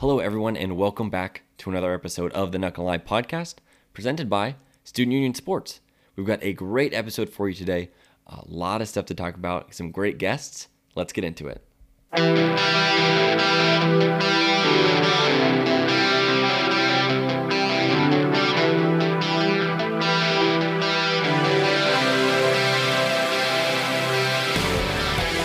Hello, 0.00 0.20
everyone, 0.20 0.56
and 0.56 0.76
welcome 0.76 1.10
back 1.10 1.42
to 1.56 1.70
another 1.70 1.92
episode 1.92 2.30
of 2.30 2.52
the 2.52 2.58
Not 2.60 2.74
Gonna 2.74 2.86
Lie 2.86 2.98
podcast 2.98 3.56
presented 3.92 4.30
by 4.30 4.54
Student 4.84 5.14
Union 5.14 5.34
Sports. 5.34 5.80
We've 6.14 6.24
got 6.24 6.40
a 6.40 6.52
great 6.52 6.94
episode 6.94 7.28
for 7.28 7.48
you 7.48 7.54
today, 7.56 7.90
a 8.28 8.42
lot 8.46 8.80
of 8.80 8.86
stuff 8.86 9.06
to 9.06 9.14
talk 9.16 9.34
about, 9.34 9.74
some 9.74 9.90
great 9.90 10.18
guests. 10.18 10.68
Let's 10.94 11.12
get 11.12 11.24
into 11.24 11.48
it. 11.48 11.64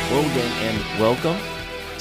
Hello 0.09 0.21
again, 0.21 0.51
and 0.61 0.99
welcome 0.99 1.52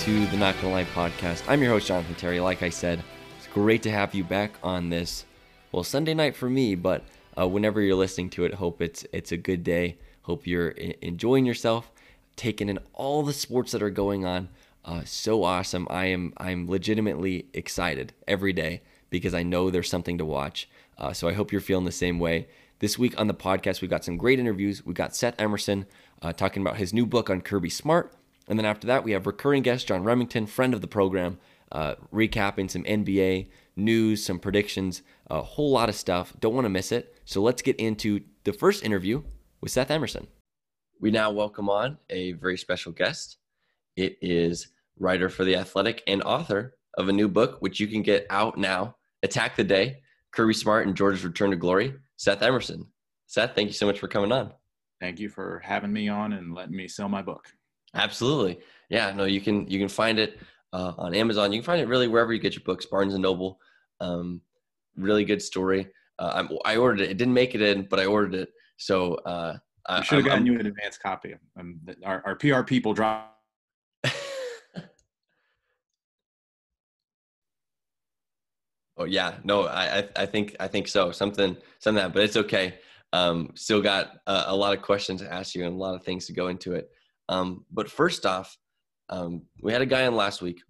to 0.02 0.26
the 0.26 0.36
Not 0.36 0.56
Gonna 0.60 0.74
Lie 0.74 0.84
podcast. 0.86 1.44
I'm 1.46 1.62
your 1.62 1.70
host, 1.70 1.86
Jonathan 1.86 2.16
Terry. 2.16 2.40
Like 2.40 2.64
I 2.64 2.70
said, 2.70 3.04
it's 3.38 3.46
great 3.46 3.84
to 3.84 3.90
have 3.92 4.16
you 4.16 4.24
back 4.24 4.50
on 4.60 4.90
this, 4.90 5.24
well, 5.70 5.84
Sunday 5.84 6.12
night 6.12 6.34
for 6.34 6.50
me, 6.50 6.74
but 6.74 7.04
uh, 7.38 7.46
whenever 7.46 7.80
you're 7.80 7.94
listening 7.94 8.28
to 8.30 8.44
it, 8.44 8.54
hope 8.54 8.82
it's 8.82 9.06
it's 9.12 9.30
a 9.30 9.36
good 9.36 9.62
day. 9.62 9.98
Hope 10.22 10.44
you're 10.44 10.70
enjoying 10.70 11.46
yourself, 11.46 11.92
taking 12.34 12.68
in 12.68 12.80
all 12.94 13.22
the 13.22 13.32
sports 13.32 13.70
that 13.70 13.80
are 13.80 13.90
going 13.90 14.26
on. 14.26 14.48
Uh, 14.84 15.02
so 15.04 15.44
awesome! 15.44 15.86
I 15.88 16.06
am 16.06 16.32
I'm 16.36 16.68
legitimately 16.68 17.46
excited 17.54 18.12
every 18.26 18.52
day 18.52 18.82
because 19.08 19.34
I 19.34 19.44
know 19.44 19.70
there's 19.70 19.88
something 19.88 20.18
to 20.18 20.24
watch. 20.24 20.68
Uh, 20.98 21.12
so 21.12 21.28
I 21.28 21.32
hope 21.34 21.52
you're 21.52 21.60
feeling 21.60 21.84
the 21.84 21.92
same 21.92 22.18
way. 22.18 22.48
This 22.80 22.98
week 22.98 23.16
on 23.20 23.28
the 23.28 23.34
podcast, 23.34 23.80
we've 23.80 23.88
got 23.88 24.04
some 24.04 24.16
great 24.16 24.40
interviews. 24.40 24.84
We 24.84 24.94
got 24.94 25.14
Seth 25.14 25.40
Emerson 25.40 25.86
uh, 26.22 26.32
talking 26.32 26.60
about 26.60 26.78
his 26.78 26.92
new 26.92 27.06
book 27.06 27.30
on 27.30 27.40
Kirby 27.40 27.70
Smart. 27.70 28.12
And 28.52 28.58
then 28.58 28.66
after 28.66 28.86
that, 28.88 29.02
we 29.02 29.12
have 29.12 29.26
recurring 29.26 29.62
guest 29.62 29.86
John 29.86 30.04
Remington, 30.04 30.44
friend 30.46 30.74
of 30.74 30.82
the 30.82 30.86
program, 30.86 31.38
uh, 31.72 31.94
recapping 32.12 32.70
some 32.70 32.84
NBA 32.84 33.48
news, 33.76 34.22
some 34.22 34.38
predictions, 34.38 35.00
a 35.30 35.40
whole 35.40 35.70
lot 35.70 35.88
of 35.88 35.94
stuff. 35.94 36.34
Don't 36.38 36.52
want 36.52 36.66
to 36.66 36.68
miss 36.68 36.92
it. 36.92 37.16
So 37.24 37.40
let's 37.40 37.62
get 37.62 37.76
into 37.76 38.20
the 38.44 38.52
first 38.52 38.84
interview 38.84 39.22
with 39.62 39.72
Seth 39.72 39.90
Emerson. 39.90 40.26
We 41.00 41.10
now 41.10 41.30
welcome 41.30 41.70
on 41.70 41.96
a 42.10 42.32
very 42.32 42.58
special 42.58 42.92
guest. 42.92 43.38
It 43.96 44.18
is 44.20 44.68
writer 44.98 45.30
for 45.30 45.44
The 45.44 45.56
Athletic 45.56 46.02
and 46.06 46.22
author 46.22 46.74
of 46.98 47.08
a 47.08 47.12
new 47.14 47.28
book, 47.28 47.56
which 47.60 47.80
you 47.80 47.86
can 47.86 48.02
get 48.02 48.26
out 48.28 48.58
now 48.58 48.96
Attack 49.22 49.56
the 49.56 49.64
Day 49.64 50.02
Kirby 50.32 50.52
Smart 50.52 50.86
and 50.86 50.94
Georgia's 50.94 51.24
Return 51.24 51.52
to 51.52 51.56
Glory, 51.56 51.94
Seth 52.18 52.42
Emerson. 52.42 52.86
Seth, 53.28 53.54
thank 53.54 53.68
you 53.68 53.72
so 53.72 53.86
much 53.86 53.98
for 53.98 54.08
coming 54.08 54.30
on. 54.30 54.52
Thank 55.00 55.20
you 55.20 55.30
for 55.30 55.62
having 55.64 55.90
me 55.90 56.10
on 56.10 56.34
and 56.34 56.54
letting 56.54 56.76
me 56.76 56.86
sell 56.86 57.08
my 57.08 57.22
book. 57.22 57.48
Absolutely. 57.94 58.60
Yeah, 58.88 59.12
no, 59.12 59.24
you 59.24 59.40
can 59.40 59.66
you 59.68 59.78
can 59.78 59.88
find 59.88 60.18
it 60.18 60.38
uh, 60.72 60.92
on 60.98 61.14
Amazon. 61.14 61.52
You 61.52 61.60
can 61.60 61.64
find 61.66 61.80
it 61.80 61.88
really 61.88 62.08
wherever 62.08 62.32
you 62.32 62.40
get 62.40 62.54
your 62.54 62.64
books, 62.64 62.86
Barnes 62.86 63.14
and 63.14 63.22
Noble. 63.22 63.58
Um, 64.00 64.40
really 64.96 65.24
good 65.24 65.42
story. 65.42 65.88
Uh, 66.18 66.46
i 66.64 66.76
ordered 66.76 67.00
it. 67.00 67.10
It 67.10 67.16
didn't 67.16 67.34
make 67.34 67.54
it 67.54 67.62
in, 67.62 67.86
but 67.88 67.98
I 67.98 68.06
ordered 68.06 68.34
it. 68.34 68.50
So 68.76 69.14
uh, 69.14 69.56
I 69.86 70.02
should 70.02 70.18
have 70.18 70.26
gotten 70.26 70.42
I'm, 70.42 70.46
you 70.46 70.58
an 70.58 70.66
advance 70.66 70.98
copy. 70.98 71.34
Um, 71.58 71.80
our, 72.04 72.22
our 72.26 72.36
PR 72.36 72.62
people 72.62 72.94
drop. 72.94 73.40
oh 78.96 79.04
yeah, 79.04 79.36
no, 79.44 79.66
I 79.66 80.08
I 80.16 80.26
think 80.26 80.56
I 80.60 80.68
think 80.68 80.88
so. 80.88 81.12
Something 81.12 81.56
something 81.78 82.02
that, 82.02 82.12
but 82.12 82.22
it's 82.22 82.36
okay. 82.36 82.74
Um, 83.14 83.50
still 83.54 83.82
got 83.82 84.20
a, 84.26 84.44
a 84.48 84.56
lot 84.56 84.76
of 84.76 84.82
questions 84.82 85.20
to 85.20 85.32
ask 85.32 85.54
you 85.54 85.64
and 85.64 85.74
a 85.74 85.78
lot 85.78 85.94
of 85.94 86.02
things 86.04 86.26
to 86.26 86.32
go 86.32 86.48
into 86.48 86.72
it. 86.72 86.90
Um, 87.28 87.64
but 87.70 87.90
first 87.90 88.26
off, 88.26 88.56
um, 89.08 89.42
we 89.62 89.72
had 89.72 89.82
a 89.82 89.86
guy 89.86 90.06
on 90.06 90.14
last 90.14 90.42
week, 90.42 90.60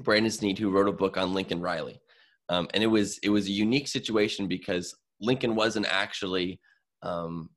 Brandon 0.00 0.30
Sneed, 0.30 0.58
who 0.58 0.70
wrote 0.70 0.88
a 0.88 0.92
book 0.92 1.16
on 1.16 1.34
Lincoln 1.34 1.60
Riley, 1.60 2.00
um, 2.48 2.68
and 2.74 2.82
it 2.82 2.86
was 2.86 3.18
it 3.22 3.30
was 3.30 3.46
a 3.46 3.52
unique 3.52 3.88
situation 3.88 4.46
because 4.46 4.96
Lincoln 5.20 5.54
wasn't 5.54 5.86
actually 5.86 6.60
um, 7.02 7.50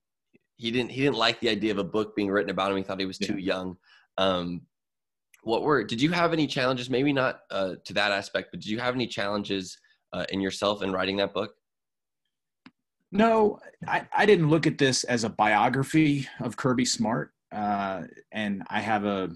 he 0.58 0.72
didn't 0.72 0.92
he 0.92 1.02
didn't 1.02 1.17
like 1.17 1.39
the 1.39 1.49
idea 1.49 1.71
of 1.71 1.77
a 1.77 1.83
book 1.83 2.15
being 2.15 2.30
written 2.30 2.52
about 2.52 2.71
him. 2.71 2.77
He 2.77 2.83
thought 2.83 2.99
he 2.99 3.05
was 3.05 3.17
too 3.17 3.37
young. 3.37 3.77
Um, 4.17 4.61
what 5.43 5.64
were 5.64 5.83
did 5.83 6.02
you 6.02 6.11
have 6.11 6.33
any 6.33 6.45
challenges? 6.45 6.89
Maybe 6.89 7.14
not 7.14 7.39
uh, 7.49 7.76
to 7.86 7.93
that 7.93 8.11
aspect, 8.11 8.49
but 8.52 8.59
did 8.59 8.70
you 8.70 8.80
have 8.80 8.93
any 8.93 9.08
challenges 9.08 9.77
uh, 10.14 10.26
in 10.30 10.42
yourself 10.42 10.83
in 10.83 10.92
writing 10.92 11.17
that 11.17 11.33
book? 11.33 11.53
No, 13.11 13.59
I, 13.88 14.08
I 14.15 14.26
didn't 14.26 14.49
look 14.49 14.67
at 14.67 14.77
this 14.77 15.03
as 15.03 15.23
a 15.23 15.30
biography 15.30 16.27
of 16.39 16.55
Kirby 16.55 16.86
Smart 16.86 17.33
uh, 17.52 18.04
and 18.32 18.64
I 18.70 18.80
have 18.80 19.06
a 19.06 19.30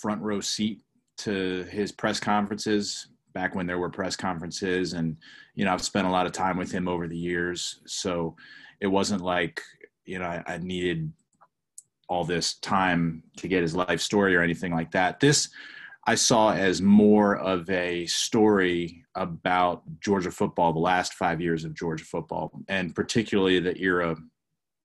front 0.00 0.22
row 0.22 0.40
seat 0.40 0.82
to 1.18 1.64
his 1.64 1.92
press 1.92 2.20
conferences 2.20 3.08
back 3.32 3.54
when 3.54 3.66
there 3.66 3.78
were 3.78 3.90
press 3.90 4.16
conferences. 4.16 4.92
And 4.92 5.16
you 5.54 5.64
know 5.64 5.72
i've 5.72 5.82
spent 5.82 6.06
a 6.06 6.10
lot 6.10 6.24
of 6.24 6.32
time 6.32 6.56
with 6.56 6.70
him 6.70 6.88
over 6.88 7.08
the 7.08 7.18
years. 7.18 7.80
So 7.86 8.36
it 8.80 8.86
wasn't 8.86 9.22
like 9.22 9.60
you 10.04 10.18
know 10.18 10.26
I, 10.26 10.42
I, 10.46 10.58
needed 10.58 11.12
all 12.08 12.24
this 12.24 12.54
time 12.54 13.22
to 13.36 13.48
get 13.48 13.62
his 13.62 13.74
life 13.74 14.00
story 14.00 14.34
or 14.34 14.42
anything 14.42 14.72
like 14.72 14.92
that. 14.92 15.20
This 15.20 15.50
i 16.06 16.14
saw 16.14 16.52
as 16.52 16.80
more 16.80 17.36
of 17.36 17.68
a 17.68 18.06
story 18.06 19.04
about 19.14 19.82
georgia 20.00 20.30
football 20.30 20.72
the 20.72 20.78
last 20.78 21.12
five 21.14 21.40
years 21.40 21.64
of 21.64 21.74
georgia 21.74 22.04
football 22.04 22.50
and 22.68 22.94
particularly 22.94 23.60
the 23.60 23.76
era 23.78 24.16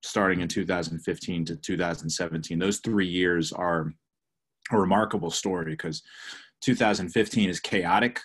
starting 0.04 0.42
in 0.42 0.48
2015 0.48 1.46
to 1.46 1.56
2017. 1.56 2.60
Those 2.60 2.80
three 2.80 3.08
years 3.08 3.52
are 3.52 3.94
a 4.72 4.78
remarkable 4.78 5.32
story 5.32 5.72
because 5.72 6.04
2015 6.62 7.50
is 7.50 7.60
chaotic 7.60 8.20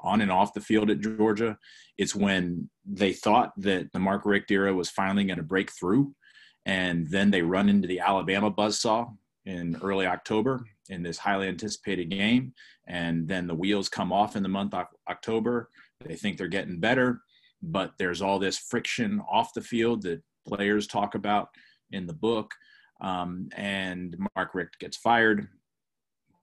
on 0.00 0.20
and 0.20 0.30
off 0.30 0.54
the 0.54 0.60
field 0.60 0.90
at 0.90 1.00
Georgia. 1.00 1.58
It's 1.98 2.14
when 2.14 2.70
they 2.84 3.12
thought 3.12 3.52
that 3.58 3.92
the 3.92 3.98
Mark 3.98 4.24
Richt 4.24 4.50
era 4.50 4.74
was 4.74 4.90
finally 4.90 5.24
going 5.24 5.38
to 5.38 5.42
break 5.42 5.70
through. 5.72 6.14
And 6.64 7.08
then 7.08 7.30
they 7.30 7.42
run 7.42 7.68
into 7.68 7.88
the 7.88 8.00
Alabama 8.00 8.50
buzzsaw 8.50 9.14
in 9.44 9.76
early 9.82 10.06
October 10.06 10.64
in 10.88 11.02
this 11.02 11.18
highly 11.18 11.48
anticipated 11.48 12.10
game. 12.10 12.52
And 12.86 13.26
then 13.26 13.46
the 13.46 13.54
wheels 13.54 13.88
come 13.88 14.12
off 14.12 14.36
in 14.36 14.42
the 14.42 14.48
month 14.48 14.74
of 14.74 14.86
October. 15.08 15.70
They 16.04 16.14
think 16.14 16.38
they're 16.38 16.48
getting 16.48 16.78
better, 16.78 17.22
but 17.62 17.92
there's 17.98 18.22
all 18.22 18.38
this 18.38 18.58
friction 18.58 19.20
off 19.30 19.54
the 19.54 19.60
field 19.60 20.02
that 20.02 20.22
players 20.48 20.86
talk 20.86 21.14
about 21.14 21.48
in 21.90 22.06
the 22.06 22.12
book. 22.12 22.52
Um, 23.00 23.48
and 23.56 24.16
Mark 24.34 24.54
Richt 24.54 24.78
gets 24.78 24.96
fired 24.96 25.48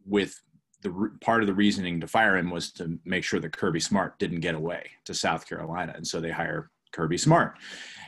with 0.05 0.39
the 0.81 1.11
part 1.21 1.41
of 1.41 1.47
the 1.47 1.53
reasoning 1.53 1.99
to 1.99 2.07
fire 2.07 2.37
him 2.37 2.49
was 2.49 2.71
to 2.73 2.99
make 3.05 3.23
sure 3.23 3.39
that 3.39 3.57
Kirby 3.57 3.79
Smart 3.79 4.19
didn't 4.19 4.41
get 4.41 4.55
away 4.55 4.91
to 5.05 5.13
South 5.13 5.47
Carolina. 5.47 5.93
And 5.95 6.05
so 6.05 6.21
they 6.21 6.31
hire 6.31 6.69
Kirby 6.91 7.17
Smart. 7.17 7.57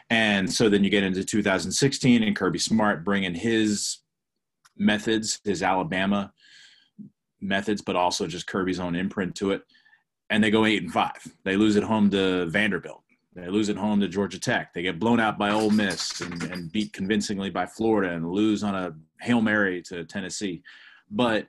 And 0.10 0.52
so 0.52 0.70
then 0.70 0.84
you 0.84 0.90
get 0.90 1.04
into 1.04 1.24
2016 1.24 2.24
and 2.24 2.36
Kirby 2.36 2.60
Smart 2.60 3.04
bringing 3.04 3.34
his 3.34 3.98
methods, 4.78 5.40
his 5.44 5.64
Alabama 5.64 6.32
methods, 7.42 7.82
but 7.82 7.96
also 7.96 8.28
just 8.28 8.48
Kirby's 8.48 8.80
own 8.80 8.96
imprint 8.96 9.36
to 9.36 9.52
it. 9.52 9.64
And 10.30 10.44
they 10.44 10.52
go 10.52 10.66
eight 10.66 10.84
and 10.84 10.92
five. 10.92 11.20
They 11.44 11.58
lose 11.58 11.78
at 11.78 11.84
home 11.84 12.10
to 12.12 12.46
Vanderbilt. 12.46 13.02
They 13.38 13.50
lose 13.50 13.70
at 13.70 13.78
home 13.78 14.00
to 14.00 14.08
Georgia 14.08 14.40
Tech. 14.40 14.74
They 14.74 14.82
get 14.82 15.00
blown 15.00 15.20
out 15.20 15.38
by 15.38 15.52
Ole 15.52 15.70
Miss 15.70 16.22
and, 16.22 16.42
and 16.44 16.72
beat 16.72 16.92
convincingly 16.92 17.52
by 17.52 17.68
Florida 17.68 18.16
and 18.16 18.32
lose 18.32 18.64
on 18.64 18.74
a 18.74 18.96
Hail 19.22 19.42
Mary 19.42 19.84
to 19.84 20.04
Tennessee. 20.06 20.64
But 21.12 21.48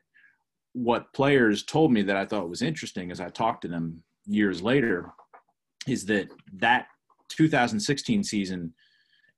what 0.74 1.12
players 1.14 1.62
told 1.62 1.90
me 1.90 2.02
that 2.02 2.16
I 2.16 2.26
thought 2.26 2.50
was 2.50 2.60
interesting 2.60 3.10
as 3.10 3.20
I 3.20 3.30
talked 3.30 3.62
to 3.62 3.68
them 3.68 4.02
years 4.26 4.60
later 4.60 5.10
is 5.86 6.04
that 6.06 6.28
that 6.58 6.88
2016 7.30 8.22
season 8.22 8.74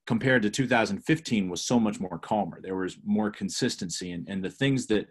compared 0.07 0.43
to 0.43 0.51
2015 0.51 1.49
was 1.49 1.65
so 1.65 1.79
much 1.79 2.01
more 2.01 2.19
calmer. 2.19 2.61
There 2.61 2.77
was 2.77 2.97
more 3.05 3.31
consistency 3.31 4.11
and, 4.11 4.29
and 4.29 4.45
the 4.45 4.51
things 4.51 4.89
that 4.89 5.07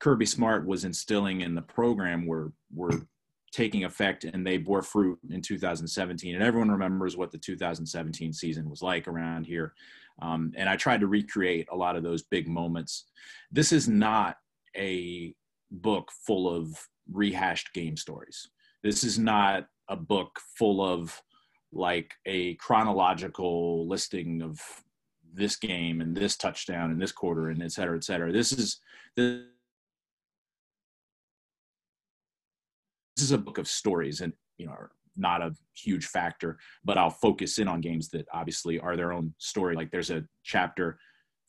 Kirby 0.00 0.26
Smart 0.26 0.66
was 0.66 0.86
instilling 0.86 1.42
in 1.42 1.54
the 1.54 1.62
program 1.62 2.26
were 2.26 2.52
were 2.74 3.06
taking 3.54 3.84
effect 3.84 4.24
and 4.24 4.44
they 4.44 4.58
bore 4.58 4.82
fruit 4.82 5.18
in 5.30 5.40
2017 5.40 6.34
and 6.34 6.42
everyone 6.42 6.70
remembers 6.70 7.16
what 7.16 7.30
the 7.30 7.38
2017 7.38 8.32
season 8.32 8.68
was 8.68 8.82
like 8.82 9.06
around 9.06 9.46
here. 9.46 9.74
Um, 10.20 10.52
and 10.56 10.68
i 10.68 10.76
tried 10.76 11.00
to 11.00 11.06
recreate 11.06 11.68
a 11.72 11.76
lot 11.76 11.96
of 11.96 12.02
those 12.02 12.22
big 12.22 12.48
moments. 12.48 13.04
This 13.50 13.72
is 13.72 13.88
not 13.88 14.38
a 14.76 15.34
book 15.70 16.10
full 16.26 16.48
of 16.52 16.76
rehashed 17.12 17.72
game 17.72 17.96
stories. 17.96 18.48
This 18.82 19.04
is 19.04 19.18
not 19.18 19.66
a 19.88 19.96
book 19.96 20.40
full 20.58 20.84
of 20.84 21.20
like 21.72 22.12
a 22.26 22.54
chronological 22.56 23.86
listing 23.88 24.42
of 24.42 24.60
this 25.32 25.56
game 25.56 26.00
and 26.00 26.16
this 26.16 26.36
touchdown 26.36 26.90
and 26.90 27.00
this 27.00 27.12
quarter 27.12 27.50
and 27.50 27.62
et 27.62 27.72
cetera 27.72 27.96
et 27.96 28.04
cetera. 28.04 28.32
This 28.32 28.52
is 28.52 28.80
this 29.16 29.42
this 33.16 33.24
is 33.24 33.32
a 33.32 33.38
book 33.38 33.58
of 33.58 33.68
stories 33.68 34.20
and 34.20 34.32
you 34.58 34.66
know 34.66 34.72
are 34.72 34.90
not 35.16 35.42
a 35.42 35.54
huge 35.76 36.06
factor 36.06 36.58
but 36.84 36.98
i'll 36.98 37.10
focus 37.10 37.58
in 37.58 37.68
on 37.68 37.80
games 37.80 38.08
that 38.08 38.26
obviously 38.32 38.78
are 38.80 38.96
their 38.96 39.12
own 39.12 39.32
story 39.38 39.76
like 39.76 39.90
there's 39.90 40.10
a 40.10 40.24
chapter 40.42 40.98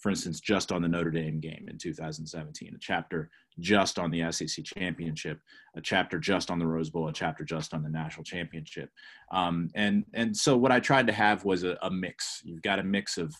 for 0.06 0.09
instance, 0.09 0.39
just 0.39 0.71
on 0.71 0.81
the 0.81 0.88
Notre 0.88 1.09
Dame 1.09 1.39
game 1.39 1.65
in 1.67 1.77
2017, 1.77 2.73
a 2.75 2.79
chapter 2.79 3.29
just 3.59 3.97
on 3.97 4.12
the 4.12 4.29
SEC 4.31 4.63
championship, 4.63 5.39
a 5.75 5.81
chapter 5.81 6.19
just 6.19 6.51
on 6.51 6.59
the 6.59 6.67
Rose 6.67 6.89
Bowl, 6.89 7.07
a 7.07 7.13
chapter 7.13 7.44
just 7.44 7.73
on 7.73 7.81
the 7.81 7.89
national 7.89 8.23
championship. 8.23 8.89
Um, 9.31 9.69
and, 9.73 10.06
and 10.13 10.35
so 10.35 10.57
what 10.57 10.71
I 10.71 10.79
tried 10.79 11.07
to 11.07 11.13
have 11.13 11.45
was 11.45 11.63
a, 11.63 11.77
a 11.81 11.89
mix. 11.89 12.41
You've 12.44 12.62
got 12.62 12.79
a 12.79 12.83
mix 12.83 13.17
of 13.17 13.33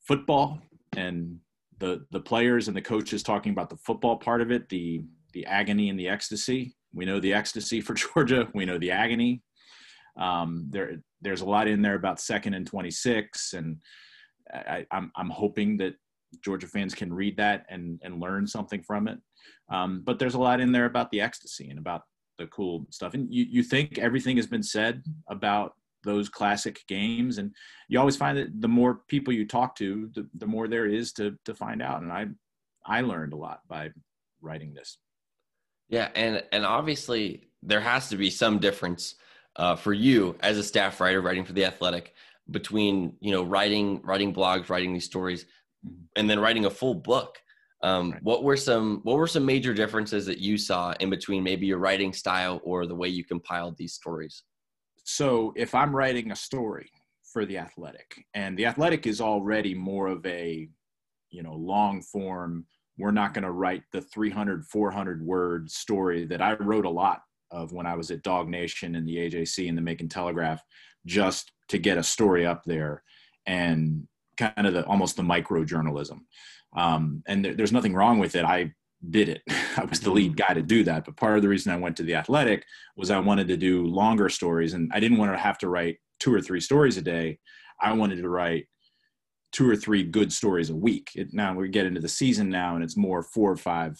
football 0.00 0.58
and 0.96 1.38
the, 1.78 2.04
the 2.10 2.20
players 2.20 2.66
and 2.66 2.76
the 2.76 2.82
coaches 2.82 3.22
talking 3.22 3.52
about 3.52 3.70
the 3.70 3.76
football 3.76 4.16
part 4.16 4.40
of 4.40 4.50
it, 4.50 4.68
the, 4.70 5.04
the 5.34 5.46
agony 5.46 5.90
and 5.90 5.98
the 5.98 6.08
ecstasy. 6.08 6.74
We 6.94 7.04
know 7.04 7.20
the 7.20 7.34
ecstasy 7.34 7.80
for 7.80 7.94
Georgia. 7.94 8.48
We 8.54 8.64
know 8.64 8.78
the 8.78 8.90
agony. 8.90 9.42
Um, 10.18 10.68
there, 10.70 11.02
there's 11.22 11.40
a 11.40 11.46
lot 11.46 11.66
in 11.66 11.82
there 11.82 11.96
about 11.96 12.20
second 12.20 12.54
and 12.54 12.66
26 12.66 13.54
and, 13.54 13.78
I, 14.52 14.86
I'm 14.90 15.10
I'm 15.16 15.30
hoping 15.30 15.76
that 15.78 15.94
Georgia 16.44 16.66
fans 16.66 16.94
can 16.94 17.12
read 17.12 17.36
that 17.36 17.64
and 17.68 18.00
and 18.02 18.20
learn 18.20 18.46
something 18.46 18.82
from 18.82 19.08
it. 19.08 19.18
Um, 19.70 20.02
but 20.04 20.18
there's 20.18 20.34
a 20.34 20.40
lot 20.40 20.60
in 20.60 20.72
there 20.72 20.86
about 20.86 21.10
the 21.10 21.20
ecstasy 21.20 21.70
and 21.70 21.78
about 21.78 22.02
the 22.38 22.46
cool 22.48 22.86
stuff. 22.90 23.14
And 23.14 23.32
you 23.32 23.44
you 23.48 23.62
think 23.62 23.98
everything 23.98 24.36
has 24.36 24.46
been 24.46 24.62
said 24.62 25.02
about 25.28 25.74
those 26.02 26.28
classic 26.28 26.80
games, 26.88 27.38
and 27.38 27.54
you 27.88 27.98
always 27.98 28.16
find 28.16 28.36
that 28.36 28.60
the 28.60 28.68
more 28.68 29.00
people 29.08 29.32
you 29.32 29.46
talk 29.46 29.74
to, 29.76 30.10
the, 30.14 30.28
the 30.34 30.46
more 30.46 30.68
there 30.68 30.86
is 30.86 31.12
to 31.14 31.36
to 31.44 31.54
find 31.54 31.82
out. 31.82 32.02
And 32.02 32.12
I 32.12 32.26
I 32.86 33.00
learned 33.00 33.32
a 33.32 33.38
lot 33.38 33.60
by 33.68 33.90
writing 34.40 34.74
this. 34.74 34.98
Yeah, 35.88 36.08
and 36.14 36.42
and 36.52 36.64
obviously 36.64 37.48
there 37.62 37.80
has 37.80 38.08
to 38.08 38.16
be 38.16 38.30
some 38.30 38.58
difference 38.58 39.14
uh, 39.56 39.76
for 39.76 39.92
you 39.92 40.36
as 40.40 40.58
a 40.58 40.62
staff 40.62 41.00
writer 41.00 41.20
writing 41.20 41.44
for 41.44 41.52
the 41.52 41.64
Athletic 41.64 42.14
between 42.50 43.16
you 43.20 43.32
know 43.32 43.42
writing 43.42 44.00
writing 44.02 44.32
blogs 44.32 44.68
writing 44.68 44.92
these 44.92 45.04
stories 45.04 45.44
mm-hmm. 45.86 45.94
and 46.16 46.28
then 46.28 46.38
writing 46.38 46.66
a 46.66 46.70
full 46.70 46.94
book 46.94 47.38
um, 47.82 48.12
right. 48.12 48.22
what 48.22 48.42
were 48.44 48.56
some 48.56 49.00
what 49.02 49.16
were 49.16 49.26
some 49.26 49.44
major 49.44 49.72
differences 49.72 50.26
that 50.26 50.38
you 50.38 50.58
saw 50.58 50.94
in 51.00 51.10
between 51.10 51.42
maybe 51.42 51.66
your 51.66 51.78
writing 51.78 52.12
style 52.12 52.60
or 52.64 52.86
the 52.86 52.94
way 52.94 53.08
you 53.08 53.24
compiled 53.24 53.76
these 53.78 53.94
stories 53.94 54.42
so 55.04 55.52
if 55.56 55.74
i'm 55.74 55.94
writing 55.94 56.32
a 56.32 56.36
story 56.36 56.90
for 57.32 57.46
the 57.46 57.56
athletic 57.56 58.24
and 58.34 58.58
the 58.58 58.66
athletic 58.66 59.06
is 59.06 59.20
already 59.20 59.74
more 59.74 60.08
of 60.08 60.24
a 60.26 60.68
you 61.30 61.42
know 61.42 61.54
long 61.54 62.02
form 62.02 62.66
we're 62.98 63.10
not 63.10 63.34
going 63.34 63.44
to 63.44 63.50
write 63.50 63.82
the 63.92 64.00
300 64.00 64.64
400 64.64 65.22
word 65.22 65.70
story 65.70 66.24
that 66.26 66.42
i 66.42 66.54
wrote 66.54 66.84
a 66.84 66.90
lot 66.90 67.22
of 67.50 67.72
when 67.72 67.86
i 67.86 67.94
was 67.94 68.10
at 68.10 68.22
DawgNation 68.22 68.96
and 68.96 69.06
the 69.06 69.16
ajc 69.16 69.68
and 69.68 69.76
the 69.76 69.82
macon 69.82 70.08
telegraph 70.08 70.62
just 71.06 71.52
to 71.68 71.78
get 71.78 71.98
a 71.98 72.02
story 72.02 72.46
up 72.46 72.62
there 72.64 73.02
and 73.46 74.06
kind 74.36 74.66
of 74.66 74.74
the 74.74 74.84
almost 74.86 75.16
the 75.16 75.22
micro 75.22 75.64
journalism. 75.64 76.26
Um, 76.76 77.22
and 77.26 77.44
there, 77.44 77.54
there's 77.54 77.72
nothing 77.72 77.94
wrong 77.94 78.18
with 78.18 78.34
it. 78.34 78.44
I 78.44 78.72
did 79.10 79.28
it. 79.28 79.42
I 79.76 79.84
was 79.84 80.00
the 80.00 80.10
lead 80.10 80.36
guy 80.36 80.54
to 80.54 80.62
do 80.62 80.84
that. 80.84 81.04
But 81.04 81.16
part 81.16 81.36
of 81.36 81.42
the 81.42 81.48
reason 81.48 81.72
I 81.72 81.76
went 81.76 81.96
to 81.98 82.02
the 82.02 82.14
athletic 82.14 82.64
was 82.96 83.10
I 83.10 83.18
wanted 83.18 83.48
to 83.48 83.56
do 83.56 83.86
longer 83.86 84.28
stories 84.28 84.74
and 84.74 84.90
I 84.94 85.00
didn't 85.00 85.18
want 85.18 85.32
to 85.32 85.38
have 85.38 85.58
to 85.58 85.68
write 85.68 85.98
two 86.20 86.34
or 86.34 86.40
three 86.40 86.60
stories 86.60 86.96
a 86.96 87.02
day. 87.02 87.38
I 87.80 87.92
wanted 87.92 88.16
to 88.16 88.28
write 88.28 88.66
two 89.54 89.70
or 89.70 89.76
three 89.76 90.02
good 90.02 90.32
stories 90.32 90.70
a 90.70 90.76
week. 90.76 91.12
It, 91.14 91.32
now 91.32 91.54
we 91.54 91.68
get 91.68 91.86
into 91.86 92.00
the 92.00 92.08
season 92.08 92.50
now 92.50 92.74
and 92.74 92.82
it's 92.82 92.96
more 92.96 93.22
four 93.22 93.52
or 93.52 93.56
five 93.56 93.98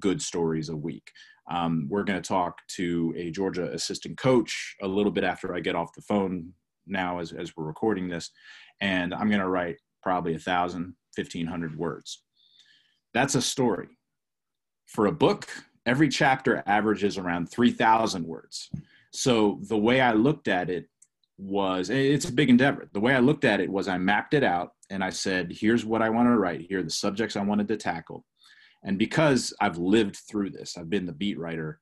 good 0.00 0.20
stories 0.20 0.68
a 0.68 0.76
week. 0.76 1.12
Um, 1.48 1.86
we're 1.88 2.02
going 2.02 2.20
to 2.20 2.28
talk 2.28 2.58
to 2.70 3.14
a 3.16 3.30
Georgia 3.30 3.72
assistant 3.72 4.18
coach 4.18 4.74
a 4.82 4.88
little 4.88 5.12
bit 5.12 5.22
after 5.22 5.54
I 5.54 5.60
get 5.60 5.76
off 5.76 5.94
the 5.94 6.02
phone 6.02 6.52
now 6.88 7.20
as, 7.20 7.32
as 7.32 7.56
we're 7.56 7.64
recording 7.64 8.08
this. 8.08 8.32
And 8.80 9.14
I'm 9.14 9.28
going 9.28 9.40
to 9.40 9.48
write 9.48 9.76
probably 10.02 10.34
a 10.34 10.40
thousand, 10.40 10.94
fifteen 11.14 11.46
hundred 11.46 11.78
words. 11.78 12.22
That's 13.14 13.36
a 13.36 13.42
story. 13.42 13.86
For 14.86 15.06
a 15.06 15.12
book, 15.12 15.46
every 15.86 16.08
chapter 16.08 16.64
averages 16.66 17.16
around 17.16 17.46
3,000 17.46 18.26
words. 18.26 18.68
So 19.12 19.60
the 19.68 19.78
way 19.78 20.00
I 20.00 20.12
looked 20.12 20.48
at 20.48 20.68
it 20.68 20.88
was 21.38 21.90
it's 21.90 22.28
a 22.28 22.32
big 22.32 22.48
endeavor. 22.48 22.88
The 22.92 23.00
way 23.00 23.14
I 23.14 23.20
looked 23.20 23.44
at 23.44 23.60
it 23.60 23.70
was 23.70 23.88
I 23.88 23.98
mapped 23.98 24.34
it 24.34 24.42
out 24.42 24.72
and 24.90 25.04
I 25.04 25.10
said, 25.10 25.52
here's 25.52 25.84
what 25.84 26.02
I 26.02 26.08
want 26.08 26.28
to 26.28 26.36
write. 26.36 26.66
Here 26.68 26.80
are 26.80 26.84
the 26.84 26.90
subjects 26.90 27.36
I 27.36 27.42
wanted 27.42 27.68
to 27.68 27.76
tackle. 27.76 28.24
And 28.84 28.98
because 28.98 29.52
I've 29.60 29.78
lived 29.78 30.16
through 30.16 30.50
this, 30.50 30.76
I've 30.78 30.90
been 30.90 31.06
the 31.06 31.12
beat 31.12 31.38
writer, 31.38 31.80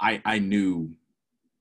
I, 0.00 0.20
I 0.24 0.38
knew 0.38 0.90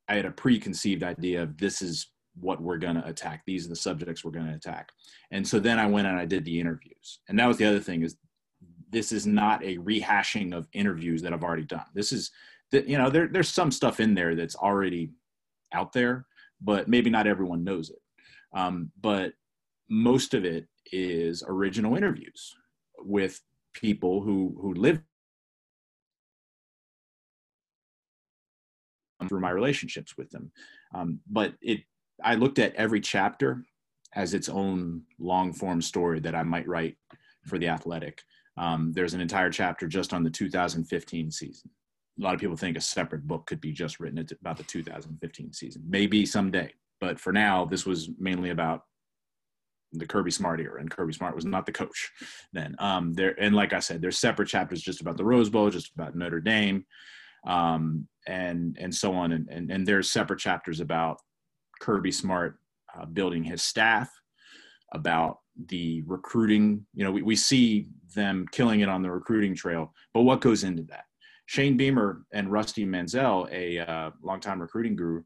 I 0.07 0.15
had 0.15 0.25
a 0.25 0.31
preconceived 0.31 1.03
idea 1.03 1.43
of 1.43 1.57
this 1.57 1.81
is 1.81 2.11
what 2.39 2.61
we're 2.61 2.77
going 2.77 2.95
to 2.95 3.07
attack. 3.07 3.43
These 3.45 3.65
are 3.65 3.69
the 3.69 3.75
subjects 3.75 4.23
we're 4.23 4.31
going 4.31 4.47
to 4.47 4.55
attack. 4.55 4.89
And 5.31 5.47
so 5.47 5.59
then 5.59 5.79
I 5.79 5.87
went 5.87 6.07
and 6.07 6.19
I 6.19 6.25
did 6.25 6.43
the 6.43 6.59
interviews. 6.59 7.19
And 7.29 7.39
that 7.39 7.47
was 7.47 7.57
the 7.57 7.65
other 7.65 7.79
thing 7.79 8.03
is 8.03 8.17
this 8.89 9.11
is 9.11 9.25
not 9.25 9.63
a 9.63 9.77
rehashing 9.77 10.53
of 10.53 10.67
interviews 10.73 11.21
that 11.21 11.33
I've 11.33 11.43
already 11.43 11.63
done. 11.63 11.85
This 11.93 12.11
is 12.11 12.31
that, 12.71 12.87
you 12.87 12.97
know, 12.97 13.09
there, 13.09 13.27
there's 13.27 13.49
some 13.49 13.71
stuff 13.71 13.99
in 13.99 14.13
there 14.13 14.35
that's 14.35 14.55
already 14.55 15.11
out 15.73 15.93
there, 15.93 16.25
but 16.65 16.89
maybe 16.89 17.09
not 17.09 17.27
everyone 17.27 17.63
knows 17.63 17.89
it. 17.89 17.99
Um, 18.57 18.91
but 18.99 19.33
most 19.89 20.33
of 20.33 20.43
it 20.43 20.67
is 20.91 21.43
original 21.47 21.95
interviews 21.95 22.53
with 22.99 23.39
people 23.73 24.21
who, 24.21 24.57
who 24.59 24.73
live 24.73 24.99
through 29.29 29.39
my 29.39 29.51
relationships 29.51 30.17
with 30.17 30.29
them. 30.31 30.51
Um, 30.93 31.19
but 31.29 31.53
it 31.61 31.81
I 32.23 32.35
looked 32.35 32.59
at 32.59 32.75
every 32.75 33.01
chapter 33.01 33.63
as 34.13 34.33
its 34.33 34.47
own 34.47 35.01
long 35.19 35.51
form 35.51 35.81
story 35.81 36.19
that 36.21 36.35
I 36.35 36.43
might 36.43 36.67
write 36.67 36.95
for 37.45 37.57
the 37.57 37.67
athletic. 37.67 38.21
Um, 38.57 38.93
there's 38.93 39.13
an 39.13 39.21
entire 39.21 39.49
chapter 39.49 39.87
just 39.87 40.13
on 40.13 40.23
the 40.23 40.29
2015 40.29 41.31
season. 41.31 41.69
A 42.17 42.23
lot 42.23 42.33
of 42.33 42.39
people 42.39 42.55
think 42.55 42.77
a 42.77 42.81
separate 42.81 43.27
book 43.27 43.45
could 43.45 43.59
be 43.59 43.71
just 43.71 43.99
written 43.99 44.25
about 44.39 44.57
the 44.57 44.63
2015 44.63 45.53
season. 45.53 45.83
Maybe 45.87 46.25
someday, 46.25 46.73
but 47.01 47.19
for 47.19 47.33
now, 47.33 47.65
this 47.65 47.85
was 47.85 48.09
mainly 48.17 48.51
about 48.51 48.83
the 49.91 50.05
Kirby 50.05 50.31
Smart 50.31 50.59
era, 50.59 50.79
and 50.79 50.89
Kirby 50.89 51.13
Smart 51.13 51.35
was 51.35 51.45
not 51.45 51.65
the 51.65 51.71
coach 51.71 52.11
then. 52.53 52.75
Um, 52.79 53.13
there 53.13 53.35
and 53.39 53.55
like 53.55 53.73
I 53.73 53.79
said, 53.79 54.01
there's 54.01 54.19
separate 54.19 54.47
chapters 54.47 54.81
just 54.81 55.01
about 55.01 55.17
the 55.17 55.25
Rose 55.25 55.49
Bowl, 55.49 55.69
just 55.69 55.93
about 55.93 56.15
Notre 56.15 56.41
Dame, 56.41 56.85
um, 57.45 58.07
and 58.27 58.77
and 58.79 58.93
so 58.93 59.13
on, 59.13 59.31
and, 59.31 59.47
and 59.49 59.71
and 59.71 59.87
there's 59.87 60.11
separate 60.11 60.39
chapters 60.39 60.79
about 60.79 61.19
Kirby 61.81 62.11
Smart 62.11 62.59
uh, 62.97 63.05
building 63.05 63.43
his 63.43 63.61
staff, 63.61 64.09
about 64.93 65.39
the 65.67 66.01
recruiting. 66.05 66.85
You 66.93 67.05
know, 67.05 67.11
we, 67.11 67.21
we 67.21 67.35
see 67.35 67.87
them 68.13 68.45
killing 68.51 68.81
it 68.81 68.89
on 68.89 69.01
the 69.01 69.11
recruiting 69.11 69.55
trail, 69.55 69.93
but 70.13 70.21
what 70.21 70.41
goes 70.41 70.63
into 70.63 70.83
that? 70.83 71.05
Shane 71.45 71.77
Beamer 71.77 72.25
and 72.33 72.51
Rusty 72.51 72.85
Mansell, 72.85 73.47
a 73.51 73.79
uh, 73.79 74.11
longtime 74.21 74.61
recruiting 74.61 74.95
guru 74.95 75.23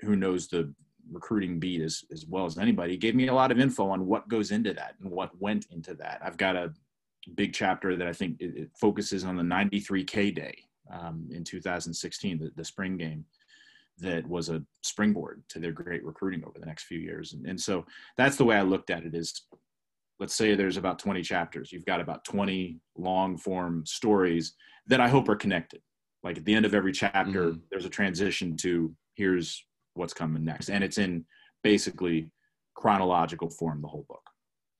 who 0.00 0.16
knows 0.16 0.48
the 0.48 0.72
recruiting 1.10 1.58
beat 1.58 1.80
as, 1.80 2.04
as 2.12 2.26
well 2.26 2.46
as 2.46 2.58
anybody, 2.58 2.96
gave 2.96 3.14
me 3.14 3.28
a 3.28 3.34
lot 3.34 3.52
of 3.52 3.60
info 3.60 3.88
on 3.88 4.06
what 4.06 4.28
goes 4.28 4.50
into 4.50 4.72
that 4.74 4.94
and 5.00 5.10
what 5.10 5.30
went 5.40 5.66
into 5.70 5.94
that. 5.94 6.20
I've 6.24 6.36
got 6.36 6.56
a 6.56 6.72
big 7.34 7.52
chapter 7.52 7.96
that 7.96 8.06
I 8.06 8.12
think 8.12 8.40
it, 8.40 8.56
it 8.56 8.70
focuses 8.80 9.24
on 9.24 9.36
the 9.36 9.42
93K 9.42 10.34
day 10.34 10.56
um, 10.92 11.28
in 11.30 11.44
2016, 11.44 12.38
the, 12.38 12.50
the 12.56 12.64
spring 12.64 12.96
game 12.96 13.24
that 13.98 14.26
was 14.26 14.48
a 14.48 14.62
springboard 14.82 15.42
to 15.48 15.60
their 15.60 15.72
great 15.72 16.04
recruiting 16.04 16.44
over 16.44 16.58
the 16.58 16.66
next 16.66 16.84
few 16.84 16.98
years. 16.98 17.34
And, 17.34 17.46
and 17.46 17.60
so 17.60 17.84
that's 18.16 18.36
the 18.36 18.44
way 18.44 18.56
I 18.56 18.62
looked 18.62 18.90
at 18.90 19.04
it 19.04 19.14
is 19.14 19.42
let's 20.22 20.36
say 20.36 20.54
there's 20.54 20.76
about 20.76 21.00
20 21.00 21.20
chapters. 21.20 21.72
You've 21.72 21.84
got 21.84 22.00
about 22.00 22.24
20 22.24 22.78
long 22.96 23.36
form 23.36 23.84
stories 23.84 24.54
that 24.86 25.00
I 25.00 25.08
hope 25.08 25.28
are 25.28 25.34
connected. 25.34 25.80
Like 26.22 26.38
at 26.38 26.44
the 26.44 26.54
end 26.54 26.64
of 26.64 26.76
every 26.76 26.92
chapter, 26.92 27.48
mm-hmm. 27.48 27.58
there's 27.72 27.86
a 27.86 27.90
transition 27.90 28.56
to 28.58 28.94
here's 29.16 29.66
what's 29.94 30.14
coming 30.14 30.44
next. 30.44 30.70
And 30.70 30.84
it's 30.84 30.98
in 30.98 31.24
basically 31.64 32.30
chronological 32.76 33.50
form, 33.50 33.82
the 33.82 33.88
whole 33.88 34.06
book. 34.08 34.22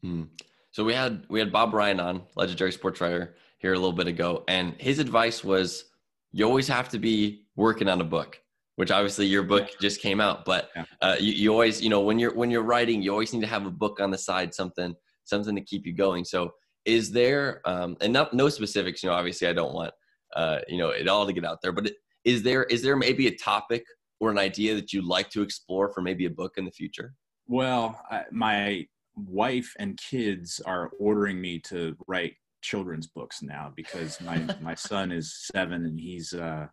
Mm. 0.07 0.29
So 0.71 0.85
we 0.85 0.95
had 0.95 1.25
we 1.29 1.41
had 1.41 1.51
Bob 1.51 1.75
Ryan 1.75 1.99
on, 1.99 2.23
legendary 2.37 2.71
sports 2.71 3.01
writer, 3.01 3.35
here 3.59 3.73
a 3.73 3.77
little 3.77 3.93
bit 3.93 4.07
ago, 4.07 4.45
and 4.47 4.75
his 4.79 5.01
advice 5.01 5.43
was 5.43 5.87
you 6.31 6.45
always 6.45 6.69
have 6.69 6.89
to 6.91 7.01
be 7.01 7.47
working 7.57 7.89
on 7.89 8.01
a 8.01 8.05
book 8.05 8.39
which 8.77 8.91
obviously 8.91 9.27
your 9.27 9.43
book 9.43 9.69
yeah. 9.69 9.77
just 9.83 10.01
came 10.01 10.19
out 10.19 10.47
but 10.47 10.71
yeah. 10.75 10.85
uh, 11.03 11.17
you, 11.21 11.33
you 11.33 11.53
always 11.53 11.83
you 11.83 11.91
know 11.91 12.01
when 12.01 12.19
you're 12.19 12.35
when 12.35 12.51
you're 12.51 12.63
writing 12.63 13.03
you 13.03 13.11
always 13.11 13.31
need 13.33 13.43
to 13.43 13.47
have 13.47 13.67
a 13.67 13.71
book 13.71 14.01
on 14.01 14.11
the 14.11 14.17
side 14.17 14.55
something 14.55 14.95
something 15.25 15.55
to 15.55 15.63
keep 15.63 15.87
you 15.87 15.93
going. 15.93 16.25
So 16.25 16.53
is 16.85 17.11
there 17.11 17.61
um, 17.65 17.97
and 18.01 18.13
not 18.13 18.35
no 18.35 18.49
specifics 18.49 19.03
you 19.03 19.09
know 19.09 19.15
obviously 19.15 19.47
i 19.47 19.53
don't 19.53 19.75
want 19.75 19.93
uh, 20.35 20.59
you 20.67 20.79
know 20.79 20.89
it 20.89 21.09
all 21.09 21.27
to 21.27 21.33
get 21.33 21.45
out 21.45 21.59
there 21.63 21.73
but 21.73 21.91
is 22.25 22.43
there 22.43 22.65
is 22.65 22.83
there 22.83 22.97
maybe 22.97 23.27
a 23.27 23.37
topic 23.37 23.85
or 24.21 24.31
an 24.31 24.39
idea 24.39 24.75
that 24.75 24.93
you'd 24.93 25.05
like 25.05 25.29
to 25.31 25.43
explore 25.43 25.93
for 25.93 26.01
maybe 26.01 26.27
a 26.27 26.31
book 26.31 26.53
in 26.57 26.65
the 26.65 26.71
future? 26.71 27.13
Well 27.49 28.01
I, 28.11 28.25
my 28.31 28.87
wife 29.17 29.73
and 29.79 29.99
kids 29.99 30.61
are 30.65 30.91
ordering 30.99 31.41
me 31.41 31.59
to 31.59 31.97
write 32.07 32.35
children's 32.63 33.09
books 33.09 33.43
now 33.43 33.73
because 33.77 34.21
my 34.21 34.39
my 34.61 34.75
son 34.75 35.13
is 35.13 35.49
seven 35.53 35.85
and 35.85 35.99
he's 35.99 36.33
uh 36.33 36.67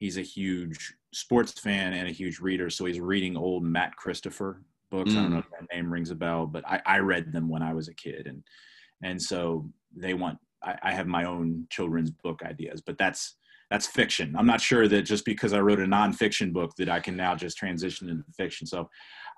he's 0.00 0.18
a 0.18 0.22
huge 0.22 0.94
sports 1.14 1.52
fan 1.52 1.92
and 1.92 2.08
a 2.08 2.12
huge 2.12 2.40
reader, 2.40 2.68
so 2.68 2.84
he's 2.84 3.00
reading 3.00 3.36
old 3.36 3.62
Matt 3.62 3.94
Christopher 3.96 4.62
books. 4.92 5.10
Mm. 5.10 5.16
I 5.16 5.22
don't 5.22 5.30
know 5.30 5.36
mm. 5.38 5.44
if 5.44 5.50
that 5.50 5.74
name 5.74 5.92
rings 5.92 6.10
a 6.10 6.14
bell, 6.14 6.46
but 6.46 6.64
I, 6.68 6.80
I 6.86 6.98
read 6.98 7.32
them 7.32 7.48
when 7.48 7.62
I 7.62 7.74
was 7.74 7.88
a 7.88 7.94
kid, 7.94 8.28
and 8.28 8.44
and 9.02 9.20
so 9.20 9.68
they 9.96 10.14
want. 10.14 10.38
I, 10.62 10.76
I 10.84 10.92
have 10.92 11.08
my 11.08 11.24
own 11.24 11.66
children's 11.70 12.12
book 12.12 12.42
ideas, 12.44 12.80
but 12.86 12.96
that's 12.98 13.36
that's 13.72 13.86
fiction. 13.86 14.36
I'm 14.38 14.46
not 14.46 14.60
sure 14.60 14.86
that 14.86 15.02
just 15.02 15.24
because 15.24 15.54
I 15.54 15.60
wrote 15.60 15.80
a 15.80 15.86
nonfiction 15.86 16.52
book 16.52 16.72
that 16.76 16.90
I 16.90 17.00
can 17.00 17.16
now 17.16 17.34
just 17.34 17.56
transition 17.56 18.10
into 18.10 18.24
fiction. 18.36 18.66
So 18.66 18.88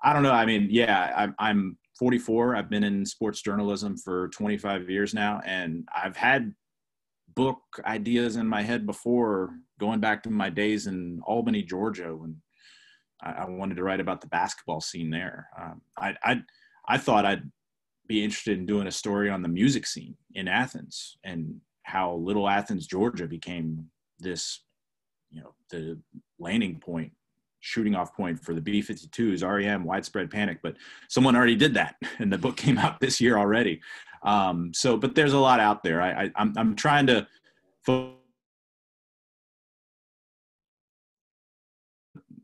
I 0.03 0.11
don't 0.11 0.23
know. 0.23 0.33
I 0.33 0.45
mean, 0.45 0.67
yeah, 0.69 1.13
I'm, 1.15 1.33
I'm 1.39 1.77
44. 1.97 2.57
I've 2.57 2.69
been 2.69 2.83
in 2.83 3.05
sports 3.05 3.41
journalism 3.41 3.97
for 3.97 4.27
25 4.29 4.89
years 4.89 5.13
now, 5.13 5.41
and 5.45 5.87
I've 5.95 6.17
had 6.17 6.53
book 7.33 7.59
ideas 7.85 8.35
in 8.35 8.45
my 8.45 8.61
head 8.61 8.85
before 8.85 9.51
going 9.79 10.01
back 10.01 10.21
to 10.23 10.29
my 10.29 10.49
days 10.49 10.87
in 10.87 11.21
Albany, 11.25 11.63
Georgia, 11.63 12.13
when 12.15 12.35
I, 13.21 13.31
I 13.31 13.49
wanted 13.49 13.75
to 13.75 13.83
write 13.83 13.99
about 13.99 14.21
the 14.21 14.27
basketball 14.27 14.81
scene 14.81 15.09
there. 15.09 15.47
Um, 15.59 15.81
I, 15.97 16.15
I, 16.23 16.41
I 16.87 16.97
thought 16.97 17.25
I'd 17.25 17.49
be 18.07 18.23
interested 18.23 18.57
in 18.57 18.65
doing 18.65 18.87
a 18.87 18.91
story 18.91 19.29
on 19.29 19.41
the 19.41 19.47
music 19.47 19.87
scene 19.87 20.15
in 20.33 20.47
Athens 20.47 21.17
and 21.23 21.59
how 21.83 22.15
Little 22.15 22.49
Athens, 22.49 22.87
Georgia 22.87 23.27
became 23.27 23.89
this, 24.19 24.61
you 25.31 25.41
know, 25.41 25.53
the 25.69 25.99
landing 26.39 26.79
point, 26.79 27.11
shooting 27.59 27.95
off 27.95 28.15
point 28.15 28.39
for 28.43 28.53
the 28.53 28.61
B 28.61 28.81
52s, 28.81 29.43
REM, 29.47 29.83
widespread 29.83 30.29
panic. 30.29 30.59
But 30.61 30.75
someone 31.09 31.35
already 31.35 31.55
did 31.55 31.73
that, 31.75 31.95
and 32.19 32.31
the 32.31 32.37
book 32.37 32.57
came 32.57 32.77
out 32.77 32.99
this 32.99 33.19
year 33.21 33.37
already. 33.37 33.81
Um, 34.23 34.73
so, 34.73 34.97
but 34.97 35.15
there's 35.15 35.33
a 35.33 35.39
lot 35.39 35.59
out 35.59 35.83
there. 35.83 36.01
I, 36.01 36.25
I 36.25 36.31
I'm, 36.35 36.53
I'm 36.57 36.75
trying 36.75 37.07
to. 37.07 37.27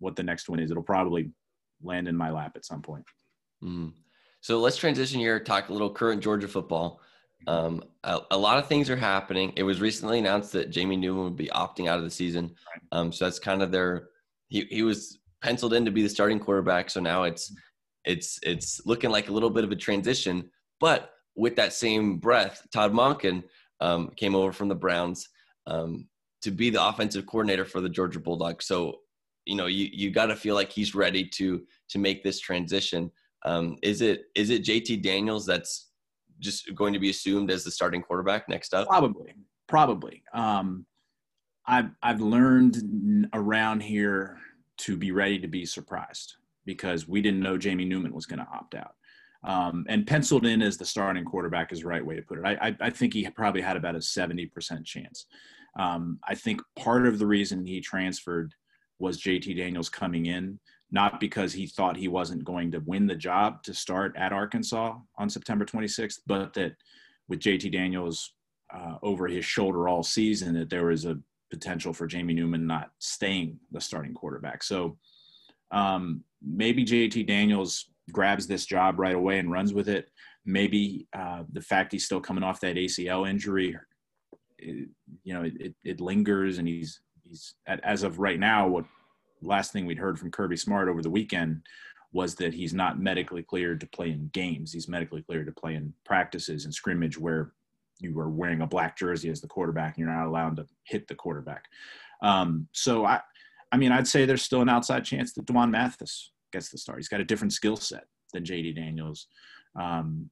What 0.02 0.16
the 0.16 0.24
next 0.24 0.50
one 0.50 0.60
is, 0.60 0.72
it'll 0.72 0.84
probably 0.84 1.32
land 1.82 2.08
in 2.08 2.18
my 2.18 2.32
lap 2.32 2.54
at 2.56 2.66
some 2.66 2.82
point. 2.82 3.06
Mm. 3.64 3.94
So 4.42 4.60
let's 4.60 4.78
transition 4.78 5.20
here, 5.20 5.40
talk 5.40 5.70
a 5.70 5.74
little 5.74 5.94
current 5.94 6.22
Georgia 6.22 6.48
football. 6.48 7.00
Um, 7.48 7.84
a, 8.04 8.20
a, 8.32 8.38
lot 8.38 8.58
of 8.58 8.68
things 8.68 8.90
are 8.90 8.96
happening. 8.96 9.54
It 9.56 9.64
was 9.64 9.82
recently 9.82 10.20
announced 10.20 10.52
that 10.54 10.70
Jamie 10.70 10.96
Newman 10.96 11.24
would 11.24 11.36
be 11.36 11.48
opting 11.48 11.88
out 11.88 11.98
of 11.98 12.04
the 12.04 12.10
season. 12.10 12.54
Um, 12.92 13.12
so 13.12 13.26
that's 13.26 13.40
kind 13.40 13.62
of 13.64 13.72
their. 13.72 14.10
He 14.50 14.68
he 14.70 14.84
was 14.84 15.20
penciled 15.42 15.74
in 15.74 15.86
to 15.86 15.92
be 15.92 16.04
the 16.04 16.10
starting 16.10 16.40
quarterback. 16.40 16.90
So 16.90 17.00
now 17.00 17.24
it's 17.24 17.54
it's 18.06 18.40
it's 18.44 18.82
looking 18.86 19.10
like 19.10 19.30
a 19.30 19.32
little 19.32 19.50
bit 19.50 19.64
of 19.64 19.72
a 19.72 19.76
transition. 19.76 20.50
But 20.80 21.12
with 21.36 21.56
that 21.56 21.74
same 21.74 22.18
breath, 22.18 22.62
Todd 22.72 22.94
Monken 22.94 23.44
um, 23.80 24.12
came 24.16 24.36
over 24.36 24.52
from 24.52 24.68
the 24.68 24.76
Browns 24.76 25.28
um, 25.68 26.08
to 26.42 26.52
be 26.52 26.70
the 26.70 26.86
offensive 26.86 27.26
coordinator 27.26 27.66
for 27.66 27.82
the 27.82 27.90
Georgia 27.90 28.20
Bulldogs. 28.20 28.66
So 28.66 28.98
you 29.46 29.56
know 29.56 29.66
you 29.66 29.90
you 29.92 30.12
got 30.12 30.28
to 30.28 30.36
feel 30.36 30.56
like 30.56 30.72
he's 30.72 30.96
ready 30.96 31.26
to 31.26 31.62
to 31.90 32.00
make 32.00 32.24
this 32.24 32.40
transition. 32.40 33.12
Um, 33.46 33.78
is 33.82 34.02
it 34.02 34.26
is 34.36 34.50
it 34.50 34.64
JT 34.64 35.02
Daniels 35.02 35.46
that's 35.46 35.90
just 36.40 36.74
going 36.76 36.94
to 36.94 37.00
be 37.00 37.10
assumed 37.10 37.52
as 37.52 37.64
the 37.64 37.72
starting 37.72 38.02
quarterback 38.02 38.48
next 38.50 38.74
up? 38.74 38.88
Probably, 38.88 39.34
probably. 39.68 40.24
Um, 40.34 40.86
I've 41.66 41.92
I've 42.02 42.22
learned 42.22 43.30
around 43.34 43.82
here 43.82 44.38
to 44.80 44.98
be 44.98 45.12
ready 45.12 45.40
to 45.40 45.48
be 45.48 45.66
surprised 45.66 46.36
because 46.66 47.08
we 47.08 47.22
didn't 47.22 47.42
know 47.42 47.58
Jamie 47.58 47.86
Newman 47.86 48.14
was 48.14 48.26
going 48.26 48.40
to 48.40 48.48
opt 48.52 48.76
out. 48.76 48.96
Um, 49.44 49.86
and 49.90 50.06
penciled 50.06 50.46
in 50.46 50.62
as 50.62 50.78
the 50.78 50.86
starting 50.86 51.26
quarterback 51.26 51.72
is 51.72 51.80
the 51.80 51.88
right 51.88 52.06
way 52.06 52.16
to 52.16 52.22
put 52.22 52.38
it. 52.38 52.46
I, 52.46 52.68
I, 52.68 52.76
I 52.80 52.90
think 52.92 53.14
he 53.14 53.28
probably 53.32 53.62
had 53.62 53.76
about 53.76 53.96
a 53.96 54.00
70% 54.00 54.86
chance. 54.86 55.26
Um, 55.80 56.20
I 56.28 56.36
think 56.36 56.62
part 56.76 57.08
of 57.08 57.18
the 57.18 57.26
reason 57.26 57.66
he 57.66 57.82
transferred 57.82 58.54
was 59.02 59.22
JT 59.22 59.58
Daniels 59.58 59.90
coming 59.90 60.28
in 60.28 60.60
not 60.92 61.20
because 61.20 61.54
he 61.54 61.66
thought 61.66 61.96
he 61.96 62.10
wasn't 62.10 62.44
going 62.44 62.72
to 62.72 62.80
win 62.86 63.08
the 63.08 63.16
job 63.16 63.64
to 63.64 63.74
start 63.74 64.14
at 64.18 64.34
Arkansas 64.34 64.98
on 65.18 65.30
September 65.30 65.66
26th, 65.66 66.20
but 66.28 66.54
that 66.54 66.74
with 67.30 67.40
JT 67.40 67.72
Daniels 67.72 68.34
uh, 68.74 68.96
over 69.02 69.28
his 69.28 69.46
shoulder 69.46 69.88
all 69.88 70.04
season, 70.04 70.54
that 70.56 70.70
there 70.70 70.88
was 70.88 71.06
a 71.06 71.18
potential 71.50 71.94
for 71.94 72.08
Jamie 72.08 72.34
Newman 72.34 72.68
not 72.68 72.92
staying 73.00 73.58
the 73.72 73.80
starting 73.80 74.14
quarterback. 74.14 74.64
So 74.64 74.98
um, 75.72 76.24
maybe 76.46 76.84
JT 76.84 77.26
Daniels 77.26 77.90
grabs 78.12 78.48
this 78.48 78.66
job 78.66 79.00
right 79.00 79.16
away 79.16 79.40
and 79.40 79.52
runs 79.52 79.74
with 79.74 79.88
it. 79.88 80.10
Maybe 80.46 81.08
uh, 81.18 81.44
the 81.54 81.62
fact 81.62 81.94
he's 81.94 82.06
still 82.06 82.20
coming 82.20 82.44
off 82.44 82.60
that 82.62 82.76
ACL 82.76 83.30
injury, 83.30 83.78
it, 84.58 84.90
you 85.24 85.34
know, 85.34 85.44
it, 85.44 85.74
it 85.86 86.02
lingers, 86.02 86.58
and 86.58 86.68
he's 86.68 87.00
he's 87.32 87.56
as 87.66 88.04
of 88.04 88.20
right 88.20 88.40
now 88.40 88.68
what 88.68 88.86
last 89.42 89.72
thing 89.72 89.86
we'd 89.86 89.98
heard 89.98 90.20
from 90.20 90.32
Kirby 90.32 90.58
Smart 90.58 90.90
over 90.90 91.02
the 91.02 91.10
weekend 91.10 91.62
was 92.14 92.36
that 92.36 92.54
he's 92.54 92.74
not 92.74 93.00
medically 93.00 93.42
cleared 93.42 93.80
to 93.80 93.88
play 93.88 94.12
in 94.12 94.30
games. 94.34 94.74
He's 94.74 94.90
medically 94.90 95.22
cleared 95.22 95.46
to 95.48 95.54
play 95.54 95.76
in 95.76 95.94
practices 96.06 96.66
and 96.66 96.74
scrimmage 96.74 97.18
where 97.18 97.54
you 98.00 98.18
are 98.20 98.30
wearing 98.30 98.62
a 98.62 98.68
black 98.68 98.98
jersey 98.98 99.30
as 99.30 99.40
the 99.40 99.48
quarterback 99.48 99.96
and 99.96 100.06
you're 100.06 100.14
not 100.14 100.28
allowed 100.28 100.58
to 100.58 100.68
hit 100.84 101.08
the 101.08 101.16
quarterback. 101.16 101.66
Um, 102.22 102.68
so 102.74 103.06
I, 103.06 103.22
I 103.72 103.78
mean, 103.78 103.94
I'd 103.94 104.08
say 104.08 104.26
there's 104.26 104.42
still 104.42 104.62
an 104.62 104.70
outside 104.70 105.06
chance 105.06 105.34
that 105.34 105.46
D'Wan 105.46 105.72
Mathis 105.72 106.32
gets 106.52 106.70
the 106.70 106.78
start. 106.78 107.00
He's 107.00 107.08
got 107.08 107.22
a 107.22 107.26
different 107.26 107.54
skill 107.54 107.78
set 107.78 108.04
than 108.34 108.44
JD 108.44 108.76
Daniels. 108.76 109.28
Um, 109.80 110.30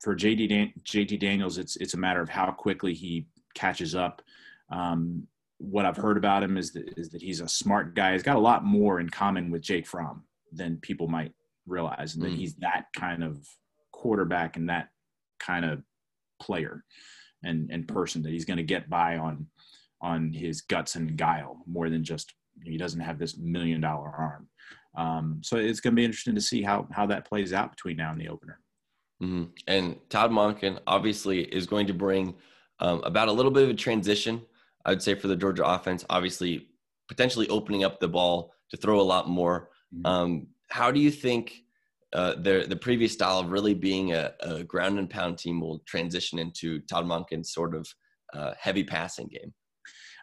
for 0.00 0.16
JD 0.16 0.48
Dan- 0.48 0.72
JT 0.82 1.20
Daniels, 1.20 1.58
it's 1.58 1.76
it's 1.76 1.94
a 1.94 1.98
matter 1.98 2.22
of 2.22 2.28
how 2.28 2.50
quickly 2.52 2.94
he 2.94 3.26
catches 3.54 3.94
up. 3.94 4.22
Um, 4.70 5.26
what 5.58 5.84
I've 5.84 5.96
heard 5.96 6.16
about 6.16 6.42
him 6.42 6.56
is 6.56 6.72
that, 6.72 6.94
is 6.96 7.10
that 7.10 7.22
he's 7.22 7.40
a 7.40 7.48
smart 7.48 7.94
guy. 7.94 8.12
He's 8.12 8.22
got 8.22 8.36
a 8.36 8.40
lot 8.40 8.64
more 8.64 9.00
in 9.00 9.10
common 9.10 9.50
with 9.50 9.62
Jake 9.62 9.86
Fromm 9.86 10.24
than 10.52 10.78
people 10.78 11.08
might 11.08 11.32
realize, 11.66 12.14
and 12.14 12.24
that 12.24 12.32
mm. 12.32 12.36
he's 12.36 12.54
that 12.56 12.86
kind 12.96 13.22
of 13.22 13.44
quarterback 13.92 14.56
and 14.56 14.68
that 14.68 14.88
kind 15.40 15.64
of 15.64 15.82
player 16.40 16.84
and 17.44 17.70
and 17.70 17.88
person 17.88 18.22
that 18.22 18.32
he's 18.32 18.44
going 18.44 18.56
to 18.56 18.62
get 18.62 18.88
by 18.88 19.16
on 19.16 19.46
on 20.00 20.32
his 20.32 20.60
guts 20.62 20.94
and 20.94 21.16
guile 21.16 21.58
more 21.66 21.90
than 21.90 22.04
just 22.04 22.34
he 22.64 22.76
doesn't 22.76 23.00
have 23.00 23.18
this 23.18 23.36
million 23.36 23.80
dollar 23.80 24.08
arm. 24.08 24.48
Um, 24.96 25.40
so 25.42 25.56
it's 25.56 25.80
going 25.80 25.92
to 25.92 25.96
be 26.00 26.04
interesting 26.04 26.34
to 26.34 26.40
see 26.40 26.62
how 26.62 26.86
how 26.92 27.06
that 27.06 27.28
plays 27.28 27.52
out 27.52 27.70
between 27.70 27.96
now 27.96 28.12
and 28.12 28.20
the 28.20 28.28
opener. 28.28 28.60
Mm-hmm. 29.22 29.44
And 29.66 29.96
Todd 30.08 30.30
Monken 30.30 30.78
obviously 30.86 31.42
is 31.42 31.66
going 31.66 31.88
to 31.88 31.94
bring 31.94 32.34
um, 32.78 33.02
about 33.02 33.26
a 33.26 33.32
little 33.32 33.50
bit 33.50 33.64
of 33.64 33.70
a 33.70 33.74
transition 33.74 34.40
I 34.84 34.90
would 34.90 35.02
say 35.02 35.14
for 35.14 35.28
the 35.28 35.36
Georgia 35.36 35.66
offense, 35.66 36.04
obviously 36.08 36.68
potentially 37.08 37.48
opening 37.48 37.84
up 37.84 38.00
the 38.00 38.08
ball 38.08 38.52
to 38.70 38.76
throw 38.76 39.00
a 39.00 39.02
lot 39.02 39.28
more. 39.28 39.70
Mm-hmm. 39.94 40.06
Um, 40.06 40.46
how 40.68 40.90
do 40.90 41.00
you 41.00 41.10
think 41.10 41.64
uh, 42.12 42.34
the 42.36 42.66
the 42.68 42.76
previous 42.76 43.12
style 43.12 43.38
of 43.38 43.50
really 43.50 43.74
being 43.74 44.12
a, 44.12 44.32
a, 44.40 44.64
ground 44.64 44.98
and 44.98 45.10
pound 45.10 45.36
team 45.38 45.60
will 45.60 45.80
transition 45.80 46.38
into 46.38 46.80
Todd 46.80 47.04
Monken's 47.04 47.52
sort 47.52 47.74
of 47.74 47.86
uh, 48.32 48.52
heavy 48.58 48.84
passing 48.84 49.28
game? 49.28 49.52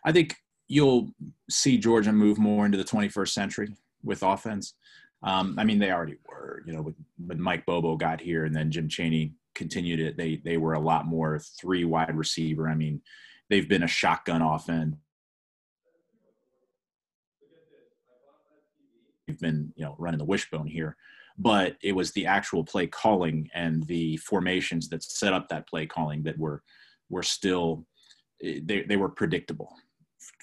I 0.03 0.11
think 0.11 0.35
you'll 0.67 1.09
see 1.49 1.77
Georgia 1.77 2.11
move 2.11 2.37
more 2.37 2.65
into 2.65 2.77
the 2.77 2.83
21st 2.83 3.29
century 3.29 3.69
with 4.03 4.23
offense. 4.23 4.73
Um, 5.23 5.55
I 5.57 5.63
mean, 5.63 5.79
they 5.79 5.91
already 5.91 6.17
were, 6.27 6.63
you 6.65 6.73
know, 6.73 6.81
when, 6.81 6.95
when 7.25 7.41
Mike 7.41 7.65
Bobo 7.65 7.95
got 7.95 8.21
here 8.21 8.45
and 8.45 8.55
then 8.55 8.71
Jim 8.71 8.87
Chaney 8.87 9.33
continued 9.53 9.99
it, 9.99 10.17
they 10.17 10.37
they 10.37 10.57
were 10.57 10.73
a 10.73 10.79
lot 10.79 11.05
more 11.05 11.39
three 11.39 11.85
wide 11.85 12.15
receiver. 12.15 12.67
I 12.67 12.75
mean, 12.75 13.01
they've 13.49 13.69
been 13.69 13.83
a 13.83 13.87
shotgun 13.87 14.41
offense. 14.41 14.95
You've 19.27 19.39
been, 19.39 19.73
you 19.75 19.85
know, 19.85 19.95
running 19.97 20.19
the 20.19 20.25
wishbone 20.25 20.67
here, 20.67 20.95
but 21.37 21.77
it 21.81 21.93
was 21.93 22.11
the 22.11 22.27
actual 22.27 22.63
play 22.63 22.85
calling 22.85 23.49
and 23.55 23.83
the 23.87 24.17
formations 24.17 24.87
that 24.89 25.03
set 25.03 25.33
up 25.33 25.49
that 25.49 25.67
play 25.67 25.87
calling 25.87 26.21
that 26.23 26.37
were 26.37 26.61
were 27.09 27.23
still 27.23 27.85
they, 28.41 28.85
they 28.87 28.97
were 28.97 29.09
predictable 29.09 29.75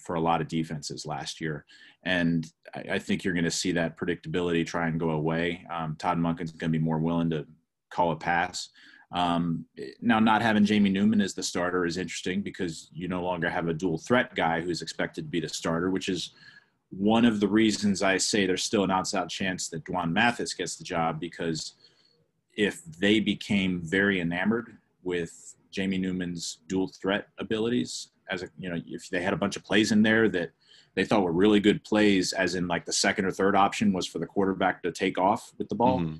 for 0.05 0.15
a 0.17 0.21
lot 0.21 0.41
of 0.41 0.49
defenses 0.49 1.07
last 1.07 1.41
year. 1.41 1.65
And 2.05 2.47
I, 2.75 2.95
I 2.95 2.99
think 2.99 3.23
you're 3.23 3.35
going 3.35 3.45
to 3.45 3.51
see 3.51 3.73
that 3.73 3.97
predictability 3.97 4.67
try 4.67 4.89
and 4.89 4.99
go 4.99 5.11
away. 5.11 5.65
Um, 5.73 5.97
Todd 5.99 6.19
Monken's 6.19 6.53
going 6.53 6.73
to 6.73 6.79
be 6.79 6.85
more 6.85 6.99
willing 6.99 7.31
to 7.31 7.47
call 7.91 8.13
a 8.13 8.17
pass. 8.17 8.69
Um, 9.13 9.67
now, 10.01 10.19
not 10.19 10.41
having 10.41 10.65
Jamie 10.65 10.91
Newman 10.91 11.21
as 11.21 11.35
the 11.35 11.43
starter 11.43 11.85
is 11.85 11.99
interesting 11.99 12.41
because 12.41 12.89
you 12.93 13.09
no 13.09 13.23
longer 13.23 13.51
have 13.51 13.69
a 13.69 13.75
dual 13.75 13.99
threat 13.99 14.35
guy 14.35 14.61
who's 14.61 14.81
expected 14.81 15.23
to 15.23 15.31
be 15.31 15.41
the 15.41 15.49
starter, 15.49 15.91
which 15.91 16.09
is 16.09 16.33
one 16.91 17.25
of 17.25 17.41
the 17.41 17.49
reasons 17.49 18.03
I 18.03 18.17
say 18.17 18.47
there's 18.47 18.63
still 18.63 18.85
an 18.85 18.91
outside 18.91 19.29
chance 19.29 19.69
that 19.69 19.85
D'Wan 19.85 20.13
Mathis 20.13 20.55
gets 20.55 20.77
the 20.77 20.85
job 20.85 21.21
because 21.21 21.75
if 22.55 22.85
they 22.85 23.21
became 23.21 23.81
very 23.83 24.21
enamored 24.21 24.77
with 25.03 25.57
Jamie 25.71 25.99
Newman's 25.99 26.59
dual 26.69 26.89
threat 27.01 27.29
abilities, 27.39 28.09
as 28.31 28.43
a 28.43 28.49
you 28.59 28.71
know, 28.71 28.81
if 28.87 29.09
they 29.09 29.23
had 29.23 29.33
a 29.33 29.39
bunch 29.39 29.57
of 29.57 29.65
plays 29.65 29.93
in 29.93 30.03
there 30.03 30.29
that 30.29 30.51
they 30.95 31.05
thought 31.05 31.23
were 31.23 31.33
really 31.33 31.61
good 31.61 31.83
plays, 31.85 32.33
as 32.33 32.55
in 32.55 32.69
like 32.69 32.85
the 32.85 32.93
second 32.93 33.25
or 33.25 33.31
third 33.31 33.57
option 33.57 33.93
was 33.93 34.07
for 34.07 34.19
the 34.19 34.27
quarterback 34.27 34.83
to 34.83 34.93
take 34.93 35.19
off 35.19 35.53
with 35.59 35.69
the 35.69 35.75
ball. 35.75 36.01
Mm-hmm. 36.01 36.17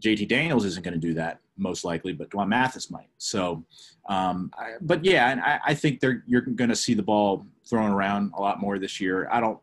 JT 0.00 0.28
Daniels 0.28 0.64
isn't 0.64 0.84
going 0.84 0.94
to 0.94 1.00
do 1.00 1.14
that 1.14 1.40
most 1.56 1.84
likely, 1.84 2.12
but 2.12 2.30
D'Wan 2.30 2.48
Mathis 2.48 2.90
might. 2.90 3.08
So, 3.18 3.64
um, 4.08 4.50
I, 4.56 4.72
but 4.80 5.04
yeah, 5.04 5.30
and 5.30 5.40
I, 5.40 5.60
I 5.66 5.74
think 5.74 6.00
they're 6.00 6.22
you're 6.26 6.42
going 6.42 6.70
to 6.70 6.76
see 6.76 6.94
the 6.94 7.02
ball 7.02 7.46
thrown 7.68 7.90
around 7.90 8.32
a 8.36 8.40
lot 8.40 8.60
more 8.60 8.78
this 8.78 9.00
year. 9.00 9.28
I 9.30 9.40
don't 9.40 9.58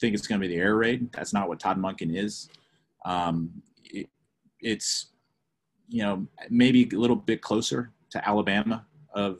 think 0.00 0.14
it's 0.14 0.26
going 0.26 0.40
to 0.40 0.46
be 0.46 0.54
the 0.54 0.60
air 0.60 0.76
raid. 0.76 1.10
That's 1.12 1.32
not 1.32 1.48
what 1.48 1.60
Todd 1.60 1.78
Monken 1.78 2.16
is. 2.16 2.48
Um, 3.04 3.50
it, 3.84 4.08
it's 4.60 5.06
you 5.88 6.02
know 6.02 6.26
maybe 6.50 6.88
a 6.92 6.98
little 6.98 7.16
bit 7.16 7.40
closer 7.42 7.92
to 8.10 8.28
Alabama 8.28 8.86
of 9.14 9.38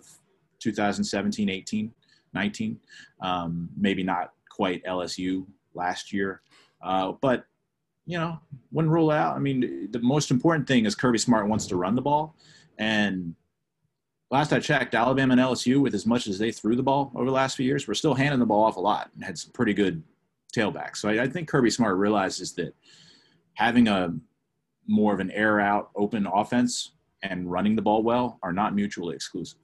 2017, 0.61 1.49
18, 1.49 1.93
19. 2.33 2.81
Um, 3.21 3.69
maybe 3.77 4.03
not 4.03 4.33
quite 4.49 4.85
LSU 4.85 5.47
last 5.75 6.13
year, 6.13 6.43
uh, 6.83 7.13
but 7.21 7.45
you 8.11 8.19
know, 8.19 8.39
wouldn't 8.73 8.93
rule 8.93 9.11
out. 9.11 9.37
I 9.37 9.39
mean, 9.39 9.89
the 9.91 10.01
most 10.01 10.31
important 10.31 10.67
thing 10.67 10.85
is 10.85 10.95
Kirby 10.95 11.19
Smart 11.19 11.49
wants 11.49 11.67
to 11.69 11.77
run 11.77 11.95
the 11.95 12.03
ball, 12.03 12.35
and 12.79 13.35
last 14.31 14.53
I 14.53 14.61
checked, 14.61 14.95
Alabama 14.95 15.33
and 15.33 15.41
LSU, 15.41 15.81
with 15.81 15.95
as 15.95 16.07
much 16.07 16.27
as 16.27 16.39
they 16.39 16.53
threw 16.53 16.77
the 16.77 16.83
ball 16.83 17.13
over 17.15 17.27
the 17.27 17.33
last 17.33 17.57
few 17.57 17.67
years, 17.67 17.87
were 17.87 17.95
still 17.95 18.15
handing 18.15 18.41
the 18.41 18.47
ball 18.47 18.65
off 18.65 18.77
a 18.77 18.81
lot 18.81 19.11
and 19.15 19.25
had 19.25 19.39
some 19.39 19.53
pretty 19.53 19.75
good 19.75 20.03
tailbacks. 20.55 20.99
So 20.99 21.09
I, 21.09 21.23
I 21.23 21.29
think 21.29 21.49
Kirby 21.49 21.71
Smart 21.71 21.97
realizes 21.97 22.53
that 22.55 22.75
having 23.55 23.89
a 23.89 24.15
more 24.87 25.13
of 25.15 25.21
an 25.21 25.31
air 25.31 25.61
out 25.61 25.91
open 25.95 26.27
offense 26.27 26.93
and 27.23 27.51
running 27.51 27.77
the 27.77 27.83
ball 27.83 28.03
well 28.03 28.39
are 28.43 28.53
not 28.53 28.75
mutually 28.75 29.15
exclusive. 29.15 29.61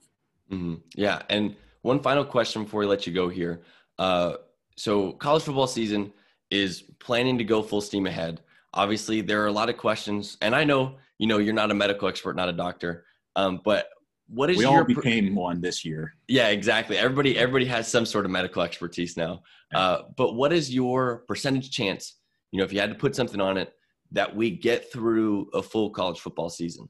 Mm-hmm. 0.51 0.75
Yeah. 0.95 1.21
And 1.29 1.55
one 1.81 1.99
final 2.01 2.23
question 2.23 2.63
before 2.63 2.81
we 2.81 2.85
let 2.85 3.07
you 3.07 3.13
go 3.13 3.27
here. 3.27 3.61
Uh, 3.97 4.35
so 4.75 5.13
college 5.13 5.43
football 5.43 5.67
season 5.67 6.13
is 6.51 6.83
planning 6.99 7.37
to 7.37 7.43
go 7.43 7.61
full 7.61 7.81
steam 7.81 8.07
ahead. 8.07 8.41
Obviously, 8.73 9.21
there 9.21 9.41
are 9.43 9.47
a 9.47 9.51
lot 9.51 9.69
of 9.69 9.77
questions, 9.77 10.37
and 10.41 10.55
I 10.55 10.63
know 10.63 10.95
you 11.17 11.27
know 11.27 11.37
you're 11.37 11.53
not 11.53 11.71
a 11.71 11.73
medical 11.73 12.07
expert, 12.07 12.35
not 12.35 12.49
a 12.49 12.53
doctor, 12.53 13.05
um, 13.35 13.61
but 13.63 13.89
what 14.27 14.49
is 14.49 14.57
we 14.57 14.63
your 14.63 14.79
all 14.79 14.83
became 14.83 15.35
one 15.35 15.61
this 15.61 15.85
year. 15.85 16.15
Yeah 16.27 16.49
exactly. 16.49 16.97
Everybody 16.97 17.37
everybody 17.37 17.65
has 17.65 17.87
some 17.87 18.05
sort 18.05 18.25
of 18.25 18.31
medical 18.31 18.61
expertise 18.61 19.15
now. 19.15 19.41
Uh, 19.73 20.03
but 20.15 20.33
what 20.33 20.53
is 20.53 20.73
your 20.73 21.23
percentage 21.27 21.71
chance 21.71 22.15
you 22.51 22.59
know 22.59 22.65
if 22.65 22.73
you 22.73 22.79
had 22.79 22.89
to 22.89 22.95
put 22.95 23.15
something 23.15 23.41
on 23.41 23.57
it 23.57 23.73
that 24.11 24.33
we 24.33 24.51
get 24.51 24.91
through 24.91 25.49
a 25.53 25.61
full 25.61 25.89
college 25.89 26.19
football 26.19 26.49
season? 26.49 26.89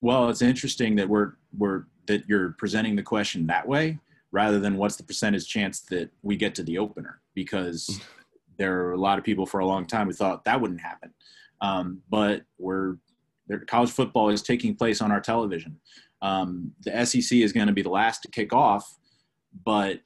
Well 0.00 0.28
it's 0.28 0.42
interesting 0.42 0.94
that 0.96 1.08
we're 1.08 1.32
we're 1.56 1.84
that 2.06 2.28
you're 2.28 2.50
presenting 2.58 2.94
the 2.94 3.02
question 3.02 3.46
that 3.48 3.66
way 3.66 3.98
rather 4.30 4.60
than 4.60 4.76
what's 4.76 4.96
the 4.96 5.02
percentage 5.02 5.48
chance 5.48 5.80
that 5.80 6.10
we 6.22 6.36
get 6.36 6.54
to 6.54 6.62
the 6.62 6.78
opener 6.78 7.20
because 7.34 8.00
there 8.58 8.86
are 8.86 8.92
a 8.92 9.00
lot 9.00 9.18
of 9.18 9.24
people 9.24 9.46
for 9.46 9.60
a 9.60 9.66
long 9.66 9.86
time 9.86 10.06
who 10.06 10.12
thought 10.12 10.44
that 10.44 10.60
wouldn't 10.60 10.80
happen 10.80 11.12
um, 11.60 12.00
but 12.08 12.42
we're 12.58 12.96
college 13.66 13.90
football 13.90 14.28
is 14.28 14.42
taking 14.42 14.74
place 14.74 15.00
on 15.00 15.12
our 15.12 15.20
television 15.20 15.78
um, 16.22 16.72
the 16.80 17.04
SEC 17.04 17.38
is 17.38 17.52
going 17.52 17.66
to 17.66 17.72
be 17.72 17.82
the 17.82 17.90
last 17.90 18.22
to 18.22 18.28
kick 18.28 18.52
off, 18.52 18.98
but 19.64 20.00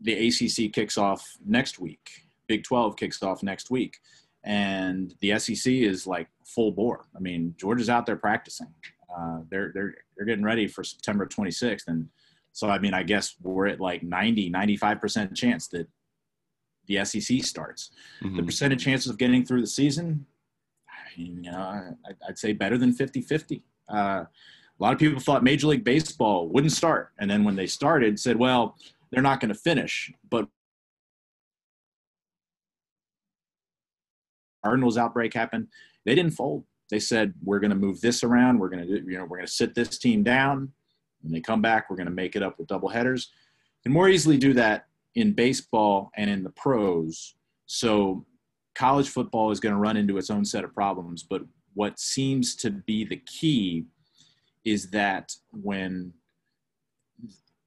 the 0.00 0.28
ACC 0.28 0.72
kicks 0.72 0.98
off 0.98 1.36
next 1.44 1.78
week. 1.78 2.26
Big 2.46 2.64
12 2.64 2.96
kicks 2.96 3.22
off 3.22 3.42
next 3.42 3.70
week. 3.70 3.98
And 4.44 5.14
the 5.20 5.38
SEC 5.38 5.72
is 5.72 6.06
like 6.06 6.28
full 6.44 6.70
bore. 6.72 7.06
I 7.16 7.20
mean, 7.20 7.54
Georgia's 7.58 7.88
out 7.88 8.04
there 8.04 8.16
practicing. 8.16 8.72
Uh, 9.16 9.40
they're, 9.50 9.70
they're, 9.72 9.94
they're 10.16 10.26
getting 10.26 10.44
ready 10.44 10.68
for 10.68 10.84
September 10.84 11.26
26th. 11.26 11.86
And 11.86 12.08
so, 12.52 12.68
I 12.68 12.78
mean, 12.78 12.92
I 12.92 13.02
guess 13.02 13.36
we're 13.42 13.68
at 13.68 13.80
like 13.80 14.02
90, 14.02 14.50
95% 14.50 15.34
chance 15.34 15.68
that 15.68 15.88
the 16.86 17.04
SEC 17.04 17.42
starts. 17.42 17.90
Mm-hmm. 18.22 18.36
The 18.36 18.42
percentage 18.42 18.84
chances 18.84 19.10
of 19.10 19.18
getting 19.18 19.44
through 19.44 19.60
the 19.60 19.66
season, 19.66 20.26
you 21.16 21.42
know, 21.42 21.96
I'd 22.28 22.38
say 22.38 22.52
better 22.52 22.78
than 22.78 22.92
50 22.92 23.22
50. 23.22 23.64
Uh, 23.88 23.94
a 23.94 24.28
lot 24.82 24.92
of 24.92 24.98
people 24.98 25.20
thought 25.20 25.44
Major 25.44 25.68
League 25.68 25.84
Baseball 25.84 26.48
wouldn't 26.48 26.72
start, 26.72 27.10
and 27.18 27.30
then 27.30 27.44
when 27.44 27.56
they 27.56 27.66
started, 27.66 28.18
said, 28.18 28.36
"Well, 28.36 28.76
they're 29.10 29.22
not 29.22 29.40
going 29.40 29.52
to 29.52 29.58
finish." 29.58 30.12
But 30.28 30.48
Cardinals 34.64 34.98
outbreak 34.98 35.34
happened. 35.34 35.68
They 36.04 36.14
didn't 36.14 36.32
fold. 36.32 36.64
They 36.90 36.98
said, 36.98 37.34
"We're 37.42 37.60
going 37.60 37.70
to 37.70 37.76
move 37.76 38.00
this 38.00 38.24
around. 38.24 38.58
We're 38.58 38.68
going 38.68 38.86
to, 38.86 38.92
you 38.92 39.18
know, 39.18 39.24
we're 39.24 39.38
going 39.38 39.46
to 39.46 39.52
sit 39.52 39.74
this 39.74 39.98
team 39.98 40.22
down. 40.24 40.72
When 41.22 41.32
they 41.32 41.40
come 41.40 41.62
back, 41.62 41.88
we're 41.88 41.96
going 41.96 42.08
to 42.08 42.12
make 42.12 42.34
it 42.34 42.42
up 42.42 42.58
with 42.58 42.66
double 42.66 42.88
headers." 42.88 43.30
And 43.84 43.94
more 43.94 44.08
easily 44.08 44.38
do 44.38 44.54
that 44.54 44.86
in 45.14 45.32
baseball 45.32 46.10
and 46.16 46.28
in 46.28 46.42
the 46.42 46.50
pros. 46.50 47.34
So 47.66 48.26
college 48.74 49.08
football 49.08 49.50
is 49.50 49.60
going 49.60 49.74
to 49.74 49.80
run 49.80 49.96
into 49.96 50.18
its 50.18 50.30
own 50.30 50.44
set 50.44 50.64
of 50.64 50.74
problems. 50.74 51.22
But 51.22 51.42
what 51.74 51.98
seems 51.98 52.56
to 52.56 52.70
be 52.70 53.04
the 53.04 53.20
key 53.26 53.86
is 54.64 54.90
that 54.90 55.32
when 55.52 56.12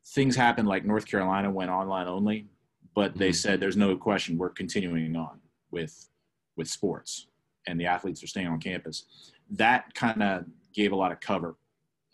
things 0.07 0.35
happen 0.35 0.65
like 0.65 0.85
North 0.85 1.05
Carolina 1.05 1.51
went 1.51 1.69
online 1.69 2.07
only, 2.07 2.47
but 2.95 3.15
they 3.15 3.29
mm-hmm. 3.29 3.33
said 3.33 3.59
there's 3.59 3.77
no 3.77 3.95
question 3.95 4.37
we're 4.37 4.49
continuing 4.49 5.15
on 5.15 5.39
with 5.71 6.09
with 6.55 6.67
sports 6.67 7.27
and 7.67 7.79
the 7.79 7.85
athletes 7.85 8.23
are 8.23 8.27
staying 8.27 8.47
on 8.47 8.59
campus. 8.59 9.03
That 9.51 9.93
kind 9.93 10.23
of 10.23 10.45
gave 10.73 10.91
a 10.91 10.95
lot 10.95 11.11
of 11.11 11.19
cover, 11.19 11.55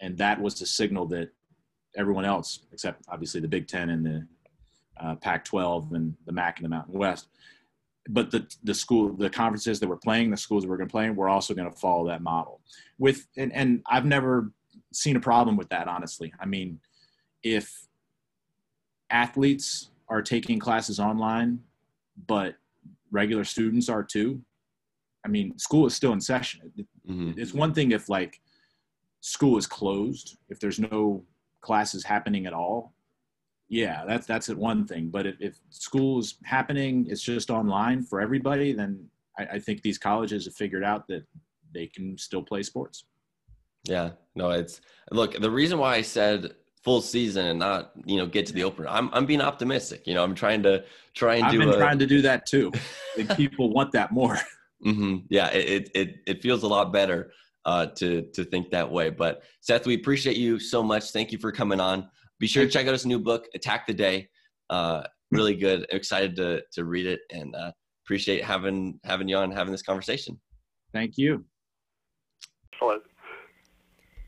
and 0.01 0.17
that 0.17 0.41
was 0.41 0.59
the 0.59 0.65
signal 0.65 1.05
that 1.07 1.29
everyone 1.95 2.25
else, 2.25 2.59
except 2.71 3.03
obviously 3.07 3.39
the 3.39 3.47
Big 3.47 3.67
Ten 3.67 3.91
and 3.91 4.05
the 4.05 4.27
uh, 4.99 5.15
Pac-12 5.15 5.93
and 5.93 6.15
the 6.25 6.31
MAC 6.31 6.57
and 6.57 6.65
the 6.65 6.69
Mountain 6.69 6.97
West, 6.97 7.27
but 8.09 8.31
the 8.31 8.45
the 8.63 8.73
school 8.73 9.13
the 9.13 9.29
conferences 9.29 9.79
that 9.79 9.87
we're 9.87 9.95
playing, 9.95 10.29
the 10.29 10.37
schools 10.37 10.63
that 10.63 10.69
we're 10.69 10.77
going 10.77 10.89
to 10.89 10.91
play, 10.91 11.09
we're 11.09 11.29
also 11.29 11.53
going 11.53 11.69
to 11.69 11.77
follow 11.77 12.07
that 12.07 12.21
model. 12.21 12.61
With 12.97 13.27
and 13.37 13.53
and 13.53 13.81
I've 13.89 14.05
never 14.05 14.51
seen 14.91 15.15
a 15.15 15.19
problem 15.19 15.57
with 15.57 15.69
that, 15.69 15.87
honestly. 15.87 16.33
I 16.39 16.45
mean, 16.45 16.79
if 17.43 17.87
athletes 19.09 19.89
are 20.09 20.21
taking 20.21 20.59
classes 20.59 20.99
online, 20.99 21.59
but 22.27 22.55
regular 23.11 23.43
students 23.43 23.89
are 23.89 24.03
too, 24.03 24.41
I 25.25 25.29
mean, 25.29 25.57
school 25.57 25.85
is 25.85 25.95
still 25.95 26.13
in 26.13 26.21
session. 26.21 26.71
Mm-hmm. 27.09 27.39
It's 27.39 27.53
one 27.53 27.73
thing 27.73 27.91
if 27.91 28.09
like 28.09 28.41
school 29.21 29.57
is 29.57 29.67
closed, 29.67 30.37
if 30.49 30.59
there's 30.59 30.79
no 30.79 31.23
classes 31.61 32.03
happening 32.03 32.45
at 32.45 32.53
all. 32.53 32.93
Yeah, 33.73 34.03
that's 34.07 34.27
that's 34.27 34.49
one 34.49 34.85
thing. 34.85 35.09
But 35.09 35.25
if, 35.25 35.35
if 35.39 35.55
school 35.71 36.19
is 36.19 36.35
happening, 36.43 37.07
it's 37.09 37.23
just 37.23 37.49
online 37.49 38.03
for 38.03 38.21
everybody. 38.21 38.71
Then 38.71 39.09
I, 39.39 39.45
I 39.53 39.59
think 39.59 39.81
these 39.81 39.97
colleges 39.97 40.45
have 40.45 40.53
figured 40.53 40.83
out 40.83 41.07
that 41.07 41.25
they 41.73 41.87
can 41.87 42.15
still 42.15 42.43
play 42.43 42.61
sports. 42.61 43.05
Yeah, 43.85 44.11
no, 44.35 44.51
it's 44.51 44.79
look 45.09 45.33
the 45.41 45.49
reason 45.49 45.79
why 45.79 45.95
I 45.95 46.03
said 46.03 46.53
full 46.83 47.01
season 47.01 47.47
and 47.47 47.57
not 47.57 47.93
you 48.05 48.17
know 48.17 48.27
get 48.27 48.45
to 48.45 48.53
the 48.53 48.63
opener. 48.63 48.89
I'm 48.89 49.09
I'm 49.11 49.25
being 49.25 49.41
optimistic. 49.41 50.05
You 50.05 50.13
know, 50.13 50.23
I'm 50.23 50.35
trying 50.35 50.61
to 50.63 50.83
try 51.15 51.37
and 51.37 51.45
I've 51.45 51.51
do. 51.53 51.61
I've 51.61 51.65
been 51.65 51.75
a, 51.75 51.77
trying 51.77 51.99
to 51.99 52.05
do 52.05 52.21
that 52.21 52.45
too. 52.45 52.71
people 53.35 53.73
want 53.73 53.91
that 53.93 54.11
more. 54.11 54.37
Mm-hmm. 54.85 55.25
Yeah, 55.29 55.47
it, 55.47 55.89
it 55.95 56.17
it 56.27 56.41
feels 56.43 56.61
a 56.61 56.67
lot 56.67 56.93
better 56.93 57.31
uh, 57.65 57.87
to 57.87 58.21
to 58.33 58.43
think 58.43 58.69
that 58.69 58.91
way. 58.91 59.09
But 59.09 59.41
Seth, 59.61 59.87
we 59.87 59.95
appreciate 59.95 60.37
you 60.37 60.59
so 60.59 60.83
much. 60.83 61.09
Thank 61.09 61.31
you 61.31 61.39
for 61.39 61.51
coming 61.51 61.79
on. 61.79 62.07
Be 62.43 62.47
sure 62.47 62.65
to 62.65 62.69
check 62.69 62.85
out 62.87 62.91
his 62.91 63.05
new 63.05 63.19
book, 63.19 63.47
Attack 63.55 63.87
the 63.87 63.93
Day. 63.93 64.27
Uh, 64.69 65.03
really 65.31 65.55
good. 65.55 65.85
Excited 65.91 66.35
to 66.35 66.61
to 66.73 66.83
read 66.83 67.05
it 67.05 67.21
and 67.31 67.55
uh, 67.55 67.71
appreciate 68.03 68.43
having 68.43 68.99
having 69.05 69.29
you 69.29 69.37
on 69.37 69.49
having 69.49 69.71
this 69.71 69.81
conversation. 69.81 70.37
Thank 70.91 71.17
you. 71.17 71.45
Excellent. 72.73 73.03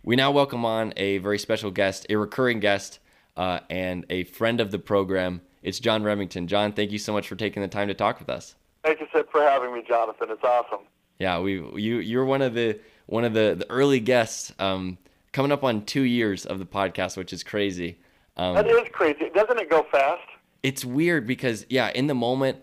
We 0.06 0.16
now 0.16 0.32
welcome 0.32 0.64
on 0.64 0.94
a 0.96 1.18
very 1.18 1.38
special 1.38 1.72
guest, 1.72 2.06
a 2.10 2.16
recurring 2.16 2.62
guest, 2.62 3.00
uh, 3.36 3.60
and 3.70 4.06
a 4.10 4.24
friend 4.24 4.62
of 4.62 4.72
the 4.72 4.80
program. 4.80 5.42
It's 5.62 5.82
John 5.82 6.02
Remington. 6.02 6.48
John, 6.48 6.72
thank 6.72 6.94
you 6.94 7.00
so 7.00 7.12
much 7.12 7.28
for 7.28 7.36
taking 7.36 7.64
the 7.64 7.68
time 7.68 7.90
to 7.90 7.94
talk 7.94 8.20
with 8.20 8.30
us. 8.30 8.56
Thank 8.86 9.02
you, 9.02 9.08
for 9.30 9.42
having 9.42 9.74
me, 9.74 9.84
Jonathan. 9.86 10.30
It's 10.32 10.42
awesome. 10.42 10.86
Yeah, 11.20 11.40
we 11.40 11.56
you 11.56 11.98
you're 11.98 12.24
one 12.24 12.42
of 12.42 12.54
the 12.54 12.80
one 13.08 13.26
of 13.26 13.34
the, 13.34 13.56
the 13.60 13.70
early 13.70 14.00
guests. 14.00 14.54
Um, 14.58 15.00
coming 15.34 15.52
up 15.52 15.66
on 15.66 15.84
two 15.84 16.04
years 16.04 16.46
of 16.46 16.60
the 16.60 16.66
podcast, 16.66 17.18
which 17.18 17.34
is 17.34 17.44
crazy. 17.44 17.98
Um, 18.38 18.56
that 18.56 18.68
is 18.68 18.88
crazy. 18.92 19.30
Doesn't 19.34 19.60
it 19.60 19.70
go 19.70 19.86
fast? 19.92 20.22
It's 20.64 20.84
weird 20.84 21.28
because 21.28 21.66
yeah, 21.70 21.92
in 21.94 22.08
the 22.08 22.16
moment, 22.16 22.58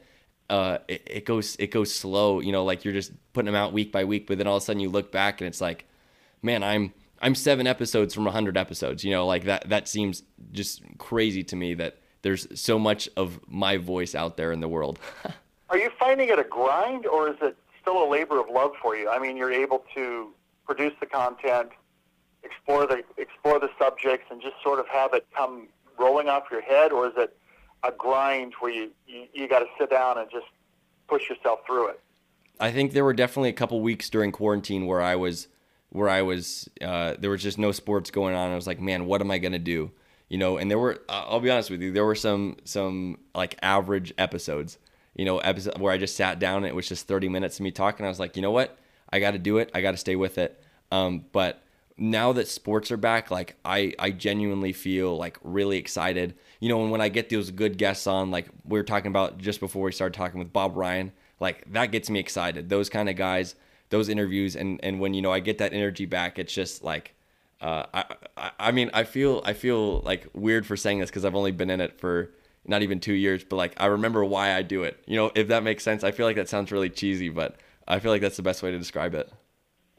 uh, 0.50 0.78
it, 0.88 1.02
it 1.06 1.24
goes 1.24 1.56
it 1.58 1.70
goes 1.70 1.94
slow. 1.94 2.40
You 2.40 2.52
know, 2.52 2.64
like 2.64 2.84
you're 2.84 2.94
just 2.94 3.12
putting 3.32 3.46
them 3.46 3.54
out 3.54 3.72
week 3.72 3.92
by 3.92 4.04
week, 4.04 4.26
but 4.26 4.38
then 4.38 4.46
all 4.46 4.56
of 4.56 4.62
a 4.62 4.64
sudden 4.64 4.80
you 4.80 4.90
look 4.90 5.12
back 5.12 5.40
and 5.40 5.48
it's 5.48 5.60
like, 5.60 5.86
man, 6.42 6.62
I'm 6.62 6.92
I'm 7.20 7.34
seven 7.34 7.66
episodes 7.66 8.14
from 8.14 8.24
100 8.24 8.56
episodes. 8.56 9.04
You 9.04 9.12
know, 9.12 9.26
like 9.26 9.44
that. 9.44 9.68
That 9.68 9.88
seems 9.88 10.24
just 10.50 10.82
crazy 10.98 11.44
to 11.44 11.56
me 11.56 11.74
that 11.74 11.98
there's 12.22 12.46
so 12.60 12.78
much 12.78 13.08
of 13.16 13.40
my 13.48 13.76
voice 13.76 14.14
out 14.14 14.36
there 14.36 14.52
in 14.52 14.60
the 14.60 14.68
world. 14.68 14.98
Are 15.70 15.78
you 15.78 15.90
finding 15.98 16.28
it 16.28 16.38
a 16.38 16.44
grind, 16.44 17.06
or 17.06 17.30
is 17.30 17.36
it 17.40 17.56
still 17.80 18.04
a 18.04 18.08
labor 18.08 18.38
of 18.38 18.48
love 18.50 18.72
for 18.82 18.94
you? 18.94 19.08
I 19.08 19.18
mean, 19.18 19.36
you're 19.36 19.52
able 19.52 19.84
to 19.94 20.28
produce 20.66 20.92
the 21.00 21.06
content, 21.06 21.70
explore 22.44 22.86
the 22.86 23.02
explore 23.18 23.58
the 23.58 23.70
subjects, 23.78 24.26
and 24.30 24.40
just 24.40 24.56
sort 24.62 24.78
of 24.78 24.88
have 24.88 25.14
it 25.14 25.26
come 25.34 25.68
rolling 25.98 26.28
off 26.28 26.44
your 26.50 26.62
head, 26.62 26.92
or 26.92 27.06
is 27.06 27.14
it 27.16 27.36
a 27.84 27.92
grind 27.92 28.54
where 28.60 28.72
you 28.72 28.90
you, 29.06 29.26
you 29.32 29.48
got 29.48 29.60
to 29.60 29.66
sit 29.78 29.90
down 29.90 30.18
and 30.18 30.30
just 30.30 30.46
push 31.08 31.28
yourself 31.28 31.60
through 31.66 31.88
it? 31.88 32.00
I 32.60 32.70
think 32.70 32.92
there 32.92 33.04
were 33.04 33.14
definitely 33.14 33.48
a 33.50 33.54
couple 33.54 33.80
weeks 33.80 34.08
during 34.08 34.32
quarantine 34.32 34.86
where 34.86 35.00
I 35.00 35.16
was 35.16 35.48
where 35.90 36.08
I 36.08 36.22
was 36.22 36.68
uh, 36.80 37.14
there 37.18 37.30
was 37.30 37.42
just 37.42 37.58
no 37.58 37.72
sports 37.72 38.10
going 38.10 38.34
on. 38.34 38.50
I 38.50 38.54
was 38.54 38.66
like, 38.66 38.80
man, 38.80 39.06
what 39.06 39.20
am 39.20 39.30
I 39.30 39.38
gonna 39.38 39.58
do? 39.58 39.90
You 40.28 40.38
know, 40.38 40.56
and 40.56 40.70
there 40.70 40.78
were 40.78 41.02
I'll 41.08 41.40
be 41.40 41.50
honest 41.50 41.70
with 41.70 41.82
you, 41.82 41.92
there 41.92 42.06
were 42.06 42.14
some 42.14 42.56
some 42.64 43.18
like 43.34 43.58
average 43.62 44.12
episodes. 44.18 44.78
You 45.14 45.26
know, 45.26 45.38
episode 45.38 45.78
where 45.78 45.92
I 45.92 45.98
just 45.98 46.16
sat 46.16 46.38
down 46.38 46.58
and 46.58 46.66
it 46.66 46.74
was 46.74 46.88
just 46.88 47.06
30 47.06 47.28
minutes 47.28 47.58
of 47.58 47.64
me 47.64 47.70
talking. 47.70 48.06
I 48.06 48.08
was 48.08 48.18
like, 48.18 48.34
you 48.34 48.40
know 48.40 48.50
what? 48.50 48.78
I 49.12 49.20
got 49.20 49.32
to 49.32 49.38
do 49.38 49.58
it. 49.58 49.70
I 49.74 49.82
got 49.82 49.90
to 49.90 49.98
stay 49.98 50.16
with 50.16 50.38
it. 50.38 50.58
Um, 50.90 51.26
but 51.32 51.62
now 52.02 52.32
that 52.32 52.48
sports 52.48 52.90
are 52.90 52.96
back, 52.96 53.30
like 53.30 53.54
I, 53.64 53.94
I 53.96 54.10
genuinely 54.10 54.72
feel 54.72 55.16
like 55.16 55.38
really 55.44 55.78
excited. 55.78 56.34
You 56.58 56.68
know, 56.68 56.82
and 56.82 56.90
when 56.90 57.00
I 57.00 57.08
get 57.08 57.30
those 57.30 57.52
good 57.52 57.78
guests 57.78 58.08
on, 58.08 58.32
like 58.32 58.48
we 58.64 58.76
were 58.76 58.84
talking 58.84 59.06
about 59.06 59.38
just 59.38 59.60
before 59.60 59.84
we 59.84 59.92
started 59.92 60.16
talking 60.16 60.40
with 60.40 60.52
Bob 60.52 60.76
Ryan, 60.76 61.12
like 61.38 61.64
that 61.72 61.92
gets 61.92 62.10
me 62.10 62.18
excited. 62.18 62.68
Those 62.68 62.88
kind 62.88 63.08
of 63.08 63.14
guys, 63.14 63.54
those 63.90 64.08
interviews, 64.08 64.56
and 64.56 64.80
and 64.82 64.98
when 64.98 65.14
you 65.14 65.22
know 65.22 65.32
I 65.32 65.38
get 65.38 65.58
that 65.58 65.72
energy 65.72 66.04
back, 66.04 66.40
it's 66.40 66.52
just 66.52 66.82
like, 66.82 67.14
uh, 67.60 67.84
I, 67.94 68.04
I 68.36 68.50
I 68.58 68.72
mean 68.72 68.90
I 68.92 69.04
feel 69.04 69.40
I 69.44 69.52
feel 69.52 70.00
like 70.00 70.26
weird 70.34 70.66
for 70.66 70.76
saying 70.76 70.98
this 70.98 71.08
because 71.08 71.24
I've 71.24 71.36
only 71.36 71.52
been 71.52 71.70
in 71.70 71.80
it 71.80 72.00
for 72.00 72.32
not 72.66 72.82
even 72.82 72.98
two 72.98 73.14
years, 73.14 73.44
but 73.44 73.54
like 73.54 73.74
I 73.80 73.86
remember 73.86 74.24
why 74.24 74.56
I 74.56 74.62
do 74.62 74.82
it. 74.82 75.00
You 75.06 75.14
know, 75.16 75.30
if 75.36 75.46
that 75.48 75.62
makes 75.62 75.84
sense. 75.84 76.02
I 76.02 76.10
feel 76.10 76.26
like 76.26 76.36
that 76.36 76.48
sounds 76.48 76.72
really 76.72 76.90
cheesy, 76.90 77.28
but 77.28 77.60
I 77.86 78.00
feel 78.00 78.10
like 78.10 78.22
that's 78.22 78.36
the 78.36 78.42
best 78.42 78.60
way 78.60 78.72
to 78.72 78.78
describe 78.78 79.14
it. 79.14 79.30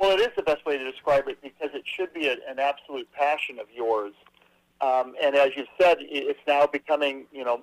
Well, 0.03 0.11
it 0.11 0.19
is 0.19 0.31
the 0.35 0.43
best 0.43 0.65
way 0.65 0.77
to 0.77 0.91
describe 0.91 1.29
it 1.29 1.41
because 1.41 1.69
it 1.73 1.83
should 1.85 2.13
be 2.13 2.27
a, 2.27 2.33
an 2.49 2.59
absolute 2.59 3.09
passion 3.13 3.57
of 3.57 3.67
yours. 3.73 4.11
Um, 4.81 5.13
and 5.23 5.33
as 5.33 5.51
you 5.55 5.63
said, 5.79 5.95
it's 6.01 6.41
now 6.45 6.67
becoming, 6.67 7.25
you 7.31 7.45
know, 7.45 7.61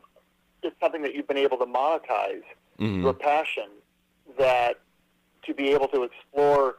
it's 0.62 0.74
something 0.81 1.03
that 1.03 1.14
you've 1.14 1.29
been 1.29 1.37
able 1.37 1.59
to 1.59 1.66
monetize 1.66 2.40
mm-hmm. 2.79 3.03
your 3.03 3.12
passion. 3.12 3.68
That 4.38 4.81
to 5.44 5.53
be 5.53 5.68
able 5.68 5.88
to 5.88 6.05
explore 6.05 6.76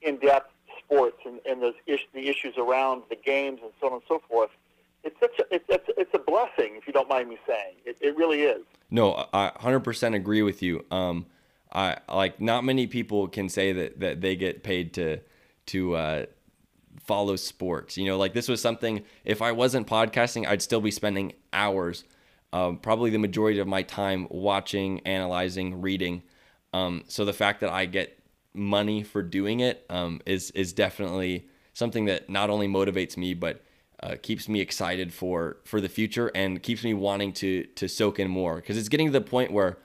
in 0.00 0.18
depth 0.18 0.52
sports 0.78 1.18
and, 1.26 1.40
and 1.44 1.60
those 1.60 1.74
is, 1.88 1.98
the 2.14 2.28
issues 2.28 2.54
around 2.56 3.02
the 3.10 3.16
games 3.16 3.58
and 3.64 3.72
so 3.80 3.88
on 3.88 3.94
and 3.94 4.02
so 4.06 4.22
forth. 4.28 4.50
It's 5.02 5.18
such 5.18 5.40
a, 5.40 5.44
it's, 5.52 5.64
it's, 5.68 5.88
it's 5.98 6.14
a 6.14 6.20
blessing, 6.20 6.76
if 6.76 6.86
you 6.86 6.92
don't 6.92 7.08
mind 7.08 7.28
me 7.28 7.38
saying. 7.48 7.74
It, 7.84 7.96
it 8.00 8.16
really 8.16 8.42
is. 8.42 8.62
No, 8.92 9.26
I 9.32 9.50
100% 9.60 10.14
agree 10.14 10.42
with 10.42 10.62
you. 10.62 10.84
Um, 10.92 11.26
I 11.72 11.98
like 12.08 12.40
not 12.40 12.64
many 12.64 12.86
people 12.86 13.28
can 13.28 13.48
say 13.48 13.72
that 13.72 14.00
that 14.00 14.20
they 14.20 14.36
get 14.36 14.62
paid 14.62 14.94
to 14.94 15.20
to 15.66 15.94
uh, 15.94 16.26
follow 17.00 17.36
sports. 17.36 17.96
You 17.96 18.06
know, 18.06 18.18
like 18.18 18.34
this 18.34 18.48
was 18.48 18.60
something. 18.60 19.02
If 19.24 19.42
I 19.42 19.52
wasn't 19.52 19.86
podcasting, 19.86 20.46
I'd 20.46 20.62
still 20.62 20.80
be 20.80 20.90
spending 20.90 21.34
hours, 21.52 22.04
um, 22.52 22.78
probably 22.78 23.10
the 23.10 23.18
majority 23.18 23.58
of 23.58 23.68
my 23.68 23.82
time 23.82 24.26
watching, 24.30 25.00
analyzing, 25.00 25.80
reading. 25.80 26.22
Um, 26.72 27.04
so 27.06 27.24
the 27.24 27.32
fact 27.32 27.60
that 27.60 27.70
I 27.70 27.86
get 27.86 28.18
money 28.52 29.02
for 29.02 29.22
doing 29.22 29.60
it 29.60 29.86
um, 29.90 30.20
is 30.26 30.50
is 30.52 30.72
definitely 30.72 31.46
something 31.72 32.06
that 32.06 32.28
not 32.28 32.50
only 32.50 32.66
motivates 32.66 33.16
me 33.16 33.32
but 33.32 33.62
uh, 34.02 34.16
keeps 34.20 34.48
me 34.48 34.60
excited 34.60 35.12
for 35.12 35.58
for 35.64 35.80
the 35.80 35.88
future 35.88 36.32
and 36.34 36.62
keeps 36.62 36.82
me 36.82 36.94
wanting 36.94 37.32
to 37.32 37.64
to 37.76 37.88
soak 37.88 38.18
in 38.18 38.28
more 38.28 38.56
because 38.56 38.76
it's 38.76 38.88
getting 38.88 39.06
to 39.06 39.12
the 39.12 39.20
point 39.20 39.52
where 39.52 39.78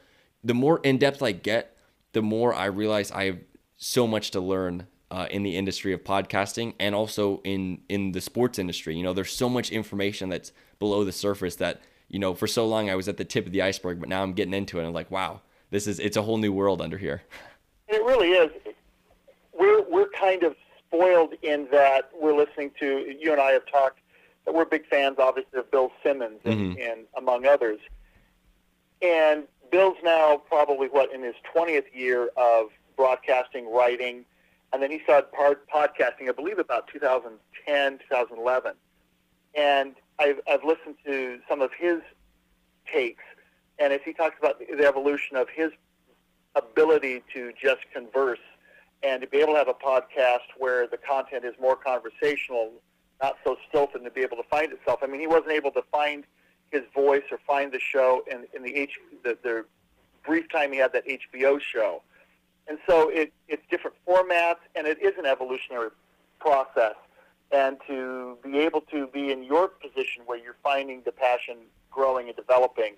the 0.46 0.54
more 0.54 0.80
in 0.84 1.00
depth 1.00 1.24
I 1.24 1.32
get, 1.32 1.75
the 2.16 2.22
more 2.22 2.54
I 2.54 2.68
realize 2.68 3.12
I 3.12 3.26
have 3.26 3.40
so 3.76 4.08
much 4.08 4.32
to 4.32 4.40
learn 4.40 4.88
uh, 5.12 5.28
in 5.30 5.44
the 5.44 5.58
industry 5.58 5.92
of 5.92 6.02
podcasting 6.02 6.74
and 6.80 6.96
also 6.96 7.42
in 7.44 7.82
in 7.90 8.14
the 8.14 8.22
sports 8.22 8.58
industry. 8.58 8.96
You 8.96 9.04
know, 9.04 9.12
there's 9.12 9.34
so 9.34 9.50
much 9.50 9.70
information 9.70 10.30
that's 10.30 10.54
below 10.80 11.04
the 11.04 11.12
surface 11.12 11.58
that 11.58 11.82
you 12.08 12.18
know 12.18 12.34
for 12.34 12.48
so 12.48 12.66
long 12.66 12.90
I 12.90 12.96
was 12.96 13.10
at 13.10 13.18
the 13.18 13.26
tip 13.26 13.46
of 13.46 13.52
the 13.52 13.62
iceberg, 13.62 14.00
but 14.00 14.08
now 14.08 14.24
I'm 14.24 14.32
getting 14.32 14.54
into 14.54 14.78
it. 14.78 14.82
And 14.82 14.88
I'm 14.88 14.94
like, 14.94 15.12
wow, 15.12 15.42
this 15.72 15.88
is 15.88 16.00
it's 16.00 16.16
a 16.16 16.22
whole 16.22 16.38
new 16.38 16.54
world 16.54 16.82
under 16.82 16.98
here. 16.98 17.22
It 17.88 18.04
really 18.04 18.30
is. 18.30 18.50
We're 19.54 19.84
we're 19.84 20.10
kind 20.10 20.42
of 20.42 20.56
spoiled 20.88 21.36
in 21.44 21.68
that 21.72 22.10
we're 22.20 22.36
listening 22.36 22.72
to 22.80 23.16
you 23.20 23.32
and 23.32 23.40
I 23.40 23.52
have 23.52 23.68
talked 23.68 24.00
that 24.46 24.56
we're 24.56 24.66
big 24.66 24.88
fans, 24.88 25.18
obviously, 25.20 25.60
of 25.60 25.70
Bill 25.70 25.92
Simmons 26.02 26.40
and, 26.46 26.76
mm-hmm. 26.76 26.82
and 26.82 27.06
among 27.16 27.46
others. 27.46 27.78
And 29.04 29.44
Bill's 29.72 29.98
now 30.04 30.38
probably 30.48 30.88
what 30.88 31.14
in 31.14 31.24
his 31.24 31.36
20th 31.56 31.94
year 31.94 32.30
of 32.38 32.68
broadcasting, 32.96 33.72
writing, 33.72 34.26
and 34.74 34.82
then 34.82 34.92
he 34.92 35.00
started 35.04 35.28
podcasting, 35.34 36.28
I 36.28 36.32
believe, 36.32 36.60
about 36.60 36.88
2010, 36.88 38.00
2011. 38.10 38.74
And 39.54 39.96
I've, 40.20 40.40
I've 40.48 40.64
listened 40.64 40.96
to 41.06 41.40
some 41.48 41.62
of 41.62 41.72
his 41.78 42.02
takes, 42.92 43.24
and 43.80 43.94
as 43.94 44.02
he 44.04 44.14
talks 44.14 44.36
about 44.40 44.60
the, 44.60 44.66
the 44.76 44.86
evolution 44.86 45.38
of 45.38 45.48
his 45.50 45.72
ability 46.56 47.24
to 47.34 47.52
just 47.62 47.82
converse 47.94 48.40
and 49.04 49.22
to 49.22 49.28
be 49.28 49.38
able 49.38 49.54
to 49.54 49.60
have 49.60 49.68
a 49.68 49.74
podcast 49.74 50.48
where 50.58 50.88
the 50.88 50.98
content 50.98 51.46
is 51.46 51.54
more 51.60 51.76
conversational, 51.76 52.72
not 53.22 53.36
so 53.44 53.56
stilted, 53.70 53.98
and 53.98 54.06
to 54.06 54.12
be 54.12 54.22
able 54.22 54.38
to 54.38 54.48
find 54.50 54.72
itself. 54.72 55.00
I 55.04 55.08
mean, 55.08 55.20
he 55.20 55.28
wasn't 55.28 55.52
able 55.52 55.72
to 55.72 55.84
find 55.92 56.26
his 56.72 56.84
voice 56.94 57.24
or 57.32 57.40
find 57.46 57.72
the 57.72 57.80
show 57.80 58.24
in, 58.30 58.46
in 58.54 58.64
the, 58.64 58.76
H, 58.76 58.92
the, 59.24 59.38
the 59.44 59.66
brief 60.26 60.50
time 60.50 60.72
he 60.72 60.80
had 60.80 60.94
that 60.94 61.04
HBO 61.08 61.60
show. 61.60 62.02
And 62.68 62.80
so 62.88 63.10
it, 63.10 63.32
it's 63.48 63.62
different 63.70 63.96
formats, 64.08 64.58
and 64.76 64.88
it 64.88 65.02
is 65.02 65.14
an 65.20 65.26
evolutionary 65.26 65.90
process. 66.40 66.96
And 67.52 67.78
to 67.88 68.38
be 68.44 68.58
able 68.60 68.82
to 68.82 69.08
be 69.08 69.32
in 69.32 69.44
your 69.44 69.68
position 69.68 70.24
where 70.26 70.38
you're 70.38 70.58
finding 70.64 71.04
the 71.06 71.12
passion 71.12 71.58
growing 71.92 72.28
and 72.28 72.36
developing 72.36 72.96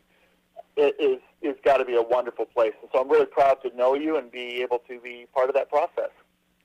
it 0.77 0.95
is 0.99 1.19
is 1.41 1.55
got 1.63 1.77
to 1.77 1.85
be 1.85 1.95
a 1.95 2.01
wonderful 2.01 2.45
place. 2.45 2.73
And 2.81 2.89
so 2.93 3.01
I'm 3.01 3.09
really 3.09 3.25
proud 3.25 3.61
to 3.63 3.75
know 3.75 3.93
you 3.93 4.17
and 4.17 4.31
be 4.31 4.61
able 4.61 4.79
to 4.87 4.99
be 4.99 5.27
part 5.33 5.49
of 5.49 5.55
that 5.55 5.69
process. 5.69 6.09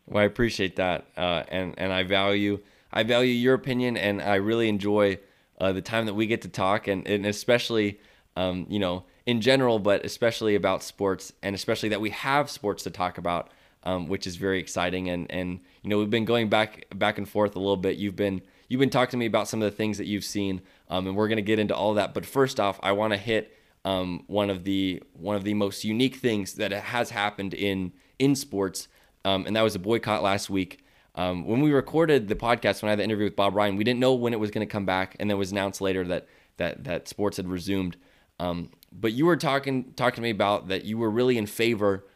Well, 0.07 0.23
I 0.23 0.27
appreciate 0.27 0.77
that, 0.77 1.07
uh, 1.17 1.45
and 1.49 1.75
and 1.79 1.93
I 1.93 2.03
value 2.03 2.61
I 2.93 3.03
value 3.03 3.33
your 3.33 3.55
opinion, 3.55 3.97
and 3.97 4.21
I 4.21 4.37
really 4.37 4.69
enjoy 4.69 5.19
uh, 5.63 5.73
the 5.73 5.81
time 5.81 6.07
that 6.07 6.15
we 6.15 6.27
get 6.27 6.43
to 6.43 6.49
talk, 6.49 6.89
and, 6.89 7.07
and 7.07 7.25
especially, 7.25 8.01
um, 8.37 8.67
you 8.69 8.81
know, 8.81 9.05
in 9.27 9.41
general, 9.41 9.79
but 9.79 10.05
especially 10.05 10.57
about 10.57 10.83
sports, 10.83 11.33
and 11.41 11.55
especially 11.55 11.89
that 11.91 12.01
we 12.01 12.11
have 12.11 12.51
sports 12.51 12.83
to 12.83 12.91
talk 12.91 13.17
about, 13.17 13.49
um, 13.85 14.09
which 14.09 14.27
is 14.27 14.35
very 14.35 14.59
exciting. 14.59 15.09
And 15.09 15.31
and 15.31 15.61
you 15.83 15.89
know, 15.89 15.99
we've 15.99 16.11
been 16.11 16.25
going 16.25 16.49
back 16.49 16.87
back 16.97 17.17
and 17.17 17.29
forth 17.29 17.55
a 17.55 17.61
little 17.61 17.77
bit. 17.77 17.97
You've 17.97 18.17
been 18.17 18.43
you've 18.69 18.81
been 18.81 18.91
talking 18.91 19.13
to 19.13 19.17
me 19.19 19.27
about 19.27 19.47
some 19.47 19.63
of 19.63 19.71
the 19.71 19.77
things 19.77 19.99
that 19.99 20.07
you've 20.07 20.25
seen, 20.25 20.63
um, 20.91 21.07
and 21.07 21.17
we're 21.17 21.29
gonna 21.29 21.43
get 21.43 21.61
into 21.61 21.77
all 21.77 21.95
that. 21.95 22.13
But 22.13 22.27
first 22.27 22.59
off, 22.59 22.81
I 22.83 22.91
want 22.91 23.13
to 23.13 23.17
hit 23.17 23.57
um, 23.85 24.25
one 24.27 24.51
of 24.51 24.65
the 24.65 25.01
one 25.13 25.37
of 25.37 25.45
the 25.45 25.55
most 25.55 25.85
unique 25.85 26.17
things 26.17 26.55
that 26.55 26.73
has 26.73 27.11
happened 27.11 27.55
in 27.55 27.93
in 28.19 28.35
sports, 28.35 28.89
um, 29.25 29.47
and 29.47 29.55
that 29.55 29.63
was 29.63 29.77
a 29.77 29.79
boycott 29.79 30.25
last 30.25 30.51
week. 30.51 30.82
Um, 31.15 31.47
when 31.47 31.61
we 31.61 31.73
recorded 31.73 32.29
the 32.29 32.35
podcast, 32.35 32.83
when 32.83 32.89
I 32.89 32.93
had 32.93 32.99
the 32.99 33.05
interview 33.05 33.25
with 33.25 33.37
Bob 33.37 33.55
Ryan, 33.55 33.77
we 33.77 33.85
didn't 33.85 34.01
know 34.01 34.15
when 34.15 34.33
it 34.33 34.41
was 34.41 34.51
going 34.51 34.67
to 34.67 34.71
come 34.71 34.87
back, 34.87 35.17
and 35.21 35.29
then 35.29 35.37
it 35.37 35.39
was 35.39 35.53
announced 35.53 35.81
later 35.81 36.05
that 36.05 36.27
that 36.57 36.85
that 36.85 37.09
sports 37.09 37.37
had 37.37 37.49
resumed. 37.49 37.97
Um, 38.39 38.71
but 38.91 39.13
you 39.13 39.27
were 39.27 39.37
talking 39.37 39.93
talking 39.95 40.17
to 40.17 40.23
me 40.23 40.31
about 40.31 40.69
that 40.69 40.85
you 40.85 40.99
were 40.99 41.11
really 41.11 41.37
in 41.37 41.47
favor 41.47 42.07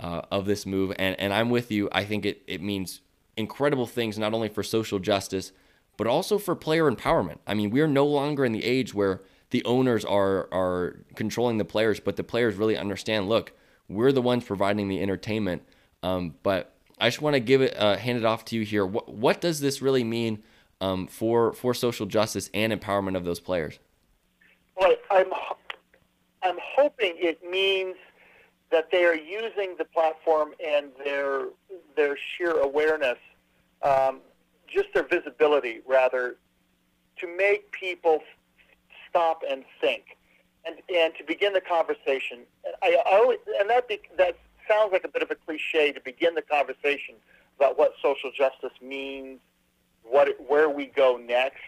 uh, 0.00 0.22
of 0.30 0.46
this 0.46 0.66
move, 0.66 0.92
and 0.98 1.18
and 1.20 1.32
I'm 1.32 1.50
with 1.50 1.70
you. 1.70 1.88
I 1.92 2.04
think 2.04 2.24
it 2.24 2.42
it 2.46 2.62
means 2.62 3.00
incredible 3.36 3.86
things 3.86 4.18
not 4.18 4.32
only 4.32 4.48
for 4.48 4.62
social 4.62 4.98
justice, 4.98 5.52
but 5.96 6.06
also 6.06 6.38
for 6.38 6.54
player 6.54 6.90
empowerment. 6.90 7.38
I 7.46 7.54
mean, 7.54 7.70
we 7.70 7.80
are 7.80 7.88
no 7.88 8.06
longer 8.06 8.44
in 8.44 8.52
the 8.52 8.64
age 8.64 8.94
where 8.94 9.22
the 9.50 9.64
owners 9.64 10.04
are 10.04 10.48
are 10.52 11.04
controlling 11.14 11.58
the 11.58 11.64
players, 11.64 12.00
but 12.00 12.16
the 12.16 12.24
players 12.24 12.56
really 12.56 12.76
understand. 12.76 13.28
Look, 13.28 13.52
we're 13.88 14.12
the 14.12 14.22
ones 14.22 14.44
providing 14.44 14.88
the 14.88 15.02
entertainment, 15.02 15.62
um, 16.02 16.34
but 16.42 16.75
I 16.98 17.08
just 17.08 17.20
want 17.20 17.34
to 17.34 17.40
give 17.40 17.60
it 17.60 17.76
uh, 17.76 17.96
hand 17.96 18.18
it 18.18 18.24
off 18.24 18.44
to 18.46 18.56
you 18.56 18.62
here. 18.62 18.86
What 18.86 19.08
what 19.08 19.40
does 19.40 19.60
this 19.60 19.82
really 19.82 20.04
mean 20.04 20.42
um, 20.80 21.06
for 21.06 21.52
for 21.52 21.74
social 21.74 22.06
justice 22.06 22.50
and 22.54 22.72
empowerment 22.72 23.16
of 23.16 23.24
those 23.24 23.40
players? 23.40 23.78
Well, 24.76 24.94
I'm 25.10 25.30
I'm 26.42 26.56
hoping 26.76 27.14
it 27.18 27.40
means 27.48 27.96
that 28.70 28.90
they 28.90 29.04
are 29.04 29.14
using 29.14 29.74
the 29.78 29.84
platform 29.84 30.52
and 30.64 30.88
their 31.04 31.48
their 31.96 32.16
sheer 32.16 32.60
awareness, 32.60 33.18
um, 33.82 34.20
just 34.66 34.88
their 34.94 35.06
visibility 35.06 35.80
rather, 35.86 36.36
to 37.18 37.36
make 37.36 37.70
people 37.72 38.22
stop 39.08 39.42
and 39.48 39.64
think, 39.80 40.16
and 40.64 40.76
and 40.94 41.14
to 41.16 41.24
begin 41.24 41.52
the 41.52 41.60
conversation. 41.60 42.40
I, 42.82 42.96
always, 43.06 43.38
and 43.60 43.68
that 43.70 43.88
be, 43.88 44.00
that 44.16 44.36
sounds 44.68 44.92
like 44.92 45.04
a 45.04 45.08
bit 45.08 45.22
of 45.22 45.30
a 45.30 45.34
cliche 45.34 45.92
to 45.92 46.00
begin 46.00 46.34
the 46.34 46.42
conversation 46.42 47.16
about 47.58 47.78
what 47.78 47.92
social 48.02 48.30
justice 48.30 48.76
means, 48.82 49.40
what 50.02 50.28
it, 50.28 50.36
where 50.48 50.68
we 50.68 50.86
go 50.86 51.16
next. 51.16 51.60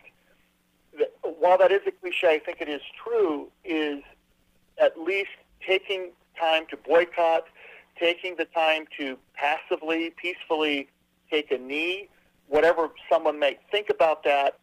While 1.22 1.58
that 1.58 1.72
is 1.72 1.80
a 1.86 1.92
cliche, 1.92 2.28
I 2.28 2.38
think 2.38 2.60
it 2.60 2.68
is 2.68 2.82
true. 3.02 3.48
Is 3.64 4.02
at 4.80 4.98
least 4.98 5.30
taking 5.66 6.10
time 6.38 6.66
to 6.70 6.76
boycott, 6.76 7.44
taking 7.98 8.36
the 8.36 8.44
time 8.46 8.86
to 8.98 9.18
passively, 9.34 10.12
peacefully 10.20 10.88
take 11.30 11.50
a 11.50 11.58
knee, 11.58 12.08
whatever 12.48 12.90
someone 13.10 13.38
may 13.38 13.58
think 13.70 13.90
about 13.90 14.24
that, 14.24 14.58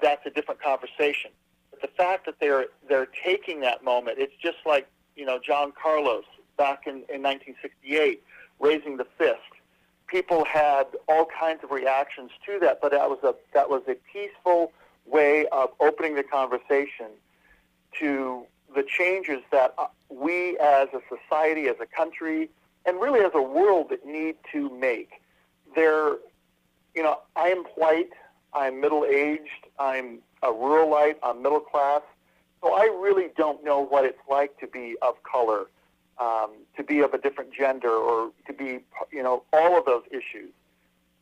that's 0.00 0.24
a 0.26 0.30
different 0.30 0.62
conversation. 0.62 1.30
But 1.70 1.82
the 1.82 1.88
fact 1.88 2.26
that 2.26 2.36
they're 2.40 2.66
they're 2.88 3.08
taking 3.24 3.60
that 3.60 3.82
moment, 3.84 4.18
it's 4.18 4.34
just 4.40 4.58
like 4.66 4.88
you 5.16 5.24
know 5.24 5.38
John 5.44 5.72
Carlos 5.80 6.24
back 6.58 6.86
in, 6.86 6.96
in 7.08 7.22
1968, 7.22 8.22
raising 8.60 8.98
the 8.98 9.06
fist. 9.16 9.38
People 10.08 10.44
had 10.44 10.84
all 11.08 11.26
kinds 11.26 11.64
of 11.64 11.70
reactions 11.70 12.30
to 12.44 12.58
that, 12.60 12.80
but 12.82 12.92
that 12.92 13.08
was 13.08 13.18
a 13.22 13.34
that 13.54 13.70
was 13.70 13.82
a 13.88 13.96
peaceful 14.12 14.72
way 15.06 15.46
of 15.52 15.70
opening 15.80 16.14
the 16.14 16.22
conversation 16.22 17.08
to 17.98 18.44
the 18.74 18.82
changes 18.82 19.40
that 19.50 19.74
uh, 19.78 19.86
we 20.10 20.58
as 20.58 20.88
a 20.92 21.00
society, 21.08 21.68
as 21.68 21.76
a 21.80 21.86
country, 21.86 22.50
and 22.86 23.00
really 23.00 23.20
as 23.20 23.32
a 23.34 23.42
world 23.42 23.92
need 24.04 24.36
to 24.52 24.70
make. 24.78 25.22
There, 25.74 26.16
you 26.94 27.02
know, 27.02 27.18
I 27.36 27.48
am 27.48 27.64
white, 27.76 28.10
I'm 28.52 28.80
middle 28.80 29.04
aged, 29.04 29.66
I'm 29.78 30.18
a 30.42 30.48
ruralite, 30.48 31.16
I'm 31.22 31.42
middle 31.42 31.60
class, 31.60 32.02
so 32.62 32.74
I 32.74 32.84
really 32.84 33.28
don't 33.36 33.62
know 33.64 33.80
what 33.80 34.04
it's 34.04 34.18
like 34.28 34.58
to 34.60 34.66
be 34.66 34.96
of 35.02 35.22
color, 35.22 35.66
um, 36.20 36.50
to 36.76 36.82
be 36.82 37.00
of 37.00 37.14
a 37.14 37.18
different 37.18 37.52
gender, 37.52 37.90
or 37.90 38.30
to 38.46 38.52
be, 38.52 38.80
you 39.12 39.22
know, 39.22 39.44
all 39.52 39.78
of 39.78 39.84
those 39.84 40.02
issues. 40.10 40.50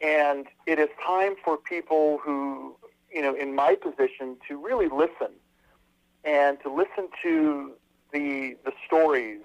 And 0.01 0.47
it 0.67 0.79
is 0.79 0.89
time 1.05 1.35
for 1.43 1.57
people 1.57 2.19
who, 2.23 2.77
you 3.13 3.23
know, 3.23 3.35
in 3.35 3.55
my 3.55 3.75
position, 3.75 4.37
to 4.49 4.59
really 4.59 4.89
listen 4.89 5.33
and 6.25 6.59
to 6.63 6.73
listen 6.73 7.09
to 7.23 7.73
the 8.13 8.57
the 8.65 8.73
stories 8.87 9.41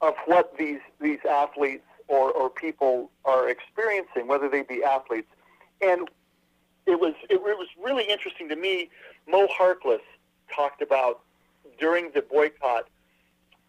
of 0.00 0.14
what 0.26 0.56
these 0.58 0.80
these 1.00 1.20
athletes 1.28 1.84
or, 2.08 2.32
or 2.32 2.50
people 2.50 3.10
are 3.24 3.48
experiencing, 3.48 4.26
whether 4.26 4.48
they 4.48 4.62
be 4.62 4.82
athletes. 4.82 5.28
And 5.80 6.10
it 6.86 6.98
was 7.00 7.14
it, 7.30 7.40
was 7.40 7.68
really 7.82 8.04
interesting 8.04 8.48
to 8.48 8.56
me. 8.56 8.90
Mo 9.28 9.46
Harkless 9.46 10.00
talked 10.54 10.82
about 10.82 11.20
during 11.78 12.10
the 12.12 12.22
boycott. 12.22 12.88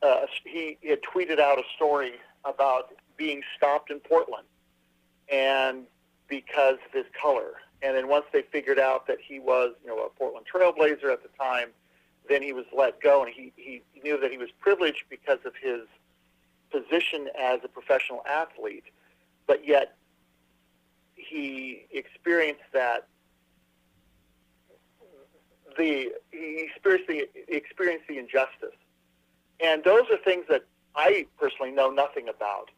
Uh, 0.01 0.25
he 0.43 0.77
had 0.87 0.99
tweeted 1.01 1.39
out 1.39 1.59
a 1.59 1.63
story 1.75 2.13
about 2.43 2.89
being 3.17 3.41
stopped 3.55 3.91
in 3.91 3.99
Portland, 3.99 4.47
and 5.31 5.83
because 6.27 6.77
of 6.85 6.93
his 6.93 7.05
color. 7.19 7.53
And 7.83 7.95
then 7.95 8.07
once 8.07 8.25
they 8.31 8.41
figured 8.41 8.79
out 8.79 9.07
that 9.07 9.17
he 9.19 9.39
was, 9.39 9.73
you 9.83 9.89
know, 9.89 10.03
a 10.03 10.09
Portland 10.09 10.45
Trailblazer 10.51 11.11
at 11.11 11.23
the 11.23 11.29
time, 11.39 11.69
then 12.29 12.41
he 12.41 12.53
was 12.53 12.65
let 12.75 13.01
go, 13.01 13.23
and 13.23 13.33
he, 13.33 13.51
he 13.55 13.81
knew 14.03 14.19
that 14.19 14.31
he 14.31 14.37
was 14.37 14.49
privileged 14.59 15.03
because 15.09 15.39
of 15.45 15.53
his 15.61 15.81
position 16.71 17.27
as 17.39 17.59
a 17.63 17.67
professional 17.67 18.23
athlete, 18.27 18.85
but 19.47 19.67
yet 19.67 19.95
he 21.15 21.85
experienced 21.91 22.61
that 22.73 23.07
the 25.77 26.11
he 26.31 26.69
experienced 26.69 27.07
the 27.07 27.27
experienced 27.47 28.07
the 28.07 28.17
injustice, 28.17 28.75
and 29.63 29.83
those 29.83 30.03
are 30.11 30.17
things 30.17 30.45
that 30.49 30.65
I 30.95 31.25
personally 31.39 31.71
know 31.71 31.89
nothing 31.89 32.27
about, 32.29 32.69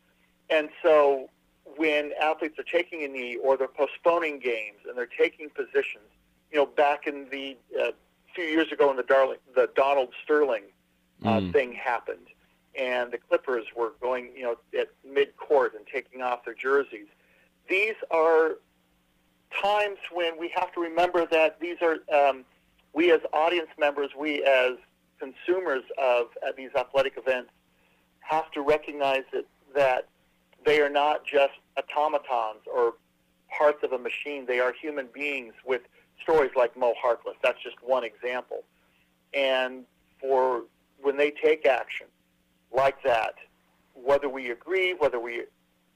and 0.50 0.70
so 0.82 1.30
when 1.78 2.12
athletes 2.22 2.60
are 2.60 2.64
taking 2.64 3.04
a 3.04 3.08
knee 3.08 3.38
or 3.38 3.58
they're 3.58 3.68
postponing 3.68 4.40
games 4.40 4.80
and 4.88 4.98
they're 4.98 5.06
taking 5.06 5.50
positions, 5.50 6.10
you 6.52 6.58
know, 6.58 6.66
back 6.66 7.08
in 7.08 7.28
the 7.32 7.58
uh, 7.82 7.92
few 8.36 8.44
years 8.44 8.72
ago 8.72 8.88
when 8.88 8.98
the 8.98 9.04
Darling, 9.04 9.38
the 9.56 9.70
Donald 9.76 10.10
Sterling 10.24 10.64
uh, 11.24 11.40
mm. 11.40 11.54
thing 11.54 11.74
happened, 11.74 12.28
and 12.80 13.12
the 13.12 13.18
Clippers 13.18 13.66
were 13.76 13.94
going, 14.02 14.30
you 14.36 14.44
know, 14.44 14.58
at 14.78 14.90
mid 15.08 15.36
court 15.38 15.74
and 15.76 15.86
taking 15.88 16.22
off 16.22 16.44
their 16.46 16.54
jerseys. 16.54 17.08
These 17.70 17.96
are 18.12 18.58
times 19.62 19.98
when 20.12 20.40
we 20.40 20.50
have 20.56 20.74
to 20.74 20.82
remember 20.82 21.26
that 21.28 21.60
these 21.60 21.78
are 21.82 21.98
um, 22.14 22.44
we 22.94 23.12
as 23.12 23.22
audience 23.32 23.70
members, 23.78 24.12
we 24.18 24.44
as 24.44 24.74
consumers 25.24 25.84
of 25.98 26.28
these 26.58 26.70
athletic 26.78 27.14
events 27.18 27.52
have 28.20 28.52
to 28.52 28.62
recognize 28.62 29.24
that 29.32 29.46
that 29.76 30.08
they 30.66 30.82
are 30.82 30.90
not 30.90 31.26
just 31.26 31.54
automatons 31.78 32.62
or 32.74 32.94
parts 33.58 33.84
of 33.84 33.92
a 33.92 33.98
machine. 33.98 34.46
They 34.46 34.60
are 34.60 34.74
human 34.74 35.08
beings 35.14 35.54
with 35.66 35.82
stories 36.22 36.52
like 36.56 36.78
Mo 36.78 36.94
Harkless. 37.04 37.36
That's 37.42 37.62
just 37.62 37.76
one 37.82 38.04
example. 38.04 38.64
And 39.34 39.86
for 40.22 40.64
when 41.02 41.18
they 41.18 41.32
take 41.32 41.66
action 41.66 42.08
like 42.72 43.02
that, 43.04 43.36
whether 43.94 44.30
we 44.30 44.52
agree, 44.52 44.94
whether 44.94 45.20
we 45.20 45.44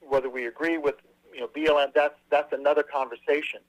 whether 0.00 0.30
we 0.30 0.46
agree 0.46 0.78
with 0.78 0.96
you 1.32 1.40
know 1.40 1.48
BLM, 1.48 1.92
that's 1.94 2.18
that's 2.30 2.52
another 2.52 2.82
conversation. 2.82 3.60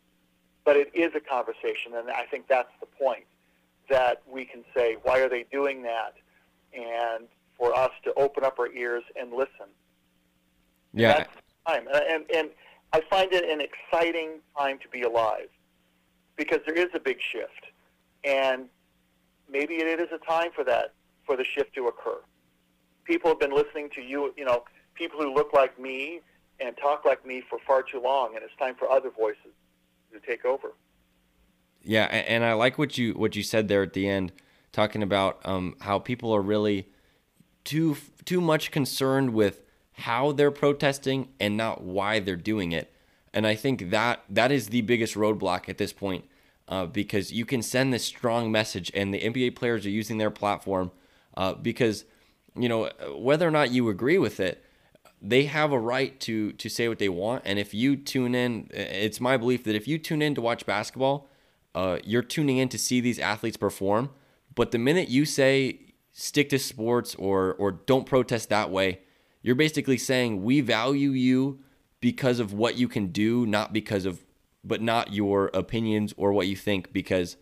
But 0.65 0.75
it 0.75 0.91
is 0.93 1.11
a 1.15 1.19
conversation, 1.19 1.95
and 1.95 2.09
I 2.09 2.25
think 2.29 2.47
that's 2.47 2.71
the 2.79 2.85
point 2.85 3.25
that 3.89 4.21
we 4.27 4.45
can 4.45 4.63
say, 4.75 4.97
why 5.03 5.19
are 5.19 5.29
they 5.29 5.45
doing 5.51 5.83
that? 5.83 6.13
And 6.73 7.27
for 7.57 7.75
us 7.75 7.91
to 8.03 8.13
open 8.15 8.43
up 8.43 8.57
our 8.59 8.71
ears 8.71 9.03
and 9.19 9.31
listen. 9.31 9.67
Yeah. 10.93 11.25
time. 11.67 11.87
And, 12.09 12.25
and 12.33 12.49
I 12.93 13.01
find 13.09 13.31
it 13.31 13.47
an 13.47 13.61
exciting 13.61 14.39
time 14.57 14.79
to 14.79 14.87
be 14.89 15.03
alive 15.03 15.49
because 16.35 16.59
there 16.65 16.75
is 16.75 16.87
a 16.93 16.99
big 16.99 17.17
shift, 17.21 17.65
and 18.23 18.65
maybe 19.51 19.75
it 19.75 19.99
is 19.99 20.07
a 20.13 20.17
time 20.25 20.51
for 20.55 20.63
that 20.63 20.93
for 21.25 21.35
the 21.35 21.43
shift 21.43 21.75
to 21.75 21.87
occur. 21.87 22.17
People 23.03 23.29
have 23.29 23.39
been 23.39 23.53
listening 23.53 23.89
to 23.95 24.01
you, 24.01 24.33
you 24.37 24.45
know, 24.45 24.63
people 24.95 25.19
who 25.19 25.33
look 25.33 25.53
like 25.53 25.79
me 25.79 26.21
and 26.59 26.75
talk 26.77 27.05
like 27.05 27.25
me 27.25 27.43
for 27.47 27.59
far 27.67 27.83
too 27.83 28.01
long, 28.01 28.35
and 28.35 28.43
it's 28.43 28.55
time 28.57 28.75
for 28.75 28.89
other 28.89 29.09
voices 29.09 29.53
to 30.13 30.19
take 30.19 30.45
over. 30.45 30.69
Yeah, 31.89 32.03
and 32.03 32.45
I 32.45 32.53
like 32.53 32.77
what 32.77 32.99
you 32.99 33.13
what 33.13 33.35
you 33.35 33.41
said 33.41 33.67
there 33.67 33.81
at 33.81 33.93
the 33.93 34.07
end, 34.07 34.31
talking 34.71 35.01
about 35.01 35.39
um, 35.43 35.75
how 35.81 35.97
people 35.97 36.31
are 36.35 36.41
really 36.41 36.87
too 37.63 37.97
too 38.25 38.39
much 38.39 38.69
concerned 38.69 39.33
with 39.33 39.61
how 39.93 40.31
they're 40.31 40.51
protesting 40.51 41.29
and 41.39 41.57
not 41.57 41.81
why 41.81 42.19
they're 42.19 42.35
doing 42.35 42.73
it. 42.73 42.93
And 43.33 43.47
I 43.47 43.55
think 43.55 43.89
that 43.89 44.23
that 44.29 44.51
is 44.51 44.67
the 44.67 44.81
biggest 44.81 45.15
roadblock 45.15 45.67
at 45.67 45.79
this 45.79 45.91
point, 45.91 46.25
uh, 46.67 46.85
because 46.85 47.33
you 47.33 47.43
can 47.43 47.63
send 47.63 47.91
this 47.91 48.05
strong 48.05 48.51
message, 48.51 48.91
and 48.93 49.11
the 49.11 49.21
NBA 49.21 49.55
players 49.55 49.83
are 49.87 49.89
using 49.89 50.19
their 50.19 50.29
platform 50.29 50.91
uh, 51.37 51.55
because 51.55 52.05
you 52.55 52.69
know 52.69 52.91
whether 53.15 53.47
or 53.47 53.51
not 53.51 53.71
you 53.71 53.89
agree 53.89 54.19
with 54.19 54.39
it, 54.39 54.63
they 55.23 55.45
have 55.45 55.71
a 55.71 55.79
right 55.79 56.19
to 56.19 56.51
to 56.51 56.69
say 56.69 56.87
what 56.87 56.99
they 56.99 57.09
want. 57.09 57.41
And 57.45 57.57
if 57.57 57.73
you 57.73 57.95
tune 57.95 58.35
in, 58.35 58.69
it's 58.69 59.19
my 59.19 59.37
belief 59.37 59.63
that 59.63 59.73
if 59.73 59.87
you 59.87 59.97
tune 59.97 60.21
in 60.21 60.35
to 60.35 60.41
watch 60.41 60.67
basketball, 60.67 61.27
uh, 61.75 61.99
you're 62.03 62.21
tuning 62.21 62.57
in 62.57 62.69
to 62.69 62.77
see 62.77 62.99
these 62.99 63.19
athletes 63.19 63.57
perform. 63.57 64.09
But 64.55 64.71
the 64.71 64.77
minute 64.77 65.09
you 65.09 65.25
say 65.25 65.79
stick 66.11 66.49
to 66.49 66.59
sports 66.59 67.15
or 67.15 67.53
or 67.55 67.71
don't 67.71 68.05
protest 68.05 68.49
that 68.49 68.71
way, 68.71 68.99
you're 69.41 69.55
basically 69.55 69.97
saying 69.97 70.43
we 70.43 70.61
value 70.61 71.11
you 71.11 71.59
because 72.01 72.39
of 72.39 72.53
what 72.53 72.77
you 72.77 72.87
can 72.87 73.07
do, 73.07 73.45
not 73.45 73.73
because 73.73 74.05
of, 74.05 74.25
but 74.63 74.81
not 74.81 75.13
your 75.13 75.49
opinions 75.53 76.13
or 76.17 76.31
what 76.31 76.47
you 76.47 76.55
think. 76.55 76.91
Because, 76.93 77.37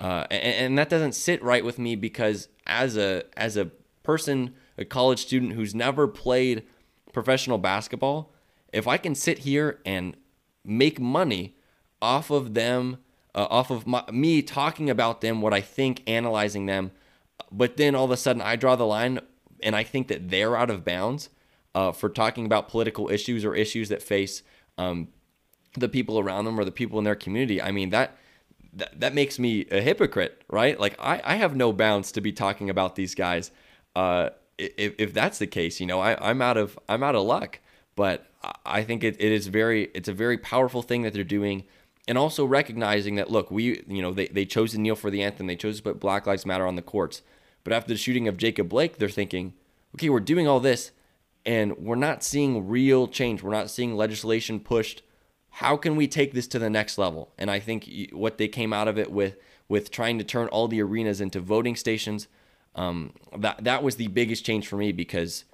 uh, 0.00 0.26
and, 0.30 0.42
and 0.42 0.78
that 0.78 0.88
doesn't 0.88 1.14
sit 1.14 1.42
right 1.42 1.64
with 1.64 1.78
me 1.78 1.94
because 1.94 2.48
as 2.66 2.96
a 2.96 3.24
as 3.36 3.56
a 3.56 3.66
person, 4.02 4.54
a 4.76 4.84
college 4.84 5.20
student 5.20 5.52
who's 5.52 5.74
never 5.74 6.08
played 6.08 6.64
professional 7.12 7.58
basketball, 7.58 8.32
if 8.72 8.88
I 8.88 8.96
can 8.96 9.14
sit 9.14 9.40
here 9.40 9.80
and 9.84 10.16
make 10.64 10.98
money 11.00 11.56
off 12.00 12.30
of 12.30 12.54
them, 12.54 12.98
uh, 13.34 13.46
off 13.50 13.70
of 13.70 13.86
my, 13.86 14.04
me 14.10 14.42
talking 14.42 14.90
about 14.90 15.20
them, 15.20 15.40
what 15.40 15.54
I 15.54 15.60
think, 15.60 16.02
analyzing 16.06 16.66
them, 16.66 16.90
but 17.50 17.76
then 17.76 17.94
all 17.94 18.04
of 18.04 18.10
a 18.10 18.16
sudden 18.16 18.42
I 18.42 18.56
draw 18.56 18.76
the 18.76 18.86
line 18.86 19.20
and 19.62 19.76
I 19.76 19.84
think 19.84 20.08
that 20.08 20.30
they're 20.30 20.56
out 20.56 20.70
of 20.70 20.84
bounds 20.84 21.30
uh, 21.74 21.92
for 21.92 22.08
talking 22.08 22.46
about 22.46 22.68
political 22.68 23.10
issues 23.10 23.44
or 23.44 23.54
issues 23.54 23.88
that 23.88 24.02
face 24.02 24.42
um, 24.78 25.08
the 25.74 25.88
people 25.88 26.18
around 26.18 26.44
them 26.44 26.58
or 26.58 26.64
the 26.64 26.72
people 26.72 26.98
in 26.98 27.04
their 27.04 27.14
community. 27.14 27.60
I 27.60 27.70
mean 27.70 27.90
that 27.90 28.18
that, 28.74 29.00
that 29.00 29.14
makes 29.14 29.38
me 29.38 29.66
a 29.70 29.80
hypocrite, 29.80 30.42
right? 30.48 30.78
Like 30.78 30.96
I, 30.98 31.20
I 31.24 31.36
have 31.36 31.54
no 31.54 31.72
bounds 31.72 32.12
to 32.12 32.20
be 32.20 32.32
talking 32.32 32.70
about 32.70 32.96
these 32.96 33.14
guys. 33.14 33.50
Uh, 33.94 34.30
if, 34.58 34.94
if 34.98 35.12
that's 35.12 35.38
the 35.38 35.46
case, 35.46 35.80
you 35.80 35.86
know, 35.86 36.00
I, 36.00 36.30
I'm 36.30 36.40
out 36.40 36.56
of 36.56 36.78
I'm 36.88 37.02
out 37.02 37.14
of 37.14 37.24
luck. 37.24 37.60
But 37.94 38.26
I 38.64 38.82
think 38.82 39.04
it, 39.04 39.16
it 39.18 39.32
is 39.32 39.48
very 39.48 39.90
it's 39.94 40.08
a 40.08 40.14
very 40.14 40.38
powerful 40.38 40.82
thing 40.82 41.02
that 41.02 41.12
they're 41.12 41.24
doing. 41.24 41.64
And 42.08 42.18
also 42.18 42.44
recognizing 42.44 43.14
that 43.14 43.30
look, 43.30 43.50
we 43.50 43.82
you 43.86 44.02
know, 44.02 44.12
they, 44.12 44.26
they 44.26 44.44
chose 44.44 44.72
to 44.72 44.80
kneel 44.80 44.96
for 44.96 45.10
the 45.10 45.22
anthem, 45.22 45.46
they 45.46 45.56
chose 45.56 45.76
to 45.76 45.82
put 45.82 46.00
Black 46.00 46.26
Lives 46.26 46.44
Matter 46.46 46.66
on 46.66 46.76
the 46.76 46.82
courts. 46.82 47.22
But 47.64 47.72
after 47.72 47.88
the 47.88 47.96
shooting 47.96 48.26
of 48.26 48.36
Jacob 48.36 48.68
Blake, 48.68 48.98
they're 48.98 49.08
thinking, 49.08 49.54
okay, 49.94 50.08
we're 50.08 50.20
doing 50.20 50.48
all 50.48 50.60
this 50.60 50.90
and 51.44 51.76
we're 51.78 51.94
not 51.96 52.22
seeing 52.22 52.68
real 52.68 53.08
change. 53.08 53.42
We're 53.42 53.52
not 53.52 53.70
seeing 53.70 53.96
legislation 53.96 54.60
pushed. 54.60 55.02
How 55.50 55.76
can 55.76 55.96
we 55.96 56.08
take 56.08 56.32
this 56.32 56.46
to 56.48 56.58
the 56.58 56.70
next 56.70 56.98
level? 56.98 57.32
And 57.38 57.50
I 57.50 57.60
think 57.60 58.10
what 58.12 58.38
they 58.38 58.48
came 58.48 58.72
out 58.72 58.88
of 58.88 58.98
it 58.98 59.12
with 59.12 59.36
with 59.68 59.90
trying 59.90 60.18
to 60.18 60.24
turn 60.24 60.48
all 60.48 60.68
the 60.68 60.82
arenas 60.82 61.20
into 61.20 61.40
voting 61.40 61.76
stations, 61.76 62.28
um, 62.74 63.12
that 63.36 63.64
that 63.64 63.82
was 63.82 63.96
the 63.96 64.08
biggest 64.08 64.44
change 64.44 64.66
for 64.66 64.76
me 64.76 64.92
because 64.92 65.44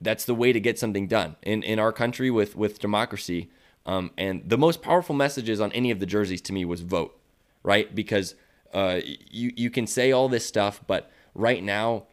that's 0.00 0.24
the 0.24 0.34
way 0.34 0.52
to 0.52 0.60
get 0.60 0.78
something 0.78 1.06
done 1.06 1.36
in 1.42 1.62
in 1.62 1.78
our 1.78 1.92
country 1.92 2.30
with 2.30 2.56
with 2.56 2.78
democracy. 2.78 3.50
Um, 3.86 4.10
and 4.16 4.48
the 4.48 4.58
most 4.58 4.82
powerful 4.82 5.14
messages 5.14 5.60
on 5.60 5.72
any 5.72 5.90
of 5.90 6.00
the 6.00 6.06
jerseys 6.06 6.40
to 6.42 6.52
me 6.52 6.64
was 6.64 6.80
vote, 6.80 7.18
right? 7.62 7.94
Because 7.94 8.34
uh, 8.72 9.00
you 9.30 9.52
you 9.56 9.70
can 9.70 9.86
say 9.86 10.10
all 10.10 10.28
this 10.28 10.46
stuff, 10.46 10.80
but 10.86 11.10
right 11.34 11.62
now, 11.62 12.04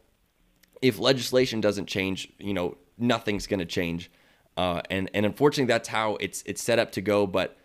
if 0.82 1.00
legislation 1.00 1.62
doesn't 1.62 1.88
change, 1.88 2.30
you 2.40 2.54
know, 2.54 2.78
nothing's 2.98 3.48
going 3.48 3.60
to 3.60 3.66
change. 3.66 4.12
Uh, 4.58 4.82
and 4.90 5.10
and 5.14 5.26
unfortunately, 5.26 5.72
that's 5.72 5.90
how 5.90 6.18
it's 6.20 6.44
it's 6.46 6.62
set 6.62 6.78
up 6.78 6.92
to 6.92 7.02
go. 7.02 7.26
But 7.26 7.58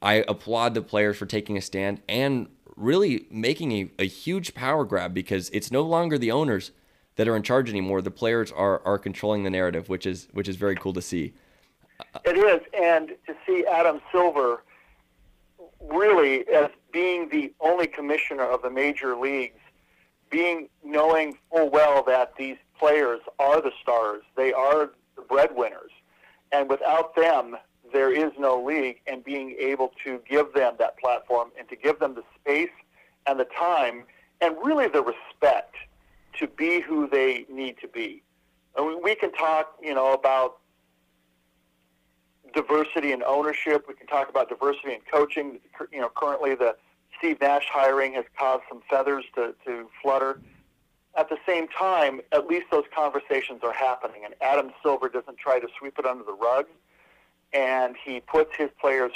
I 0.00 0.24
applaud 0.28 0.74
the 0.74 0.82
players 0.82 1.16
for 1.16 1.26
taking 1.26 1.56
a 1.56 1.60
stand 1.60 2.00
and 2.08 2.48
really 2.76 3.26
making 3.30 3.72
a, 3.72 3.90
a 3.98 4.06
huge 4.06 4.54
power 4.54 4.84
grab 4.84 5.12
because 5.12 5.50
it's 5.50 5.72
no 5.72 5.82
longer 5.82 6.16
the 6.16 6.30
owners 6.30 6.70
that 7.16 7.26
are 7.26 7.34
in 7.34 7.42
charge 7.42 7.68
anymore. 7.68 8.00
The 8.00 8.12
players 8.12 8.52
are 8.52 8.80
are 8.84 8.98
controlling 8.98 9.42
the 9.42 9.50
narrative, 9.50 9.88
which 9.88 10.06
is 10.06 10.28
which 10.32 10.48
is 10.48 10.56
very 10.56 10.76
cool 10.76 10.92
to 10.92 11.02
see. 11.02 11.34
It 12.24 12.36
is, 12.36 12.60
and 12.72 13.10
to 13.26 13.34
see 13.46 13.64
Adam 13.66 14.00
Silver 14.12 14.62
really 15.80 16.46
as 16.48 16.70
being 16.92 17.28
the 17.28 17.52
only 17.60 17.86
commissioner 17.86 18.44
of 18.44 18.62
the 18.62 18.70
major 18.70 19.16
leagues, 19.16 19.60
being 20.30 20.68
knowing 20.84 21.38
full 21.50 21.70
well 21.70 22.02
that 22.04 22.36
these 22.36 22.56
players 22.78 23.20
are 23.38 23.60
the 23.60 23.72
stars, 23.82 24.22
they 24.36 24.52
are 24.52 24.90
the 25.16 25.22
breadwinners, 25.22 25.90
and 26.52 26.68
without 26.68 27.14
them, 27.16 27.56
there 27.92 28.12
is 28.12 28.32
no 28.38 28.62
league, 28.62 29.00
and 29.06 29.24
being 29.24 29.56
able 29.58 29.92
to 30.04 30.20
give 30.28 30.52
them 30.52 30.74
that 30.78 30.98
platform 30.98 31.50
and 31.58 31.68
to 31.68 31.76
give 31.76 31.98
them 31.98 32.14
the 32.14 32.22
space 32.38 32.70
and 33.26 33.40
the 33.40 33.46
time 33.46 34.04
and 34.40 34.56
really 34.62 34.88
the 34.88 35.02
respect 35.02 35.74
to 36.38 36.46
be 36.46 36.80
who 36.80 37.08
they 37.08 37.46
need 37.48 37.76
to 37.80 37.88
be. 37.88 38.22
I 38.76 38.82
mean, 38.82 39.02
we 39.02 39.14
can 39.14 39.32
talk, 39.32 39.74
you 39.82 39.94
know, 39.94 40.12
about 40.12 40.58
diversity 42.54 43.12
in 43.12 43.22
ownership. 43.22 43.86
We 43.88 43.94
can 43.94 44.06
talk 44.06 44.28
about 44.28 44.48
diversity 44.48 44.94
in 44.94 45.00
coaching. 45.10 45.60
You 45.92 46.00
know, 46.00 46.10
currently 46.14 46.54
the 46.54 46.76
Steve 47.18 47.40
Nash 47.40 47.66
hiring 47.70 48.14
has 48.14 48.24
caused 48.38 48.62
some 48.68 48.82
feathers 48.88 49.24
to, 49.34 49.54
to 49.66 49.88
flutter. 50.02 50.40
At 51.16 51.28
the 51.28 51.38
same 51.46 51.66
time, 51.68 52.20
at 52.32 52.46
least 52.46 52.66
those 52.70 52.84
conversations 52.94 53.60
are 53.64 53.72
happening, 53.72 54.22
and 54.24 54.34
Adam 54.40 54.70
Silver 54.82 55.08
doesn't 55.08 55.38
try 55.38 55.58
to 55.58 55.66
sweep 55.78 55.98
it 55.98 56.06
under 56.06 56.22
the 56.22 56.34
rug, 56.34 56.66
and 57.52 57.96
he 58.02 58.20
puts 58.20 58.54
his 58.56 58.70
players 58.80 59.12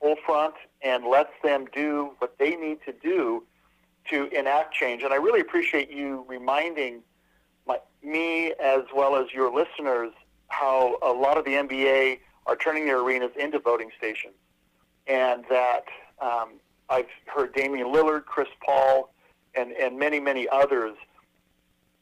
full 0.00 0.16
front 0.26 0.54
and 0.82 1.04
lets 1.04 1.32
them 1.44 1.66
do 1.72 2.12
what 2.18 2.36
they 2.38 2.56
need 2.56 2.78
to 2.86 2.92
do 2.92 3.44
to 4.08 4.26
enact 4.36 4.74
change. 4.74 5.02
And 5.02 5.12
I 5.12 5.16
really 5.16 5.40
appreciate 5.40 5.90
you 5.90 6.24
reminding 6.26 7.02
my, 7.66 7.78
me 8.02 8.52
as 8.60 8.82
well 8.94 9.14
as 9.14 9.32
your 9.32 9.52
listeners 9.52 10.12
how 10.48 10.98
a 11.02 11.12
lot 11.12 11.38
of 11.38 11.44
the 11.44 11.52
NBA 11.52 12.18
are 12.46 12.56
turning 12.56 12.86
their 12.86 13.00
arenas 13.00 13.32
into 13.38 13.58
voting 13.58 13.90
stations, 13.96 14.34
and 15.06 15.44
that 15.50 15.84
um, 16.20 16.54
I've 16.88 17.06
heard 17.26 17.54
Damian 17.54 17.88
Lillard, 17.92 18.24
Chris 18.24 18.48
Paul, 18.64 19.12
and 19.54 19.72
and 19.72 19.98
many 19.98 20.20
many 20.20 20.48
others 20.48 20.96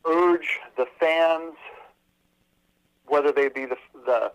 urge 0.07 0.59
the 0.77 0.87
fans, 0.99 1.55
whether 3.07 3.33
they 3.33 3.49
be 3.49 3.67
the 3.67 3.77
the 4.07 4.33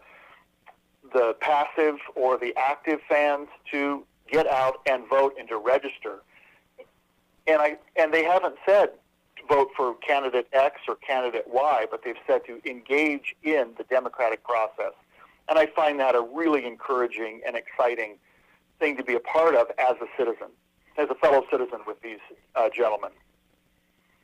the 1.14 1.36
passive 1.42 1.98
or 2.16 2.38
the 2.38 2.56
active 2.58 3.00
fans, 3.08 3.48
to 3.72 4.04
get 4.32 4.48
out 4.48 4.82
and 4.86 5.08
vote 5.08 5.36
and 5.38 5.48
to 5.50 5.58
register. 5.58 6.24
And 7.48 7.62
I 7.62 7.78
and 7.96 8.14
they 8.14 8.24
haven't 8.24 8.56
said 8.66 8.90
vote 9.48 9.70
for 9.76 9.96
candidate 9.96 10.48
X 10.54 10.82
or 10.88 10.96
candidate 10.96 11.46
Y, 11.48 11.86
but 11.92 12.04
they've 12.04 12.16
said 12.26 12.46
to 12.46 12.62
engage 12.70 13.36
in 13.44 13.70
the 13.78 13.84
democratic 13.86 14.44
process. 14.44 14.94
And 15.50 15.60
I 15.60 15.66
find 15.68 16.00
that 16.00 16.16
a 16.16 16.22
really 16.22 16.66
encouraging 16.66 17.42
and 17.46 17.56
exciting 17.56 18.18
thing 18.80 18.98
to 18.98 19.04
be 19.04 19.16
a 19.16 19.20
part 19.20 19.56
of 19.56 19.68
as 19.78 19.96
a 20.02 20.08
citizen, 20.18 20.48
as 20.98 21.10
a 21.10 21.16
fellow 21.16 21.46
citizen 21.52 21.80
with 21.86 22.02
these 22.02 22.20
uh, 22.56 22.70
gentlemen. 22.70 23.12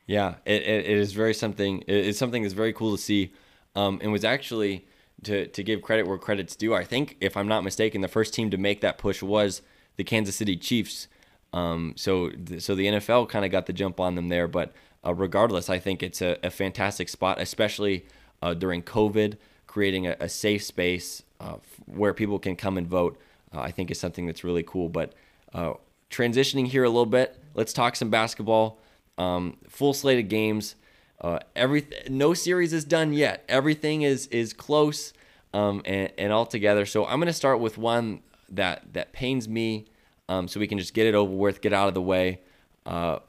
Yeah, 0.06 0.36
it, 0.44 0.62
it 0.62 0.86
is 0.86 1.12
very 1.12 1.34
something. 1.34 1.84
It's 1.86 2.18
something 2.18 2.42
that's 2.42 2.54
very 2.54 2.72
cool 2.72 2.96
to 2.96 3.02
see, 3.02 3.32
um, 3.76 4.00
and 4.02 4.10
was 4.10 4.24
actually 4.24 4.86
to 5.22 5.46
to 5.46 5.62
give 5.62 5.82
credit 5.82 6.06
where 6.06 6.18
credit's 6.18 6.56
due. 6.56 6.74
I 6.74 6.84
think, 6.84 7.16
if 7.20 7.36
I'm 7.36 7.46
not 7.46 7.62
mistaken, 7.62 8.00
the 8.00 8.08
first 8.08 8.34
team 8.34 8.50
to 8.50 8.56
make 8.56 8.80
that 8.80 8.98
push 8.98 9.22
was 9.22 9.62
the 9.96 10.04
Kansas 10.04 10.34
City 10.34 10.56
Chiefs. 10.56 11.06
Um, 11.52 11.94
so 11.96 12.30
so 12.58 12.74
the 12.74 12.86
NFL 12.86 13.28
kind 13.28 13.44
of 13.44 13.52
got 13.52 13.66
the 13.66 13.72
jump 13.72 14.00
on 14.00 14.14
them 14.14 14.28
there, 14.28 14.48
but 14.48 14.72
uh, 15.06 15.14
regardless, 15.14 15.70
I 15.70 15.78
think 15.78 16.02
it's 16.02 16.20
a, 16.20 16.38
a 16.42 16.50
fantastic 16.50 17.08
spot, 17.08 17.40
especially 17.40 18.06
uh, 18.42 18.54
during 18.54 18.82
COVID 18.82 19.36
creating 19.70 20.08
a, 20.08 20.16
a 20.18 20.28
safe 20.28 20.64
space 20.64 21.22
uh, 21.40 21.54
where 21.86 22.12
people 22.12 22.40
can 22.40 22.56
come 22.56 22.76
and 22.76 22.88
vote, 22.88 23.16
uh, 23.54 23.60
I 23.60 23.70
think 23.70 23.92
is 23.92 24.00
something 24.00 24.26
that's 24.26 24.42
really 24.42 24.64
cool. 24.64 24.88
But 24.88 25.12
uh, 25.54 25.74
transitioning 26.10 26.66
here 26.66 26.82
a 26.82 26.88
little 26.88 27.06
bit, 27.06 27.38
let's 27.54 27.72
talk 27.72 27.94
some 27.94 28.10
basketball. 28.10 28.80
Um, 29.16 29.58
full 29.68 29.94
slate 29.94 30.18
of 30.18 30.28
games. 30.28 30.74
Uh, 31.20 31.38
every 31.54 31.86
no 32.08 32.34
series 32.34 32.72
is 32.72 32.84
done 32.84 33.12
yet. 33.12 33.44
Everything 33.48 34.02
is 34.02 34.26
is 34.28 34.52
close 34.52 35.12
um, 35.54 35.82
and, 35.84 36.10
and 36.18 36.32
all 36.32 36.46
together. 36.46 36.84
So 36.84 37.06
I'm 37.06 37.20
going 37.20 37.28
to 37.28 37.32
start 37.32 37.60
with 37.60 37.78
one 37.78 38.22
that 38.48 38.92
that 38.94 39.12
pains 39.12 39.48
me, 39.48 39.86
um, 40.28 40.48
so 40.48 40.58
we 40.58 40.66
can 40.66 40.78
just 40.78 40.94
get 40.94 41.06
it 41.06 41.14
over 41.14 41.32
with, 41.32 41.60
get 41.60 41.72
out 41.72 41.86
of 41.86 41.94
the 41.94 42.02
way. 42.02 42.40
Uh, 42.84 43.20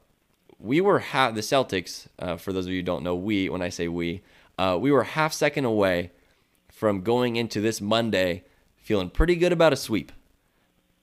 we 0.57 0.81
were 0.81 0.99
half 0.99 1.35
the 1.35 1.41
Celtics. 1.41 2.07
Uh, 2.17 2.35
for 2.35 2.51
those 2.51 2.65
of 2.65 2.71
you 2.71 2.79
who 2.79 2.83
don't 2.83 3.03
know, 3.03 3.15
we 3.15 3.47
when 3.47 3.61
I 3.61 3.69
say 3.69 3.87
we, 3.87 4.21
uh, 4.57 4.77
we 4.81 4.91
were 4.91 5.03
half 5.03 5.33
second 5.33 5.65
away 5.65 6.09
from 6.81 7.01
going 7.01 7.35
into 7.35 7.61
this 7.61 7.79
Monday 7.79 8.43
feeling 8.75 9.07
pretty 9.07 9.35
good 9.35 9.53
about 9.53 9.71
a 9.71 9.75
sweep, 9.75 10.11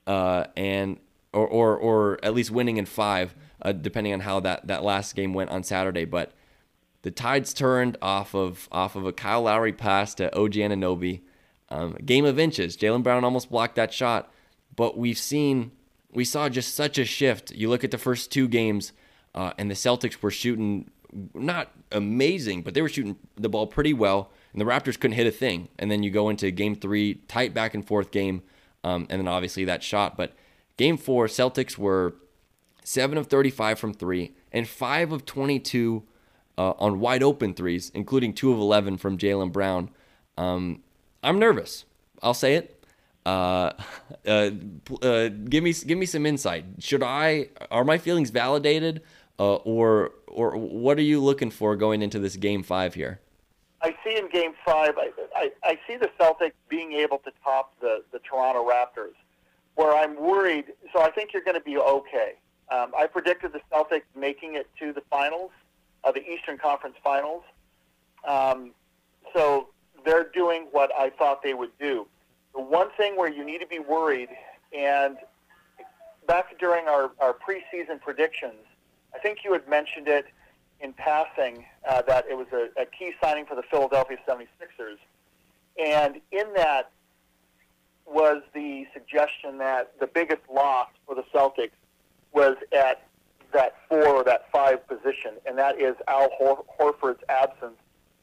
uh, 0.09 0.43
and 0.57 0.99
or, 1.33 1.47
or 1.47 1.77
or 1.77 2.19
at 2.25 2.35
least 2.35 2.51
winning 2.51 2.79
in 2.79 2.85
five, 2.85 3.33
uh, 3.63 3.71
depending 3.71 4.13
on 4.13 4.19
how 4.19 4.41
that 4.41 4.67
that 4.67 4.83
last 4.83 5.15
game 5.15 5.33
went 5.33 5.51
on 5.51 5.63
Saturday. 5.63 6.05
But 6.05 6.33
the 7.03 7.13
tides 7.13 7.55
turned 7.55 7.97
off 8.03 8.35
of 8.35 8.69
off 8.73 8.97
of 8.97 9.07
a 9.07 9.13
Kyle 9.13 9.43
Lowry 9.43 9.73
pass 9.73 10.17
to 10.17 10.37
OG 10.37 10.55
Anunoby. 10.55 11.21
Um, 11.69 11.93
game 12.05 12.25
of 12.25 12.41
inches. 12.41 12.77
Jaylen 12.77 13.05
Brown 13.05 13.23
almost 13.23 13.49
blocked 13.49 13.77
that 13.77 13.93
shot, 13.93 14.33
but 14.75 14.99
we've 14.99 15.17
seen 15.17 15.71
we 16.11 16.25
saw 16.25 16.49
just 16.49 16.75
such 16.75 16.99
a 16.99 17.05
shift. 17.05 17.53
You 17.53 17.69
look 17.69 17.85
at 17.85 17.93
the 17.93 17.99
first 17.99 18.33
two 18.33 18.49
games, 18.49 18.93
uh, 19.33 19.53
and 19.57 19.71
the 19.71 19.77
Celtics 19.77 20.21
were 20.23 20.33
shooting 20.33 20.91
not 21.35 21.71
amazing, 21.93 22.63
but 22.63 22.75
they 22.75 22.83
were 22.83 22.89
shooting 22.89 23.15
the 23.37 23.49
ball 23.49 23.69
pretty 23.69 23.95
well 23.95 24.33
and 24.53 24.61
the 24.61 24.65
Raptors 24.65 24.99
couldn't 24.99 25.17
hit 25.17 25.27
a 25.27 25.31
thing. 25.31 25.69
And 25.79 25.91
then 25.91 26.03
you 26.03 26.11
go 26.11 26.29
into 26.29 26.51
game 26.51 26.75
three, 26.75 27.15
tight 27.29 27.55
back 27.55 27.75
and 27.75 27.87
forth 27.87 28.11
game, 28.11 28.43
um, 28.85 29.07
and 29.11 29.21
then 29.21 29.29
obviously 29.29 29.65
that 29.67 29.83
shot. 29.83 30.17
But 30.17 30.33
game 30.77 30.97
four, 30.97 31.27
Celtics 31.27 31.77
were 31.77 32.15
7 32.85 33.19
of 33.19 33.27
35 33.27 33.79
from 33.79 33.93
three 33.93 34.33
and 34.53 34.67
5 34.67 35.13
of 35.13 35.27
22 35.27 36.05
uh, 36.57 36.73
on 36.79 37.01
wide 37.01 37.23
open 37.23 37.55
threes, 37.55 37.91
including 37.95 38.33
2 38.33 38.53
of 38.53 38.59
11 38.59 38.97
from 38.97 39.19
Jaylen 39.19 39.53
Brown. 39.53 39.91
Um, 40.37 40.83
I'm 41.23 41.39
nervous. 41.39 41.85
I'll 42.23 42.35
say 42.35 42.55
it. 42.55 42.85
Uh, 43.27 43.73
uh, 44.27 44.51
uh, 45.03 45.29
give 45.29 45.63
me 45.63 45.73
give 45.73 45.99
me 45.99 46.07
some 46.07 46.25
insight. 46.25 46.65
Should 46.79 47.03
I 47.03 47.49
are 47.71 47.85
my 47.85 47.99
feelings 47.99 48.31
validated, 48.31 49.03
uh, 49.39 49.57
or 49.57 50.13
or 50.27 50.57
what 50.57 50.99
are 50.99 51.03
you 51.03 51.21
looking 51.23 51.51
for 51.51 51.77
going 51.77 52.01
into 52.01 52.19
this 52.19 52.37
game 52.37 52.63
five 52.63 52.95
here? 52.95 53.21
I 53.81 53.95
see 54.05 54.17
in 54.17 54.29
Game 54.29 54.53
Five, 54.65 54.95
I, 54.99 55.11
I, 55.37 55.51
I 55.63 55.79
see 55.87 55.97
the 55.97 56.11
Celtics 56.19 56.53
being 56.69 56.93
able 56.93 57.19
to 57.19 57.33
top 57.45 57.75
the 57.81 58.03
the 58.13 58.19
Toronto 58.21 58.69
Raptors. 58.69 59.15
Where 59.77 59.95
I'm 59.95 60.21
worried, 60.21 60.67
so 60.93 61.01
I 61.01 61.11
think 61.11 61.33
you're 61.33 61.45
going 61.45 61.57
to 61.57 61.63
be 61.63 61.79
okay. 61.79 62.33
Um, 62.71 62.93
I 62.99 63.07
predicted 63.07 63.53
the 63.53 63.61
Celtics 63.73 64.03
making 64.17 64.55
it 64.55 64.69
to 64.81 64.93
the 64.93 65.03
finals, 65.09 65.53
uh, 66.03 66.11
the 66.11 66.29
Eastern 66.29 66.59
Conference 66.59 66.97
Finals. 67.03 67.45
Um, 68.27 68.73
so 69.33 69.69
they're 70.05 70.29
doing 70.35 70.67
what 70.73 70.91
I 70.99 71.11
thought 71.11 71.43
they 71.45 71.55
would 71.55 71.71
do. 71.79 72.09
The 72.55 72.61
one 72.61 72.89
thing 72.97 73.17
where 73.17 73.31
you 73.31 73.45
need 73.45 73.59
to 73.59 73.67
be 73.67 73.79
worried, 73.79 74.31
and 74.77 75.17
back 76.27 76.59
during 76.59 76.89
our, 76.89 77.13
our 77.21 77.35
preseason 77.35 78.01
predictions, 78.01 78.65
I 79.15 79.19
think 79.19 79.39
you 79.45 79.53
had 79.53 79.69
mentioned 79.69 80.09
it 80.09 80.27
in 80.81 80.93
passing 80.93 81.65
uh, 81.89 82.03
that 82.03 82.25
it 82.31 82.37
was 82.37 82.47
a, 82.53 82.69
a 82.81 82.87
key 82.87 83.13
signing 83.21 83.47
for 83.47 83.55
the 83.55 83.63
Philadelphia 83.63 84.17
76ers. 84.29 84.99
And 85.83 86.17
in 86.33 86.53
that 86.55 86.91
was 88.07 88.43
the 88.55 88.87
suggestion 88.93 89.59
that 89.59 89.99
the 90.01 90.07
biggest 90.07 90.43
loss 90.53 90.89
for 91.07 91.15
the 91.15 91.25
Celtics 91.35 91.71
was 92.33 92.57
at 92.73 93.03
that 93.53 93.77
four 93.89 94.07
or 94.09 94.25
that 94.25 94.51
five 94.53 94.87
position, 94.87 95.33
and 95.47 95.57
that 95.59 95.81
is 95.81 95.95
Al 96.07 96.29
Hor- 96.37 96.65
Horford's 96.79 97.23
absence 97.29 97.79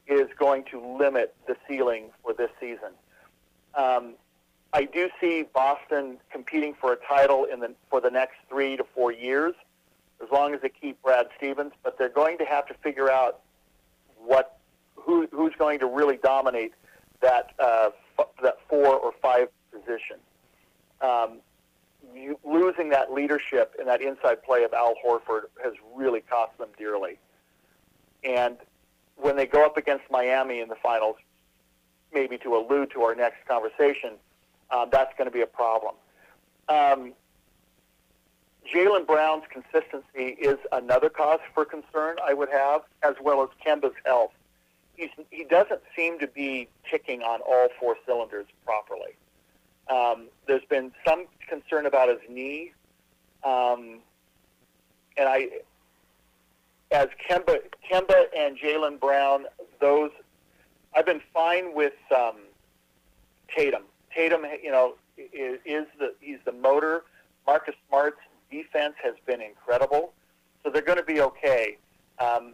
is 0.08 0.28
going 0.38 0.64
to 0.66 0.80
limit 0.80 1.36
the 1.48 1.58
ceiling 1.68 2.12
for 2.22 2.34
this 2.34 2.52
season. 2.60 2.92
Um, 3.74 4.14
I 4.72 4.84
do 4.84 5.10
see 5.20 5.46
Boston 5.54 6.18
competing 6.32 6.76
for 6.80 6.94
a 6.94 6.98
title 6.98 7.46
in 7.46 7.60
the 7.60 7.74
for 7.90 8.02
the 8.02 8.12
next 8.12 8.36
three 8.50 8.78
to 8.78 8.84
four 8.94 9.12
years 9.12 9.56
as 10.24 10.30
long 10.32 10.54
as 10.54 10.62
they 10.62 10.70
keep 10.70 11.02
Brad 11.02 11.28
Stevens. 11.38 11.74
But 11.84 11.98
they're 11.98 12.10
going 12.10 12.38
to 12.40 12.46
have 12.46 12.68
to 12.68 12.74
figure 12.76 13.12
out 13.12 13.42
what 14.18 14.60
who, 14.96 15.28
who's 15.32 15.54
going 15.58 15.80
to 15.80 15.86
really 15.86 16.18
dominate 16.18 16.74
that 17.22 17.52
uh, 17.60 17.90
f- 18.20 18.28
that 18.42 18.58
four 18.70 18.96
or 18.96 19.14
five 19.22 19.50
position. 19.72 20.18
Um, 21.02 21.40
you, 22.14 22.40
losing 22.44 22.90
that 22.90 23.12
leadership 23.12 23.76
and 23.80 23.88
that 23.88 24.02
inside 24.02 24.44
play 24.44 24.64
of 24.64 24.74
Al 24.74 24.96
Horford 25.06 25.44
has 25.64 25.74
really 25.96 26.22
cost 26.22 26.58
them 26.58 26.70
dearly. 26.78 27.18
And 28.24 28.58
when 29.18 29.36
they 29.36 29.46
go 29.46 29.66
up 29.66 29.78
against 29.78 30.06
Miami 30.10 30.60
in 30.60 30.70
the 30.70 30.76
finals, 30.76 31.18
maybe 32.14 32.38
to 32.40 32.56
allude 32.56 32.92
to 32.92 33.04
our 33.04 33.16
next 33.16 33.46
conversation, 33.48 34.14
um, 34.72 34.90
that's 34.92 35.14
going 35.18 35.26
to 35.26 35.32
be 35.32 35.42
a 35.42 35.48
problem. 35.48 35.96
Um, 36.70 37.14
Jaylen 38.74 39.06
Brown's 39.06 39.44
consistency 39.50 40.38
is 40.40 40.58
another 40.72 41.10
cause 41.10 41.40
for 41.54 41.66
concern 41.66 42.18
I 42.24 42.34
would 42.34 42.50
have, 42.50 42.82
as 43.04 43.16
well 43.22 43.44
as 43.44 43.50
Kemba's 43.66 43.96
health. 44.06 44.32
he's 44.96 45.10
he 45.30 45.44
doesn't 45.44 45.82
seem 45.96 46.20
to 46.20 46.28
be 46.28 46.68
ticking 46.90 47.22
on 47.22 47.42
all 47.42 47.70
four 47.80 47.96
cylinders 48.06 48.48
properly. 48.66 49.16
Um, 49.90 50.28
there's 50.48 50.66
been 50.66 50.92
some 51.08 51.26
concern 51.48 51.86
about 51.86 52.10
his 52.10 52.20
knee, 52.28 52.72
um, 53.44 54.00
and 55.16 55.30
I, 55.30 55.50
as 56.92 57.10
Kemba, 57.30 57.60
Kemba 57.90 58.26
and 58.36 58.58
Jaylen 58.58 59.00
Brown, 59.00 59.46
those 59.80 60.10
I've 60.96 61.06
been 61.06 61.22
fine 61.34 61.76
with 61.76 61.94
um, 62.16 62.38
Tatum. 63.56 63.84
Tatum, 64.14 64.46
you 64.64 64.72
know, 64.72 64.96
is, 65.18 65.60
is 65.66 65.86
the 66.00 66.16
he's 66.20 66.40
the 66.46 66.52
motor. 66.52 67.04
Marcus 67.46 67.76
Smart's 67.88 68.18
defense 68.52 68.96
has 69.04 69.16
been 69.26 69.42
incredible, 69.42 70.14
so 70.64 70.70
they're 70.70 70.82
going 70.82 70.98
to 70.98 71.04
be 71.04 71.22
okay. 71.22 71.78
Um, 72.20 72.54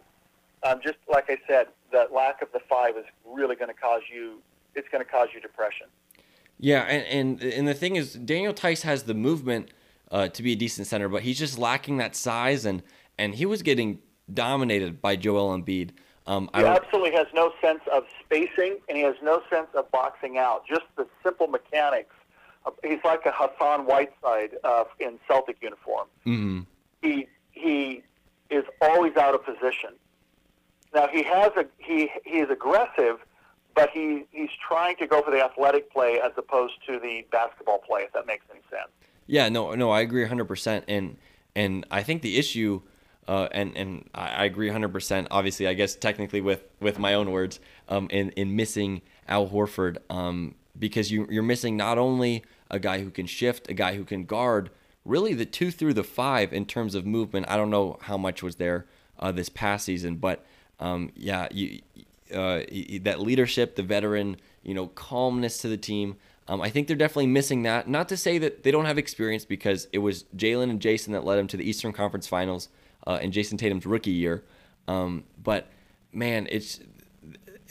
um, 0.63 0.79
just 0.83 0.97
like 1.09 1.29
I 1.29 1.37
said, 1.47 1.67
the 1.91 2.07
lack 2.13 2.41
of 2.41 2.51
the 2.53 2.59
five 2.69 2.97
is 2.97 3.05
really 3.25 3.55
going 3.55 3.69
to 3.69 3.79
cause 3.79 4.01
you. 4.13 4.41
It's 4.75 4.87
going 4.89 5.03
to 5.03 5.09
cause 5.09 5.29
you 5.33 5.41
depression. 5.41 5.87
Yeah, 6.59 6.81
and, 6.83 7.41
and 7.41 7.53
and 7.53 7.67
the 7.67 7.73
thing 7.73 7.95
is, 7.95 8.13
Daniel 8.13 8.53
Theis 8.53 8.83
has 8.83 9.03
the 9.03 9.15
movement 9.15 9.71
uh, 10.11 10.27
to 10.27 10.43
be 10.43 10.53
a 10.53 10.55
decent 10.55 10.87
center, 10.87 11.09
but 11.09 11.23
he's 11.23 11.39
just 11.39 11.57
lacking 11.57 11.97
that 11.97 12.15
size, 12.15 12.65
and 12.65 12.83
and 13.17 13.35
he 13.35 13.45
was 13.45 13.63
getting 13.63 13.99
dominated 14.31 15.01
by 15.01 15.15
Joel 15.15 15.57
Embiid. 15.57 15.91
Um, 16.27 16.49
he 16.53 16.61
I, 16.61 16.75
absolutely 16.75 17.13
has 17.13 17.27
no 17.33 17.51
sense 17.61 17.81
of 17.91 18.03
spacing, 18.23 18.77
and 18.87 18.97
he 18.97 19.03
has 19.03 19.15
no 19.23 19.41
sense 19.49 19.67
of 19.73 19.89
boxing 19.91 20.37
out. 20.37 20.63
Just 20.67 20.85
the 20.95 21.07
simple 21.23 21.47
mechanics. 21.47 22.13
He's 22.83 22.99
like 23.03 23.25
a 23.25 23.31
Hassan 23.33 23.85
Whiteside 23.85 24.51
uh, 24.63 24.83
in 24.99 25.19
Celtic 25.27 25.57
uniform. 25.61 26.07
Mm-hmm. 26.25 26.61
He 27.01 27.27
he 27.51 28.03
is 28.49 28.63
always 28.81 29.15
out 29.17 29.33
of 29.33 29.43
position. 29.45 29.91
Now 30.93 31.07
he 31.07 31.23
has 31.23 31.51
a 31.55 31.65
he 31.77 32.09
he 32.25 32.39
is 32.39 32.49
aggressive, 32.49 33.19
but 33.75 33.89
he 33.91 34.25
he's 34.31 34.49
trying 34.67 34.95
to 34.97 35.07
go 35.07 35.21
for 35.21 35.31
the 35.31 35.43
athletic 35.43 35.91
play 35.91 36.19
as 36.19 36.31
opposed 36.37 36.73
to 36.87 36.99
the 36.99 37.25
basketball 37.31 37.79
play. 37.79 38.01
If 38.01 38.13
that 38.13 38.25
makes 38.27 38.45
any 38.51 38.61
sense. 38.69 38.91
Yeah, 39.27 39.47
no, 39.49 39.73
no, 39.75 39.91
I 39.91 40.01
agree 40.01 40.23
100. 40.23 40.45
percent 40.45 40.85
And 40.87 41.17
and 41.55 41.85
I 41.89 42.03
think 42.03 42.21
the 42.21 42.37
issue, 42.37 42.81
uh, 43.27 43.47
and 43.51 43.75
and 43.77 44.09
I 44.13 44.45
agree 44.45 44.67
100. 44.67 44.91
percent 44.91 45.27
Obviously, 45.31 45.67
I 45.67 45.73
guess 45.73 45.95
technically 45.95 46.41
with 46.41 46.63
with 46.79 46.99
my 46.99 47.13
own 47.13 47.31
words, 47.31 47.59
um, 47.87 48.07
in 48.09 48.31
in 48.31 48.55
missing 48.55 49.01
Al 49.27 49.47
Horford, 49.47 49.97
um, 50.09 50.55
because 50.77 51.11
you 51.11 51.27
you're 51.29 51.43
missing 51.43 51.77
not 51.77 51.97
only 51.97 52.43
a 52.69 52.79
guy 52.79 53.01
who 53.01 53.09
can 53.09 53.25
shift, 53.25 53.69
a 53.69 53.73
guy 53.73 53.95
who 53.95 54.03
can 54.03 54.25
guard, 54.25 54.69
really 55.05 55.33
the 55.33 55.45
two 55.45 55.71
through 55.71 55.93
the 55.93 56.03
five 56.03 56.53
in 56.53 56.65
terms 56.65 56.95
of 56.95 57.05
movement. 57.05 57.47
I 57.49 57.57
don't 57.57 57.69
know 57.69 57.97
how 58.01 58.17
much 58.17 58.41
was 58.41 58.55
there 58.55 58.85
uh, 59.19 59.31
this 59.31 59.49
past 59.49 59.85
season, 59.85 60.15
but 60.15 60.45
um, 60.79 61.11
yeah, 61.15 61.47
you, 61.51 61.81
uh, 62.33 62.61
that 63.01 63.17
leadership, 63.19 63.75
the 63.75 63.83
veteran, 63.83 64.37
you 64.63 64.73
know, 64.73 64.87
calmness 64.87 65.57
to 65.59 65.67
the 65.67 65.77
team. 65.77 66.15
Um, 66.47 66.61
I 66.61 66.69
think 66.69 66.87
they're 66.87 66.97
definitely 66.97 67.27
missing 67.27 67.63
that. 67.63 67.87
Not 67.87 68.09
to 68.09 68.17
say 68.17 68.37
that 68.39 68.63
they 68.63 68.71
don't 68.71 68.85
have 68.85 68.97
experience 68.97 69.45
because 69.45 69.87
it 69.93 69.99
was 69.99 70.25
Jaylen 70.35 70.69
and 70.69 70.79
Jayson 70.79 71.13
that 71.13 71.23
led 71.23 71.37
them 71.37 71.47
to 71.47 71.57
the 71.57 71.67
Eastern 71.67 71.93
Conference 71.93 72.27
Finals 72.27 72.67
uh, 73.05 73.19
in 73.21 73.31
Jayson 73.31 73.57
Tatum's 73.57 73.85
rookie 73.85 74.11
year. 74.11 74.43
Um, 74.87 75.23
but 75.41 75.67
man, 76.11 76.47
it's 76.51 76.79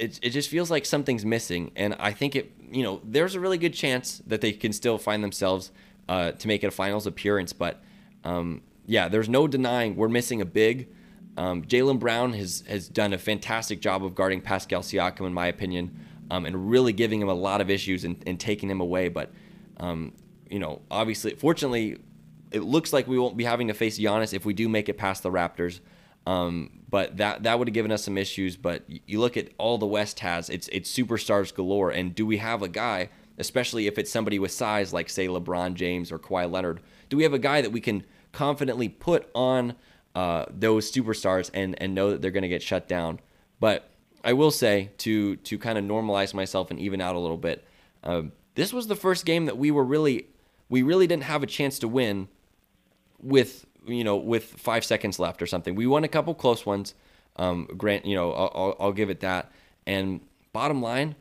it, 0.01 0.19
it 0.23 0.31
just 0.31 0.49
feels 0.49 0.71
like 0.71 0.87
something's 0.87 1.25
missing, 1.25 1.73
and 1.77 1.95
I 1.99 2.13
think 2.13 2.35
it 2.35 2.53
you 2.71 2.83
know 2.83 3.01
there's 3.05 3.35
a 3.35 3.41
really 3.41 3.59
good 3.59 3.75
chance 3.75 4.23
that 4.27 4.41
they 4.41 4.53
can 4.53 4.73
still 4.73 4.97
find 4.97 5.23
themselves 5.23 5.71
uh, 6.09 6.33
to 6.33 6.49
make 6.49 6.65
it 6.65 6.69
a 6.69 6.71
finals 6.71 7.07
appearance. 7.07 7.53
But 7.53 7.83
um, 8.25 8.63
yeah, 8.87 9.09
there's 9.09 9.29
no 9.29 9.47
denying 9.47 9.97
we're 9.97 10.09
missing 10.09 10.41
a 10.41 10.47
big. 10.47 10.89
Um, 11.37 11.63
Jaylen 11.63 11.99
Brown 11.99 12.33
has 12.33 12.65
has 12.67 12.89
done 12.89 13.13
a 13.13 13.19
fantastic 13.19 13.81
job 13.81 14.03
of 14.05 14.15
guarding 14.15 14.41
Pascal 14.41 14.81
Siakam, 14.81 15.27
in 15.27 15.35
my 15.35 15.47
opinion, 15.47 16.01
um, 16.31 16.47
and 16.47 16.71
really 16.71 16.95
giving 16.95 17.21
him 17.21 17.29
a 17.29 17.35
lot 17.35 17.61
of 17.61 17.69
issues 17.69 18.05
and, 18.05 18.23
and 18.27 18.41
taking 18.41 18.71
him 18.71 18.81
away. 18.81 19.09
But 19.09 19.31
um, 19.77 20.15
you 20.49 20.59
know, 20.59 20.81
obviously, 20.91 21.35
fortunately, 21.35 21.99
it 22.51 22.63
looks 22.63 22.93
like 22.93 23.07
we 23.07 23.19
won't 23.19 23.37
be 23.37 23.45
having 23.45 23.69
to 23.69 23.75
face 23.75 23.99
Giannis 23.99 24.33
if 24.33 24.47
we 24.47 24.55
do 24.55 24.67
make 24.69 24.89
it 24.89 24.97
past 24.97 25.23
the 25.23 25.31
Raptors. 25.31 25.81
Um, 26.27 26.80
but 26.91 27.17
that 27.19 27.45
that 27.45 27.59
would 27.59 27.69
have 27.69 27.75
given 27.75 27.93
us 27.93 28.05
some 28.05 28.19
issues. 28.19 28.57
But 28.57 28.85
you 28.89 29.21
look 29.21 29.37
at 29.37 29.49
all 29.59 29.79
the 29.79 29.87
West 29.87 30.21
has 30.21 30.51
it's 30.51 30.69
it's 30.69 30.93
superstars 30.93 31.55
galore. 31.55 31.91
And 31.91 32.15
do 32.15 32.27
we 32.27 32.39
have 32.39 32.63
a 32.63 32.69
guy, 32.69 33.09
especially 33.39 33.87
if 33.87 33.99
it's 33.99 34.11
somebody 34.11 34.39
with 34.39 34.51
size 34.51 34.93
like 34.93 35.09
say 35.09 35.29
LeBron 35.29 35.75
James 35.75 36.11
or 36.11 36.19
Kawhi 36.19 36.51
Leonard? 36.51 36.81
Do 37.09 37.17
we 37.17 37.23
have 37.23 37.33
a 37.33 37.39
guy 37.39 37.61
that 37.61 37.71
we 37.71 37.81
can 37.81 38.05
confidently 38.33 38.89
put 38.89 39.31
on? 39.35 39.77
uh, 40.15 40.47
those 40.51 40.91
superstars 40.91 41.51
and 41.55 41.81
and 41.81 41.95
know 41.95 42.11
that 42.11 42.23
they're 42.23 42.31
going 42.31 42.43
to 42.43 42.49
get 42.49 42.63
shut 42.63 42.89
down. 42.89 43.21
But 43.59 43.89
I 44.25 44.33
will 44.33 44.51
say 44.51 44.91
to 44.99 45.37
to 45.37 45.59
kind 45.59 45.79
of 45.79 45.85
normalize 45.85 46.35
myself 46.35 46.71
and 46.71 46.79
even 46.81 47.01
out 47.01 47.15
a 47.15 47.19
little 47.19 47.37
bit. 47.37 47.65
Um, 48.03 48.33
this 48.55 48.73
was 48.73 48.87
the 48.89 48.97
first 48.97 49.25
game 49.25 49.47
that 49.47 49.57
we 49.57 49.71
were 49.71 49.85
really 49.85 50.27
we 50.69 50.83
really 50.83 51.07
didn't 51.07 51.25
have 51.25 51.43
a 51.43 51.47
chance 51.47 51.79
to 51.81 51.89
win 51.89 52.29
with 53.21 53.67
you 53.91 54.05
know 54.05 54.17
with 54.17 54.45
five 54.45 54.85
seconds 54.85 55.19
left 55.19 55.43
or 55.43 55.47
something. 55.47 55.75
We 55.75 55.87
won 55.87 56.05
a 56.05 56.09
couple 56.09 56.35
close 56.35 56.65
ones. 56.65 56.95
Um, 57.37 57.69
grant 57.77 58.05
you 58.07 58.17
know 58.17 58.33
I'll, 58.33 58.77
I'll, 58.81 58.93
give 58.93 59.11
it 59.11 59.21
that. 59.21 59.53
And 59.87 60.21
bottom 60.53 60.83
line, 60.83 61.15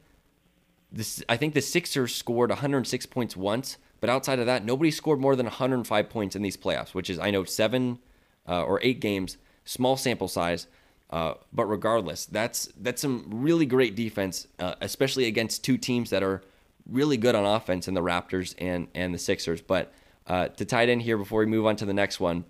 this 0.92 1.24
I 1.30 1.38
think 1.38 1.54
the 1.54 1.62
Sixers 1.62 2.16
scored 2.16 2.50
106 2.50 3.06
points 3.06 3.38
once, 3.38 3.78
but 4.02 4.10
outside 4.10 4.40
of 4.40 4.46
that, 4.48 4.66
nobody 4.66 4.92
scored 4.92 5.20
more 5.20 5.36
than 5.36 5.46
105 5.46 6.10
points 6.10 6.36
in 6.36 6.42
these 6.42 6.58
playoffs, 6.58 6.94
which 6.94 7.10
is 7.10 7.20
I 7.20 7.32
know 7.32 7.44
seven 7.44 8.00
uh, 8.48 8.64
or 8.64 8.80
eight 8.84 9.00
games, 9.00 9.38
small 9.66 9.98
sample 9.98 10.28
size. 10.28 10.68
Uh, 11.12 11.34
but 11.52 11.66
regardless, 11.66 12.26
that's 12.28 12.70
that's 12.80 13.02
some 13.02 13.26
really 13.30 13.66
great 13.66 13.96
defense, 13.96 14.48
uh, 14.60 14.76
especially 14.82 15.26
against 15.26 15.64
two 15.64 15.78
teams 15.78 16.12
that 16.12 16.22
are 16.22 16.44
really 16.88 17.18
good 17.18 17.36
on 17.36 17.46
offense 17.46 17.88
in 17.88 17.94
the 17.96 18.02
Raptors 18.02 18.54
and 18.60 18.88
and 18.94 19.14
the 19.14 19.18
Sixers. 19.18 19.62
But 19.62 19.92
uh, 20.28 20.50
to 20.50 20.66
tie 20.66 20.84
it 20.84 20.90
in 20.90 21.00
here 21.00 21.18
before 21.18 21.40
we 21.40 21.48
move 21.48 21.66
on 21.66 21.76
to 21.78 21.86
the 21.86 21.94
next 21.94 22.20
one, 22.20 22.46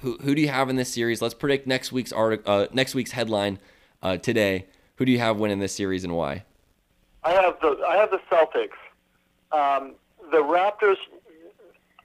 who 0.00 0.16
who 0.22 0.34
do 0.34 0.40
you 0.40 0.48
have 0.48 0.68
in 0.68 0.76
this 0.76 0.92
series? 0.92 1.22
Let's 1.22 1.34
predict 1.34 1.66
next 1.66 1.92
week's 1.92 2.12
article, 2.12 2.52
uh, 2.52 2.66
next 2.72 2.94
week's 2.94 3.12
headline 3.12 3.58
uh, 4.02 4.16
today. 4.16 4.66
Who 4.96 5.04
do 5.04 5.12
you 5.12 5.18
have 5.18 5.38
winning 5.38 5.58
this 5.58 5.74
series 5.74 6.04
and 6.04 6.14
why? 6.14 6.44
I 7.24 7.32
have 7.32 7.60
the 7.60 7.82
I 7.86 7.96
have 7.96 8.10
the 8.10 8.20
Celtics. 8.30 8.76
Um, 9.52 9.94
the 10.30 10.38
Raptors, 10.38 10.96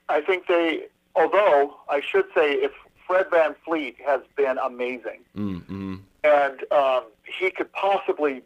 I 0.08 0.20
think 0.20 0.46
they 0.46 0.86
although 1.14 1.76
I 1.88 2.00
should 2.00 2.26
say, 2.34 2.52
if 2.54 2.72
Fred 3.06 3.26
VanVleet 3.30 3.96
has 4.04 4.20
been 4.36 4.58
amazing, 4.58 5.20
mm-hmm. 5.36 5.96
and 6.24 6.72
um, 6.72 7.04
he 7.24 7.50
could 7.50 7.72
possibly 7.72 8.42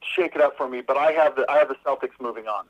shake 0.00 0.34
it 0.34 0.40
up 0.40 0.56
for 0.56 0.68
me, 0.68 0.80
but 0.80 0.96
I 0.96 1.12
have 1.12 1.36
the 1.36 1.44
I 1.50 1.58
have 1.58 1.68
the 1.68 1.76
Celtics 1.84 2.20
moving 2.20 2.46
on. 2.46 2.66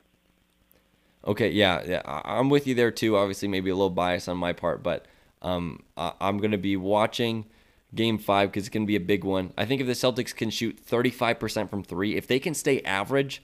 Okay, 1.25 1.49
yeah, 1.49 1.83
yeah, 1.85 2.01
I'm 2.05 2.49
with 2.49 2.67
you 2.67 2.75
there 2.75 2.91
too. 2.91 3.17
Obviously, 3.17 3.47
maybe 3.47 3.69
a 3.69 3.75
little 3.75 3.89
bias 3.89 4.27
on 4.27 4.37
my 4.37 4.53
part, 4.53 4.83
but 4.83 5.05
um, 5.41 5.83
I'm 5.95 6.37
going 6.37 6.51
to 6.51 6.57
be 6.57 6.77
watching 6.77 7.45
Game 7.93 8.17
Five 8.17 8.49
because 8.49 8.63
it's 8.63 8.73
going 8.73 8.83
to 8.83 8.87
be 8.87 8.95
a 8.95 9.01
big 9.01 9.23
one. 9.23 9.53
I 9.57 9.65
think 9.65 9.81
if 9.81 9.87
the 9.87 9.93
Celtics 9.93 10.35
can 10.35 10.49
shoot 10.49 10.85
35% 10.85 11.69
from 11.69 11.83
three, 11.83 12.15
if 12.15 12.27
they 12.27 12.39
can 12.39 12.53
stay 12.53 12.81
average, 12.81 13.43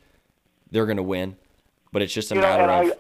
they're 0.72 0.86
going 0.86 0.98
to 0.98 1.04
win. 1.04 1.36
But 1.92 2.02
it's 2.02 2.14
just 2.14 2.32
a 2.32 2.36
you 2.36 2.42
matter 2.42 2.68
know, 2.68 2.82
of 2.82 2.92
I, 2.92 2.96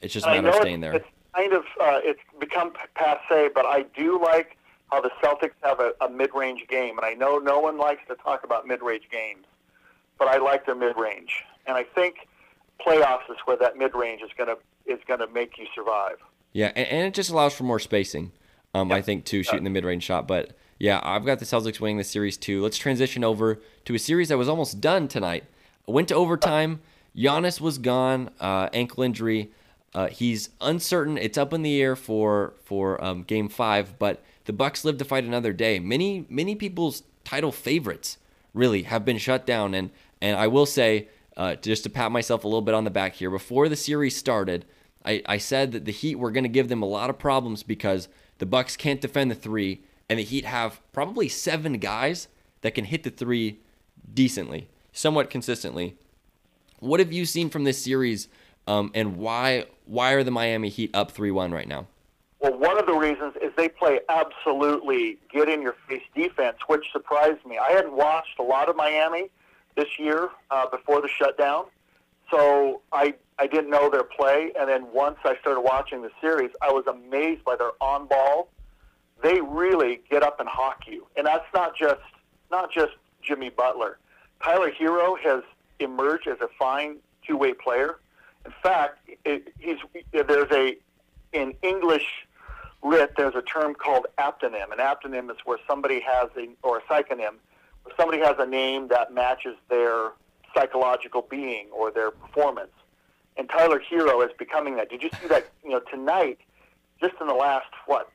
it's 0.00 0.14
just 0.14 0.26
a 0.26 0.30
matter 0.30 0.48
of 0.48 0.54
staying 0.54 0.80
there 0.80 1.04
kind 1.34 1.52
of 1.52 1.64
uh, 1.80 2.00
it's 2.02 2.20
become 2.38 2.72
passe, 2.94 3.48
but 3.54 3.66
I 3.66 3.84
do 3.96 4.20
like 4.20 4.56
how 4.90 5.00
the 5.00 5.10
Celtics 5.22 5.52
have 5.62 5.80
a, 5.80 5.92
a 6.00 6.08
mid-range 6.08 6.66
game, 6.68 6.98
and 6.98 7.04
I 7.04 7.14
know 7.14 7.38
no 7.38 7.60
one 7.60 7.78
likes 7.78 8.02
to 8.08 8.16
talk 8.16 8.44
about 8.44 8.66
mid-range 8.66 9.08
games, 9.10 9.44
but 10.18 10.28
I 10.28 10.38
like 10.38 10.66
their 10.66 10.74
mid-range, 10.74 11.44
and 11.66 11.76
I 11.76 11.84
think 11.84 12.28
playoffs 12.84 13.30
is 13.30 13.36
where 13.44 13.56
that 13.58 13.76
mid-range 13.76 14.22
is 14.22 14.30
gonna 14.36 14.56
is 14.86 14.98
gonna 15.06 15.28
make 15.28 15.58
you 15.58 15.66
survive. 15.74 16.16
Yeah, 16.52 16.72
and, 16.74 16.88
and 16.88 17.06
it 17.06 17.14
just 17.14 17.30
allows 17.30 17.54
for 17.54 17.64
more 17.64 17.78
spacing. 17.78 18.32
Um, 18.74 18.90
yep. 18.90 18.98
I 18.98 19.02
think 19.02 19.24
to 19.26 19.42
shooting 19.42 19.64
the 19.64 19.70
mid-range 19.70 20.04
shot, 20.04 20.28
but 20.28 20.52
yeah, 20.78 21.00
I've 21.02 21.26
got 21.26 21.40
the 21.40 21.44
Celtics 21.44 21.80
winning 21.80 21.98
the 21.98 22.04
series 22.04 22.36
too. 22.36 22.62
Let's 22.62 22.78
transition 22.78 23.24
over 23.24 23.60
to 23.84 23.94
a 23.94 23.98
series 23.98 24.28
that 24.28 24.38
was 24.38 24.48
almost 24.48 24.80
done 24.80 25.08
tonight. 25.08 25.44
Went 25.86 26.08
to 26.08 26.14
overtime. 26.14 26.80
Giannis 27.16 27.60
was 27.60 27.78
gone, 27.78 28.30
uh, 28.40 28.68
ankle 28.72 29.02
injury. 29.02 29.50
Uh, 29.92 30.06
he's 30.06 30.50
uncertain. 30.60 31.18
It's 31.18 31.36
up 31.36 31.52
in 31.52 31.62
the 31.62 31.82
air 31.82 31.96
for 31.96 32.54
for 32.62 33.02
um, 33.04 33.24
Game 33.24 33.48
Five, 33.48 33.98
but 33.98 34.22
the 34.44 34.52
Bucks 34.52 34.84
live 34.84 34.98
to 34.98 35.04
fight 35.04 35.24
another 35.24 35.52
day. 35.52 35.80
Many 35.80 36.26
many 36.28 36.54
people's 36.54 37.02
title 37.24 37.50
favorites 37.50 38.16
really 38.54 38.84
have 38.84 39.04
been 39.04 39.18
shut 39.18 39.44
down, 39.44 39.74
and 39.74 39.90
and 40.22 40.38
I 40.38 40.46
will 40.46 40.66
say 40.66 41.08
uh, 41.36 41.56
just 41.56 41.82
to 41.82 41.90
pat 41.90 42.12
myself 42.12 42.44
a 42.44 42.46
little 42.46 42.62
bit 42.62 42.74
on 42.74 42.84
the 42.84 42.90
back 42.90 43.14
here. 43.14 43.30
Before 43.30 43.68
the 43.68 43.76
series 43.76 44.16
started, 44.16 44.64
I, 45.04 45.22
I 45.26 45.38
said 45.38 45.72
that 45.72 45.84
the 45.84 45.92
Heat 45.92 46.16
were 46.16 46.30
going 46.30 46.44
to 46.44 46.48
give 46.50 46.68
them 46.68 46.82
a 46.82 46.86
lot 46.86 47.10
of 47.10 47.18
problems 47.18 47.62
because 47.62 48.08
the 48.38 48.46
Bucks 48.46 48.76
can't 48.76 49.00
defend 49.00 49.30
the 49.30 49.34
three, 49.34 49.82
and 50.08 50.18
the 50.18 50.24
Heat 50.24 50.44
have 50.44 50.80
probably 50.92 51.28
seven 51.28 51.74
guys 51.74 52.28
that 52.62 52.74
can 52.74 52.84
hit 52.84 53.02
the 53.02 53.10
three 53.10 53.60
decently, 54.12 54.68
somewhat 54.92 55.30
consistently. 55.30 55.96
What 56.78 57.00
have 57.00 57.12
you 57.12 57.24
seen 57.24 57.50
from 57.50 57.64
this 57.64 57.82
series? 57.82 58.28
Um, 58.66 58.90
and 58.94 59.16
why 59.16 59.66
why 59.86 60.12
are 60.12 60.22
the 60.22 60.30
Miami 60.30 60.68
Heat 60.68 60.90
up 60.94 61.10
three 61.10 61.30
one 61.30 61.52
right 61.52 61.66
now? 61.68 61.86
Well, 62.40 62.56
one 62.56 62.78
of 62.78 62.86
the 62.86 62.94
reasons 62.94 63.34
is 63.42 63.52
they 63.56 63.68
play 63.68 64.00
absolutely 64.08 65.18
get 65.32 65.48
in 65.48 65.60
your 65.60 65.76
face 65.88 66.02
defense, 66.14 66.56
which 66.68 66.86
surprised 66.92 67.44
me. 67.44 67.58
I 67.58 67.72
hadn't 67.72 67.94
watched 67.94 68.38
a 68.38 68.42
lot 68.42 68.68
of 68.68 68.76
Miami 68.76 69.30
this 69.76 69.98
year 69.98 70.30
uh, 70.50 70.66
before 70.68 71.02
the 71.02 71.08
shutdown, 71.08 71.66
so 72.30 72.80
I 72.92 73.14
I 73.40 73.46
didn't 73.46 73.70
know 73.70 73.88
their 73.88 74.04
play. 74.04 74.52
And 74.58 74.68
then 74.68 74.86
once 74.92 75.16
I 75.24 75.34
started 75.40 75.62
watching 75.62 76.02
the 76.02 76.10
series, 76.20 76.50
I 76.60 76.70
was 76.70 76.86
amazed 76.86 77.42
by 77.42 77.56
their 77.56 77.70
on 77.80 78.06
ball. 78.06 78.50
They 79.22 79.40
really 79.40 80.00
get 80.10 80.22
up 80.22 80.40
and 80.40 80.48
hawk 80.48 80.84
you, 80.86 81.06
and 81.16 81.26
that's 81.26 81.44
not 81.54 81.76
just 81.76 82.00
not 82.50 82.70
just 82.72 82.92
Jimmy 83.22 83.50
Butler. 83.50 83.98
Tyler 84.42 84.70
Herro 84.70 85.18
has 85.22 85.42
emerged 85.78 86.26
as 86.26 86.38
a 86.40 86.48
fine 86.58 86.96
two 87.26 87.36
way 87.36 87.52
player. 87.52 87.98
In 88.46 88.52
fact, 88.62 89.10
it, 89.24 89.52
he's 89.58 89.76
there's 90.12 90.50
a 90.52 90.76
in 91.32 91.54
English 91.62 92.06
lit, 92.82 93.12
there's 93.16 93.34
a 93.34 93.42
term 93.42 93.74
called 93.74 94.06
aptonym. 94.18 94.72
An 94.72 94.78
aptonym 94.78 95.30
is 95.30 95.36
where 95.44 95.58
somebody 95.66 96.00
has 96.00 96.30
a, 96.36 96.48
or 96.62 96.78
a 96.78 96.82
psychonym, 96.82 97.36
where 97.82 97.94
somebody 97.96 98.18
has 98.20 98.36
a 98.38 98.46
name 98.46 98.88
that 98.88 99.12
matches 99.12 99.56
their 99.68 100.12
psychological 100.54 101.22
being 101.22 101.68
or 101.72 101.90
their 101.90 102.10
performance. 102.10 102.70
And 103.40 103.48
Tyler 103.48 103.78
Hero 103.80 104.20
is 104.20 104.30
becoming 104.38 104.76
that. 104.76 104.90
Did 104.90 105.02
you 105.02 105.08
see 105.18 105.26
that? 105.28 105.50
You 105.64 105.70
know, 105.70 105.80
tonight, 105.90 106.38
just 107.00 107.14
in 107.22 107.26
the 107.26 107.32
last 107.32 107.70
what, 107.86 108.10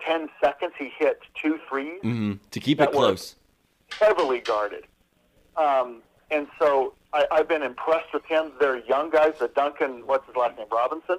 ten 0.00 0.30
seconds, 0.42 0.72
he 0.78 0.90
hit 0.98 1.20
two 1.40 1.60
threes 1.68 2.00
mm-hmm. 2.02 2.32
to 2.50 2.58
keep 2.58 2.80
it 2.80 2.90
close, 2.90 3.36
heavily 4.00 4.40
guarded. 4.40 4.86
Um, 5.58 6.00
and 6.30 6.46
so 6.58 6.94
I, 7.12 7.26
I've 7.30 7.46
been 7.46 7.62
impressed 7.62 8.14
with 8.14 8.24
him. 8.24 8.52
They're 8.58 8.78
young 8.86 9.10
guys. 9.10 9.34
The 9.38 9.48
Duncan, 9.48 10.06
what's 10.06 10.26
his 10.26 10.34
last 10.34 10.56
name, 10.56 10.68
Robinson. 10.72 11.18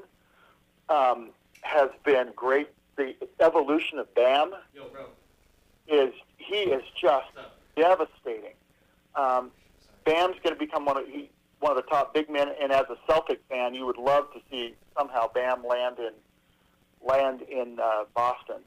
Um, 0.89 1.30
has 1.61 1.91
been 2.03 2.30
great. 2.36 2.69
The 2.95 3.13
evolution 3.39 3.99
of 3.99 4.11
Bam 4.15 4.53
Yo, 4.73 4.88
is 5.88 6.15
he 6.38 6.55
is 6.55 6.82
just 6.99 7.27
devastating. 7.77 8.55
Um, 9.13 9.51
Bam's 10.03 10.38
going 10.41 10.55
to 10.55 10.59
become 10.59 10.86
one 10.86 10.97
of 10.97 11.05
he, 11.05 11.30
one 11.60 11.72
of 11.72 11.76
the 11.78 11.89
top 11.89 12.14
big 12.14 12.30
men, 12.30 12.49
and 12.62 12.72
as 12.72 12.86
a 12.89 12.95
Celtic 13.07 13.41
fan, 13.49 13.74
you 13.74 13.86
would 13.86 13.97
love 13.97 14.32
to 14.34 14.39
see 14.49 14.76
somehow 14.97 15.28
Bam 15.34 15.66
land 15.68 15.97
in 15.99 16.14
land 17.05 17.41
in 17.41 17.80
uh, 17.82 18.03
Boston. 18.16 18.57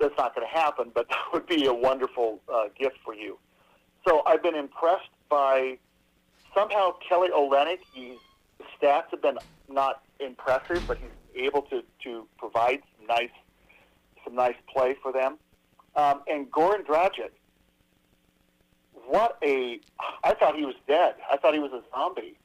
That's 0.00 0.14
not 0.16 0.34
going 0.34 0.46
to 0.46 0.52
happen, 0.52 0.90
but 0.94 1.08
that 1.10 1.18
would 1.32 1.46
be 1.46 1.66
a 1.66 1.74
wonderful 1.74 2.40
uh, 2.52 2.64
gift 2.78 2.96
for 3.04 3.14
you. 3.14 3.38
So 4.06 4.22
I've 4.26 4.42
been 4.42 4.54
impressed 4.54 5.10
by 5.28 5.78
somehow 6.54 6.94
Kelly. 7.08 7.28
He's, 7.92 8.18
his 8.58 8.66
stats 8.80 9.10
have 9.10 9.22
been 9.22 9.38
not 9.68 10.02
impressive, 10.20 10.86
but 10.86 10.98
he's 10.98 11.10
able 11.36 11.62
to, 11.62 11.82
to 12.04 12.26
provide 12.38 12.80
some 12.96 13.06
nice 13.06 13.30
some 14.24 14.34
nice 14.34 14.56
play 14.72 14.96
for 15.02 15.12
them. 15.12 15.38
Um, 15.96 16.22
and 16.28 16.50
Goran 16.50 16.84
Dragic, 16.84 17.30
what 19.08 19.38
a! 19.42 19.80
I 20.22 20.34
thought 20.34 20.54
he 20.56 20.64
was 20.64 20.74
dead. 20.86 21.14
I 21.32 21.38
thought 21.38 21.54
he 21.54 21.60
was 21.60 21.72
a 21.72 21.82
zombie. 21.90 22.36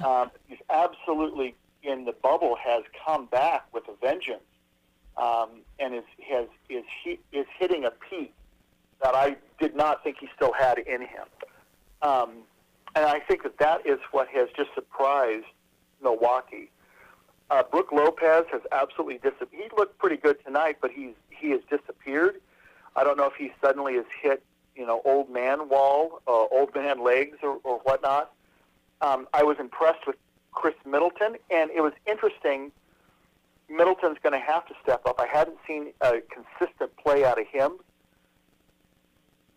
um, 0.04 0.30
he's 0.46 0.58
absolutely 0.68 1.54
in 1.82 2.04
the 2.04 2.12
bubble 2.12 2.56
has 2.62 2.84
come 3.06 3.26
back 3.26 3.64
with 3.72 3.84
a 3.88 3.94
vengeance, 4.04 4.42
um, 5.16 5.62
and 5.78 5.94
is 5.94 6.04
has 6.28 6.46
is 6.68 6.84
he, 7.02 7.18
is 7.32 7.46
hitting 7.58 7.84
a 7.84 7.90
peak 7.90 8.34
that 9.02 9.14
I 9.14 9.36
did 9.58 9.74
not 9.74 10.04
think 10.04 10.18
he 10.20 10.28
still 10.36 10.52
had 10.52 10.78
in 10.78 11.00
him. 11.00 11.24
Um, 12.02 12.30
and 12.94 13.06
I 13.06 13.20
think 13.20 13.42
that 13.44 13.58
that 13.58 13.86
is 13.86 13.98
what 14.12 14.28
has 14.28 14.48
just 14.54 14.74
surprised 14.74 15.46
Milwaukee. 16.02 16.70
Uh, 17.50 17.62
Brook 17.62 17.92
Lopez 17.92 18.44
has 18.52 18.60
absolutely 18.72 19.18
disappeared. 19.18 19.48
He 19.52 19.68
looked 19.76 19.98
pretty 19.98 20.16
good 20.16 20.36
tonight, 20.44 20.76
but 20.82 20.90
he's 20.90 21.14
he 21.30 21.50
has 21.50 21.60
disappeared. 21.70 22.40
I 22.94 23.04
don't 23.04 23.16
know 23.16 23.26
if 23.26 23.34
he 23.38 23.52
suddenly 23.62 23.94
has 23.94 24.04
hit 24.22 24.42
you 24.80 24.86
know 24.86 25.02
old 25.04 25.28
man 25.28 25.68
wall, 25.68 26.22
uh, 26.26 26.46
old 26.50 26.74
man 26.74 27.04
legs, 27.04 27.36
or, 27.42 27.58
or 27.64 27.78
whatnot. 27.80 28.32
Um, 29.02 29.28
I 29.34 29.42
was 29.42 29.58
impressed 29.60 30.06
with 30.06 30.16
Khris 30.52 30.74
Middleton, 30.86 31.36
and 31.50 31.70
it 31.70 31.82
was 31.82 31.92
interesting. 32.06 32.72
Middleton's 33.68 34.16
going 34.22 34.32
to 34.32 34.44
have 34.44 34.66
to 34.66 34.74
step 34.82 35.02
up. 35.04 35.20
I 35.20 35.26
hadn't 35.26 35.58
seen 35.66 35.92
a 36.00 36.22
consistent 36.22 36.96
play 36.96 37.24
out 37.24 37.38
of 37.38 37.46
him, 37.46 37.72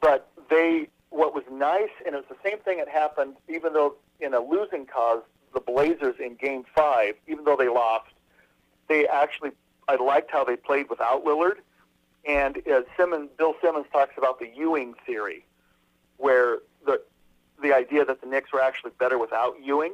but 0.01 0.29
they. 0.49 0.89
What 1.09 1.35
was 1.35 1.43
nice, 1.51 1.91
and 2.07 2.15
it 2.15 2.17
was 2.17 2.25
the 2.27 2.49
same 2.49 2.57
thing 2.57 2.79
that 2.79 2.89
happened, 2.89 3.35
even 3.47 3.73
though 3.73 3.97
in 4.19 4.33
a 4.33 4.39
losing 4.39 4.87
cause, 4.87 5.21
the 5.53 5.59
Blazers 5.59 6.15
in 6.19 6.33
Game 6.33 6.63
Five, 6.75 7.13
even 7.27 7.45
though 7.45 7.55
they 7.55 7.69
lost, 7.69 8.09
they 8.89 9.07
actually 9.07 9.51
I 9.87 9.95
liked 9.95 10.31
how 10.31 10.43
they 10.43 10.55
played 10.55 10.89
without 10.89 11.23
Lillard. 11.23 11.57
And 12.25 12.57
uh, 12.67 12.81
Simmons, 12.97 13.29
Bill 13.37 13.55
Simmons 13.61 13.85
talks 13.91 14.13
about 14.17 14.39
the 14.39 14.49
Ewing 14.55 14.93
theory, 15.05 15.45
where 16.17 16.59
the 16.85 17.01
the 17.61 17.73
idea 17.73 18.05
that 18.05 18.21
the 18.21 18.27
Knicks 18.27 18.51
were 18.51 18.61
actually 18.61 18.91
better 18.97 19.17
without 19.17 19.55
Ewing. 19.61 19.93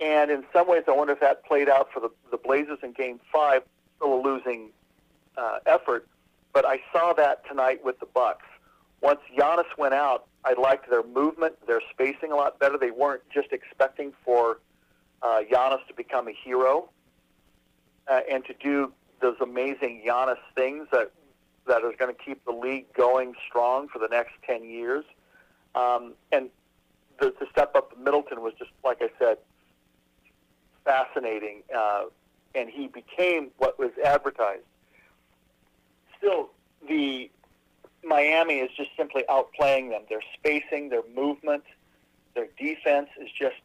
And 0.00 0.30
in 0.30 0.44
some 0.52 0.68
ways, 0.68 0.84
I 0.86 0.92
wonder 0.92 1.12
if 1.12 1.20
that 1.20 1.44
played 1.44 1.68
out 1.68 1.92
for 1.92 2.00
the, 2.00 2.10
the 2.30 2.36
Blazers 2.36 2.78
in 2.82 2.92
Game 2.92 3.20
Five, 3.32 3.62
still 3.96 4.14
a 4.14 4.22
losing 4.22 4.70
uh, 5.36 5.58
effort. 5.66 6.06
But 6.52 6.64
I 6.64 6.80
saw 6.92 7.12
that 7.14 7.46
tonight 7.46 7.84
with 7.84 7.98
the 7.98 8.06
Bucks. 8.06 8.46
Once 9.00 9.20
Giannis 9.36 9.76
went 9.76 9.94
out, 9.94 10.26
I 10.44 10.54
liked 10.54 10.88
their 10.88 11.02
movement, 11.02 11.54
their 11.66 11.80
spacing 11.90 12.32
a 12.32 12.36
lot 12.36 12.58
better. 12.58 12.78
They 12.78 12.90
weren't 12.90 13.22
just 13.30 13.52
expecting 13.52 14.12
for 14.24 14.60
uh, 15.22 15.42
Giannis 15.50 15.86
to 15.88 15.94
become 15.94 16.28
a 16.28 16.32
hero 16.32 16.90
uh, 18.08 18.20
and 18.30 18.44
to 18.46 18.54
do 18.54 18.92
those 19.20 19.36
amazing 19.40 20.02
Giannis 20.06 20.38
things 20.54 20.86
that 20.92 21.12
that 21.68 21.82
is 21.84 21.92
going 21.98 22.14
to 22.14 22.22
keep 22.22 22.44
the 22.44 22.52
league 22.52 22.92
going 22.94 23.34
strong 23.48 23.88
for 23.88 23.98
the 23.98 24.08
next 24.08 24.32
ten 24.46 24.64
years. 24.64 25.04
Um, 25.74 26.14
and 26.32 26.50
the, 27.20 27.34
the 27.38 27.46
step 27.50 27.74
up 27.76 27.92
to 27.92 27.98
Middleton 27.98 28.42
was 28.42 28.54
just 28.58 28.70
like 28.84 28.98
I 29.00 29.10
said, 29.18 29.38
fascinating, 30.84 31.62
uh, 31.76 32.04
and 32.54 32.68
he 32.68 32.88
became 32.88 33.50
what 33.58 33.78
was 33.78 33.90
advertised. 34.04 34.62
Still, 36.16 36.50
the 36.88 37.30
Miami 38.02 38.54
is 38.58 38.70
just 38.76 38.90
simply 38.96 39.24
outplaying 39.28 39.90
them. 39.90 40.02
Their 40.08 40.22
spacing, 40.34 40.88
their 40.88 41.02
movement, 41.14 41.64
their 42.34 42.48
defense 42.58 43.08
is 43.20 43.28
just 43.30 43.56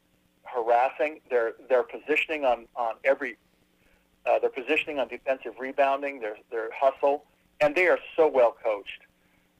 harassing. 0.43 1.21
Their 1.29 1.53
their 1.69 1.83
positioning 1.83 2.43
on 2.43 2.65
on 2.75 2.95
every 3.03 3.37
uh, 4.25 4.39
their 4.39 4.49
positioning 4.49 4.99
on 4.99 5.07
defensive 5.07 5.53
rebounding, 5.59 6.19
their 6.19 6.35
their 6.51 6.69
hustle, 6.73 7.25
and 7.63 7.75
they 7.75 7.87
are 7.87 7.99
so 8.15 8.27
well 8.27 8.55
coached. 8.61 9.01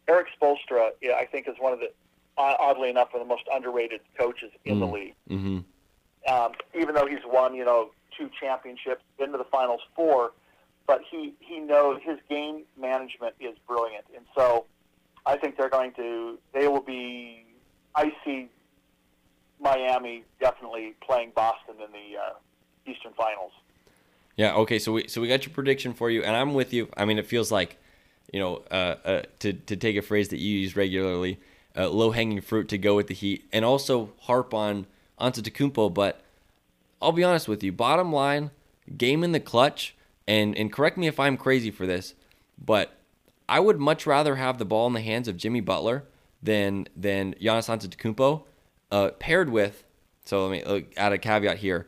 Erik 0.07 0.27
Spoelstra, 0.39 0.89
I 1.15 1.25
think, 1.31 1.47
is 1.47 1.55
one 1.59 1.73
of 1.73 1.79
the 1.79 1.89
oddly 2.37 2.89
enough 2.89 3.13
one 3.13 3.21
of 3.21 3.27
the 3.27 3.33
most 3.33 3.45
underrated 3.53 4.01
coaches 4.17 4.51
in 4.65 4.77
mm. 4.77 4.79
the 4.79 4.85
league. 4.85 5.15
Mm-hmm. 5.29 6.33
Um, 6.33 6.51
even 6.73 6.95
though 6.95 7.05
he's 7.05 7.25
won, 7.25 7.53
you 7.53 7.63
know, 7.63 7.91
two 8.17 8.29
championships, 8.39 9.03
been 9.17 9.31
to 9.31 9.37
the 9.37 9.45
finals 9.45 9.81
four, 9.95 10.31
but 10.87 11.01
he 11.09 11.33
he 11.39 11.59
knows 11.59 12.01
his 12.03 12.17
game 12.29 12.63
management 12.79 13.35
is 13.39 13.55
brilliant, 13.67 14.05
and 14.15 14.25
so 14.35 14.65
I 15.25 15.37
think 15.37 15.57
they're 15.57 15.69
going 15.69 15.93
to 15.93 16.37
they 16.53 16.67
will 16.67 16.81
be. 16.81 17.45
I 17.95 18.11
see 18.25 18.49
Miami 19.61 20.23
definitely 20.41 20.95
playing 21.01 21.31
Boston 21.35 21.75
in 21.75 21.91
the 21.91 22.19
uh, 22.19 22.91
Eastern 22.91 23.13
Finals. 23.13 23.51
Yeah. 24.35 24.55
Okay. 24.55 24.79
So 24.79 24.93
we 24.93 25.07
so 25.07 25.21
we 25.21 25.27
got 25.27 25.45
your 25.45 25.53
prediction 25.53 25.93
for 25.93 26.09
you, 26.09 26.23
and 26.23 26.35
I'm 26.35 26.53
with 26.53 26.73
you. 26.73 26.89
I 26.97 27.05
mean, 27.05 27.19
it 27.19 27.27
feels 27.27 27.51
like, 27.51 27.77
you 28.33 28.39
know, 28.39 28.63
uh, 28.69 28.95
uh, 29.05 29.21
to 29.39 29.53
to 29.53 29.77
take 29.77 29.95
a 29.95 30.01
phrase 30.01 30.27
that 30.29 30.39
you 30.39 30.59
use 30.59 30.75
regularly, 30.75 31.39
uh, 31.77 31.87
low 31.89 32.11
hanging 32.11 32.41
fruit 32.41 32.67
to 32.69 32.77
go 32.77 32.95
with 32.95 33.07
the 33.07 33.13
Heat, 33.13 33.45
and 33.53 33.63
also 33.63 34.09
harp 34.21 34.53
on 34.53 34.87
Antetokounmpo. 35.21 35.93
But 35.93 36.21
I'll 37.01 37.13
be 37.13 37.23
honest 37.23 37.47
with 37.47 37.63
you. 37.63 37.71
Bottom 37.71 38.11
line, 38.11 38.51
game 38.97 39.23
in 39.23 39.31
the 39.31 39.39
clutch, 39.39 39.95
and 40.27 40.57
and 40.57 40.73
correct 40.73 40.97
me 40.97 41.07
if 41.07 41.19
I'm 41.19 41.37
crazy 41.37 41.71
for 41.71 41.85
this, 41.85 42.15
but 42.57 42.97
I 43.47 43.59
would 43.59 43.79
much 43.79 44.05
rather 44.05 44.35
have 44.35 44.57
the 44.57 44.65
ball 44.65 44.87
in 44.87 44.93
the 44.93 45.01
hands 45.01 45.27
of 45.27 45.37
Jimmy 45.37 45.61
Butler 45.61 46.03
than 46.41 46.87
than 46.97 47.35
Giannis 47.35 47.69
Antetokounmpo 47.69 48.43
uh, 48.91 49.09
paired 49.19 49.49
with, 49.49 49.83
so 50.25 50.47
let 50.47 50.51
me 50.51 50.63
uh, 50.63 50.81
add 50.97 51.13
a 51.13 51.17
caveat 51.17 51.57
here, 51.57 51.87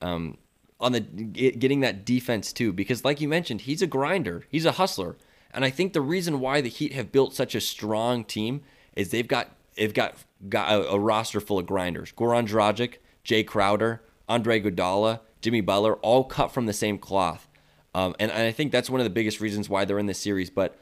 um, 0.00 0.36
on 0.80 0.92
the 0.92 1.00
getting 1.00 1.80
that 1.80 2.04
defense 2.04 2.52
too, 2.52 2.72
because 2.72 3.04
like 3.04 3.20
you 3.20 3.28
mentioned, 3.28 3.62
he's 3.62 3.82
a 3.82 3.86
grinder, 3.86 4.44
he's 4.50 4.64
a 4.64 4.72
hustler, 4.72 5.16
and 5.56 5.64
I 5.64 5.70
think 5.70 5.94
the 5.94 6.02
reason 6.02 6.38
why 6.38 6.60
the 6.60 6.68
Heat 6.68 6.92
have 6.92 7.10
built 7.10 7.34
such 7.34 7.54
a 7.54 7.60
strong 7.60 8.24
team 8.24 8.60
is 8.94 9.10
they've 9.10 9.26
got 9.26 9.50
they've 9.74 9.92
got 9.92 10.14
got 10.48 10.70
a, 10.70 10.90
a 10.90 10.98
roster 10.98 11.40
full 11.40 11.58
of 11.58 11.66
grinders. 11.66 12.12
Goran 12.12 12.46
Dragic, 12.46 12.96
Jae 13.24 13.44
Crowder, 13.44 14.02
Andre 14.28 14.60
Iguodala, 14.60 15.20
Jimmy 15.40 15.62
Butler, 15.62 15.94
all 15.96 16.24
cut 16.24 16.52
from 16.52 16.66
the 16.66 16.74
same 16.74 16.98
cloth, 16.98 17.48
um, 17.94 18.14
and, 18.20 18.30
and 18.30 18.42
I 18.42 18.52
think 18.52 18.70
that's 18.70 18.90
one 18.90 19.00
of 19.00 19.04
the 19.04 19.10
biggest 19.10 19.40
reasons 19.40 19.68
why 19.68 19.86
they're 19.86 19.98
in 19.98 20.06
this 20.06 20.20
series. 20.20 20.50
But 20.50 20.78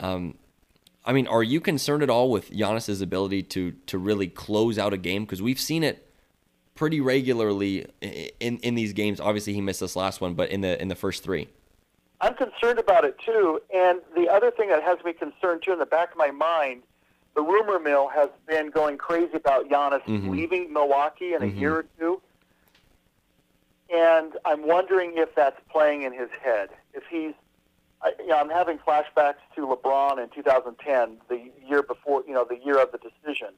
um, 0.00 0.34
I 1.04 1.12
mean, 1.12 1.28
are 1.28 1.44
you 1.44 1.60
concerned 1.60 2.02
at 2.02 2.10
all 2.10 2.28
with 2.28 2.50
Giannis's 2.50 3.00
ability 3.00 3.44
to 3.44 3.72
to 3.86 3.96
really 3.96 4.26
close 4.26 4.76
out 4.76 4.92
a 4.92 4.98
game? 4.98 5.24
Because 5.24 5.40
we've 5.40 5.60
seen 5.60 5.84
it 5.84 6.10
pretty 6.74 7.00
regularly 7.00 7.86
in 8.40 8.58
in 8.58 8.74
these 8.74 8.92
games. 8.92 9.20
Obviously, 9.20 9.52
he 9.52 9.60
missed 9.60 9.80
this 9.80 9.94
last 9.94 10.20
one, 10.20 10.34
but 10.34 10.50
in 10.50 10.62
the 10.62 10.82
in 10.82 10.88
the 10.88 10.96
first 10.96 11.22
three. 11.22 11.46
I'm 12.20 12.34
concerned 12.34 12.78
about 12.78 13.04
it 13.04 13.18
too. 13.18 13.60
And 13.74 14.00
the 14.16 14.28
other 14.28 14.50
thing 14.50 14.68
that 14.70 14.82
has 14.82 14.98
me 15.04 15.12
concerned 15.12 15.62
too, 15.62 15.72
in 15.72 15.78
the 15.78 15.86
back 15.86 16.12
of 16.12 16.16
my 16.16 16.30
mind, 16.30 16.82
the 17.34 17.42
rumor 17.42 17.78
mill 17.78 18.08
has 18.08 18.30
been 18.46 18.70
going 18.70 18.96
crazy 18.96 19.36
about 19.36 19.68
Giannis 19.68 20.02
Mhm. 20.04 20.30
leaving 20.30 20.72
Milwaukee 20.72 21.34
in 21.34 21.42
a 21.42 21.46
Mhm. 21.46 21.60
year 21.60 21.76
or 21.76 21.86
two. 21.98 22.22
And 23.90 24.36
I'm 24.44 24.66
wondering 24.66 25.18
if 25.18 25.34
that's 25.34 25.60
playing 25.70 26.02
in 26.02 26.12
his 26.12 26.30
head. 26.42 26.70
If 26.94 27.04
he's, 27.06 27.34
I, 28.02 28.14
you 28.18 28.28
know, 28.28 28.38
I'm 28.38 28.48
having 28.48 28.78
flashbacks 28.78 29.36
to 29.54 29.66
LeBron 29.66 30.18
in 30.18 30.30
2010, 30.30 31.20
the 31.28 31.50
year 31.62 31.82
before, 31.82 32.24
you 32.26 32.32
know, 32.32 32.44
the 32.44 32.56
year 32.58 32.78
of 32.78 32.90
the 32.92 32.98
decision. 32.98 33.54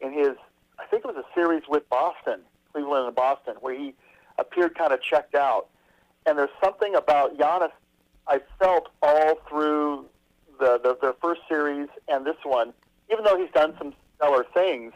In 0.00 0.12
his, 0.12 0.36
I 0.78 0.86
think 0.86 1.04
it 1.04 1.14
was 1.14 1.16
a 1.16 1.34
series 1.34 1.68
with 1.68 1.88
Boston, 1.90 2.40
Cleveland 2.72 3.06
and 3.06 3.14
Boston, 3.14 3.56
where 3.60 3.74
he 3.74 3.94
appeared 4.38 4.74
kind 4.74 4.92
of 4.92 5.02
checked 5.02 5.34
out. 5.34 5.68
And 6.24 6.38
there's 6.38 6.50
something 6.62 6.94
about 6.94 7.36
Giannis 7.36 7.72
I 8.28 8.40
felt 8.58 8.90
all 9.02 9.36
through 9.48 10.06
the, 10.60 10.78
the 10.82 10.96
their 11.00 11.14
first 11.14 11.40
series 11.48 11.88
and 12.08 12.26
this 12.26 12.36
one, 12.44 12.72
even 13.10 13.24
though 13.24 13.38
he's 13.38 13.50
done 13.52 13.74
some 13.78 13.94
stellar 14.16 14.44
things, 14.54 14.92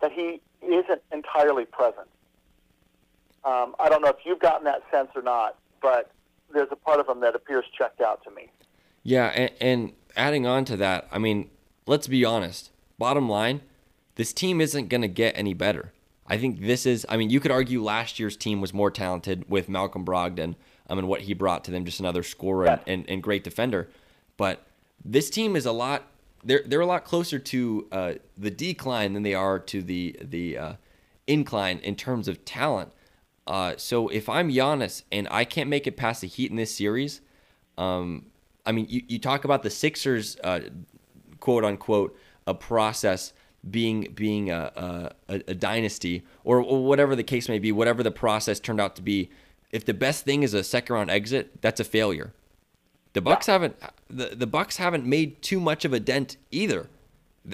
that 0.00 0.12
he 0.12 0.40
isn't 0.62 1.02
entirely 1.12 1.64
present. 1.64 2.08
Um, 3.44 3.74
I 3.78 3.88
don't 3.88 4.02
know 4.02 4.08
if 4.08 4.18
you've 4.24 4.40
gotten 4.40 4.64
that 4.64 4.82
sense 4.90 5.10
or 5.14 5.22
not, 5.22 5.58
but 5.82 6.10
there's 6.52 6.68
a 6.70 6.76
part 6.76 7.00
of 7.00 7.08
him 7.08 7.20
that 7.20 7.34
appears 7.34 7.64
checked 7.76 8.00
out 8.00 8.22
to 8.24 8.30
me. 8.30 8.50
Yeah, 9.02 9.26
and, 9.26 9.50
and 9.60 9.92
adding 10.16 10.46
on 10.46 10.64
to 10.66 10.76
that, 10.78 11.08
I 11.12 11.18
mean, 11.18 11.50
let's 11.86 12.08
be 12.08 12.24
honest. 12.24 12.70
Bottom 12.98 13.28
line, 13.28 13.60
this 14.14 14.32
team 14.32 14.60
isn't 14.60 14.88
going 14.88 15.02
to 15.02 15.08
get 15.08 15.36
any 15.36 15.52
better. 15.52 15.92
I 16.26 16.38
think 16.38 16.60
this 16.60 16.86
is, 16.86 17.04
I 17.08 17.18
mean, 17.18 17.28
you 17.28 17.38
could 17.38 17.50
argue 17.50 17.82
last 17.82 18.18
year's 18.18 18.36
team 18.36 18.60
was 18.60 18.72
more 18.72 18.90
talented 18.90 19.44
with 19.48 19.68
Malcolm 19.68 20.06
Brogdon 20.06 20.54
um, 20.88 20.98
and 20.98 21.08
what 21.08 21.22
he 21.22 21.34
brought 21.34 21.64
to 21.64 21.70
them, 21.70 21.84
just 21.84 22.00
another 22.00 22.22
scorer 22.22 22.66
and, 22.66 22.80
and, 22.86 23.04
and 23.08 23.22
great 23.22 23.44
defender. 23.44 23.88
But 24.36 24.64
this 25.04 25.30
team 25.30 25.56
is 25.56 25.66
a 25.66 25.72
lot, 25.72 26.04
they're, 26.42 26.62
they're 26.66 26.80
a 26.80 26.86
lot 26.86 27.04
closer 27.04 27.38
to 27.38 27.86
uh, 27.92 28.12
the 28.36 28.50
decline 28.50 29.12
than 29.12 29.22
they 29.22 29.34
are 29.34 29.58
to 29.58 29.82
the, 29.82 30.16
the 30.20 30.58
uh, 30.58 30.72
incline 31.26 31.78
in 31.78 31.96
terms 31.96 32.28
of 32.28 32.44
talent. 32.44 32.92
Uh, 33.46 33.74
so 33.76 34.08
if 34.08 34.28
I'm 34.28 34.50
Giannis 34.50 35.02
and 35.12 35.28
I 35.30 35.44
can't 35.44 35.68
make 35.68 35.86
it 35.86 35.96
past 35.96 36.22
the 36.22 36.26
Heat 36.26 36.50
in 36.50 36.56
this 36.56 36.74
series, 36.74 37.20
um, 37.76 38.26
I 38.64 38.72
mean, 38.72 38.86
you, 38.88 39.02
you 39.06 39.18
talk 39.18 39.44
about 39.44 39.62
the 39.62 39.70
Sixers, 39.70 40.36
uh, 40.42 40.60
quote 41.40 41.64
unquote, 41.64 42.18
a 42.46 42.54
process 42.54 43.32
being 43.70 44.12
being 44.14 44.50
a, 44.50 45.12
a, 45.28 45.34
a 45.48 45.54
dynasty 45.54 46.22
or, 46.44 46.60
or 46.60 46.84
whatever 46.84 47.16
the 47.16 47.22
case 47.22 47.48
may 47.48 47.58
be, 47.58 47.72
whatever 47.72 48.02
the 48.02 48.10
process 48.10 48.60
turned 48.60 48.80
out 48.80 48.96
to 48.96 49.02
be. 49.02 49.30
If 49.74 49.84
the 49.84 49.92
best 49.92 50.24
thing 50.24 50.44
is 50.44 50.54
a 50.54 50.62
second 50.62 50.94
round 50.94 51.10
exit, 51.10 51.60
that's 51.60 51.80
a 51.80 51.84
failure. 51.84 52.32
The 53.12 53.20
Bucks 53.20 53.46
haven't 53.46 53.74
the, 54.08 54.26
the 54.26 54.46
Bucks 54.46 54.76
haven't 54.76 55.04
made 55.04 55.42
too 55.42 55.58
much 55.58 55.84
of 55.84 55.92
a 55.92 55.98
dent 55.98 56.36
either. 56.52 56.88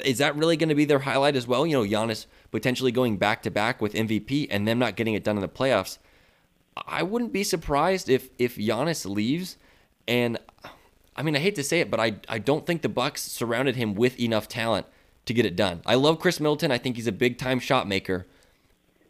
Is 0.04 0.18
that 0.18 0.36
really 0.36 0.58
going 0.58 0.68
to 0.68 0.74
be 0.74 0.84
their 0.84 0.98
highlight 0.98 1.34
as 1.34 1.46
well? 1.46 1.66
You 1.66 1.82
know, 1.82 1.88
Giannis 1.88 2.26
potentially 2.50 2.92
going 2.92 3.16
back 3.16 3.42
to 3.44 3.50
back 3.50 3.80
with 3.80 3.94
MVP 3.94 4.48
and 4.50 4.68
them 4.68 4.78
not 4.78 4.96
getting 4.96 5.14
it 5.14 5.24
done 5.24 5.38
in 5.38 5.40
the 5.40 5.48
playoffs. 5.48 5.96
I 6.86 7.02
wouldn't 7.02 7.32
be 7.32 7.42
surprised 7.42 8.10
if 8.10 8.28
if 8.38 8.56
Giannis 8.56 9.06
leaves 9.06 9.56
and 10.06 10.36
I 11.16 11.22
mean 11.22 11.34
I 11.34 11.38
hate 11.38 11.54
to 11.54 11.64
say 11.64 11.80
it 11.80 11.90
but 11.90 12.00
I 12.00 12.16
I 12.28 12.38
don't 12.38 12.66
think 12.66 12.82
the 12.82 12.90
Bucks 12.90 13.22
surrounded 13.22 13.76
him 13.76 13.94
with 13.94 14.20
enough 14.20 14.46
talent 14.46 14.84
to 15.24 15.32
get 15.32 15.46
it 15.46 15.56
done. 15.56 15.80
I 15.86 15.94
love 15.94 16.20
Khris 16.20 16.38
Middleton. 16.38 16.70
I 16.70 16.76
think 16.76 16.96
he's 16.96 17.06
a 17.06 17.12
big 17.12 17.38
time 17.38 17.60
shot 17.60 17.88
maker. 17.88 18.26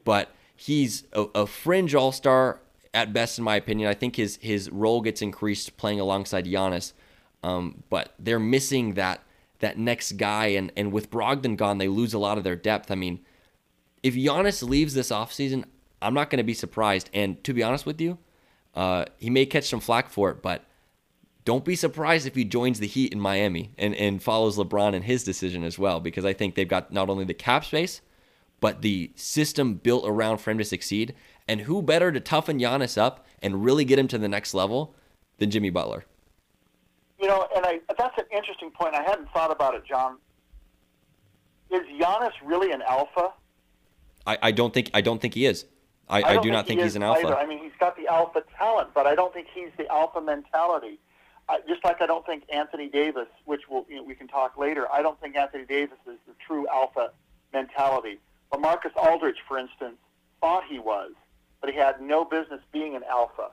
But 0.05 0.31
he's 0.55 1.03
a, 1.13 1.23
a 1.35 1.47
fringe 1.49 1.93
all-star 1.97 2.61
at 2.93 3.13
best 3.13 3.39
in 3.39 3.45
my 3.45 3.57
opinion. 3.57 3.89
I 3.89 3.95
think 3.95 4.17
his 4.17 4.39
his 4.41 4.71
role 4.71 5.01
gets 5.01 5.23
increased 5.23 5.77
playing 5.77 6.01
alongside 6.01 6.47
Giannis. 6.47 6.93
Um, 7.43 7.85
but 7.89 8.15
they're 8.19 8.39
missing 8.39 8.95
that 8.95 9.23
that 9.61 9.79
next 9.79 10.13
guy 10.13 10.47
and 10.47 10.73
and 10.77 10.93
with 10.93 11.11
Brogdon 11.11 11.57
gone 11.57 11.79
they 11.79 11.89
lose 11.89 12.15
a 12.15 12.19
lot 12.19 12.39
of 12.39 12.45
their 12.45 12.57
depth. 12.57 12.91
I 12.91 12.95
mean, 12.95 13.21
if 14.03 14.15
Giannis 14.15 14.67
leaves 14.67 14.95
this 14.95 15.11
offseason, 15.11 15.65
I'm 16.03 16.15
not 16.15 16.31
going 16.31 16.39
to 16.39 16.45
be 16.45 16.55
surprised. 16.55 17.11
And 17.13 17.43
to 17.45 17.55
be 17.55 17.63
honest 17.63 17.87
with 17.87 18.01
you, 18.01 18.19
uh, 18.75 19.05
he 19.19 19.31
may 19.31 19.47
catch 19.47 19.65
some 19.65 19.81
flack 19.81 20.11
for 20.11 20.31
it, 20.31 20.43
but 20.43 20.65
don't 21.45 21.65
be 21.65 21.77
surprised 21.77 22.27
if 22.27 22.35
he 22.35 22.45
joins 22.45 22.81
the 22.81 22.87
Heat 22.87 23.13
in 23.13 23.21
Miami 23.21 23.73
and, 23.79 23.95
and 23.95 24.23
follows 24.23 24.57
LeBron 24.57 24.95
in 24.95 25.03
his 25.03 25.25
decision 25.25 25.65
as 25.65 25.79
well, 25.79 26.01
because 26.01 26.25
I 26.25 26.33
think 26.33 26.55
they've 26.55 26.69
got 26.69 26.93
not 26.93 27.09
only 27.09 27.25
the 27.25 27.35
cap 27.35 27.65
space, 27.65 28.01
but 28.61 28.83
the 28.83 29.11
system 29.17 29.75
built 29.75 30.05
around 30.07 30.39
for 30.39 30.51
him 30.51 30.59
to 30.59 30.65
succeed. 30.65 31.15
And 31.51 31.63
who 31.63 31.83
better 31.83 32.13
to 32.13 32.21
toughen 32.21 32.61
Giannis 32.61 32.97
up 32.97 33.27
and 33.43 33.65
really 33.65 33.85
get 33.85 33.99
him 33.99 34.07
to 34.07 34.19
the 34.19 34.29
next 34.29 34.55
level 34.55 34.95
than 35.39 35.51
Jimmy 35.51 35.71
Butler? 35.71 36.05
You 37.21 37.27
know, 37.27 37.49
and 37.57 37.67
I, 37.67 37.81
that's 37.99 38.17
an 38.19 38.27
interesting 38.31 38.71
point. 38.71 38.95
I 38.95 39.03
hadn't 39.03 39.29
thought 39.33 39.51
about 39.51 39.75
it, 39.75 39.83
John. 39.85 40.19
Is 41.73 41.81
Giannis 42.01 42.31
really 42.45 42.71
an 42.71 42.83
alpha? 42.83 43.33
I, 44.29 44.39
I 44.41 44.53
don't 44.53 44.73
think 44.73 44.93
I 44.95 45.01
don't 45.01 45.21
think 45.21 45.35
he 45.35 45.45
is. 45.45 45.65
I, 46.09 46.19
I, 46.19 46.35
don't 46.35 46.45
do 46.45 46.53
not 46.53 46.67
he 46.67 46.69
think 46.69 46.83
he's 46.83 46.95
an 46.95 47.03
alpha. 47.03 47.27
Either. 47.27 47.37
I 47.37 47.47
mean, 47.47 47.59
he's 47.59 47.73
got 47.81 47.97
the 47.97 48.07
alpha 48.07 48.45
talent, 48.57 48.91
but 48.95 49.09
I 49.09 49.17
don't 49.17 49.35
think 49.35 49.49
he's 49.53 49.71
the 49.77 49.91
alpha 49.91 50.21
mentality. 50.21 51.01
Uh, 51.49 51.57
just 51.67 51.83
like 51.83 52.01
I 52.01 52.07
don't 52.07 52.25
think 52.25 52.45
Anthony 52.53 52.89
Davis, 52.89 53.27
which 53.45 53.63
we'll, 53.69 53.85
you 53.89 53.97
know, 53.97 54.05
we 54.05 54.15
can 54.15 54.29
talk 54.29 54.57
later, 54.57 54.87
I 54.93 55.03
don't 55.03 55.21
think 55.21 55.35
Anthony 55.35 55.65
Davis 55.65 55.99
is 56.07 56.19
the 56.29 56.35
true 56.47 56.69
alpha 56.69 57.11
mentality. 57.53 58.21
But 58.53 58.61
Marcus 58.61 58.93
Aldridge, 58.95 59.39
for 59.49 59.59
instance, 59.59 59.97
thought 60.41 60.63
he 60.71 60.79
was, 60.79 61.11
but 61.61 61.71
he 61.71 61.77
had 61.77 62.01
no 62.01 62.25
business 62.25 62.61
being 62.73 62.97
an 62.97 63.03
alpha. 63.09 63.51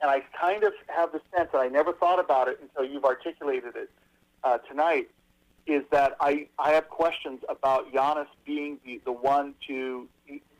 And 0.00 0.10
I 0.10 0.22
kind 0.40 0.64
of 0.64 0.72
have 0.88 1.12
the 1.12 1.20
sense, 1.36 1.50
and 1.52 1.62
I 1.62 1.68
never 1.68 1.92
thought 1.92 2.18
about 2.18 2.48
it 2.48 2.58
until 2.62 2.90
you've 2.90 3.04
articulated 3.04 3.76
it 3.76 3.90
uh, 4.42 4.58
tonight, 4.58 5.10
is 5.66 5.82
that 5.90 6.16
I, 6.20 6.48
I 6.58 6.72
have 6.72 6.88
questions 6.88 7.40
about 7.48 7.92
Giannis 7.92 8.26
being 8.46 8.78
the, 8.84 9.00
the 9.04 9.12
one 9.12 9.54
to 9.68 10.08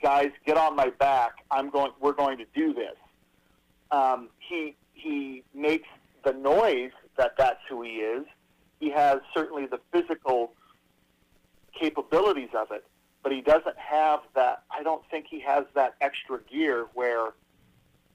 guys 0.02 0.30
get 0.44 0.56
on 0.56 0.76
my 0.76 0.90
back. 0.90 1.44
I'm 1.50 1.70
going. 1.70 1.92
We're 2.00 2.12
going 2.12 2.38
to 2.38 2.46
do 2.54 2.74
this. 2.74 2.96
Um, 3.90 4.28
he 4.38 4.76
he 4.92 5.42
makes 5.54 5.88
the 6.24 6.32
noise 6.32 6.92
that 7.16 7.36
that's 7.38 7.60
who 7.68 7.82
he 7.82 7.96
is. 7.96 8.26
He 8.78 8.90
has 8.90 9.20
certainly 9.34 9.66
the 9.66 9.80
physical 9.92 10.52
capabilities 11.78 12.50
of 12.54 12.70
it, 12.70 12.84
but 13.22 13.32
he 13.32 13.40
doesn't 13.40 13.76
have 13.76 14.20
that. 14.34 14.62
I 14.70 14.82
don't 14.82 15.02
think 15.10 15.26
he 15.28 15.40
has 15.40 15.64
that 15.74 15.94
extra 16.00 16.40
gear 16.50 16.86
where 16.94 17.28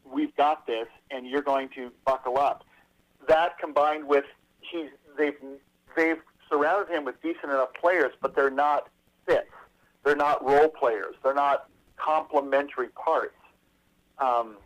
we've 0.04 0.36
got 0.36 0.66
this 0.68 0.88
and 1.12 1.28
you're 1.28 1.42
going 1.42 1.70
to 1.76 1.92
buckle 2.06 2.38
up. 2.38 2.64
That 3.28 3.58
combined 3.60 4.08
with 4.08 4.26
he's 4.60 4.90
they've 5.18 5.36
they've 5.96 6.22
surrounded 6.50 6.94
him 6.94 7.06
with 7.06 7.22
decent 7.22 7.46
enough 7.46 7.74
players, 7.74 8.14
but 8.22 8.36
they're 8.36 8.50
not 8.50 8.90
fits. 9.26 9.48
They're 10.04 10.16
not 10.16 10.46
role 10.46 10.70
players. 10.70 11.16
They're 11.24 11.34
not 11.34 11.70
complementary 11.98 12.90
parts. 12.90 13.34
Um, 14.20 14.58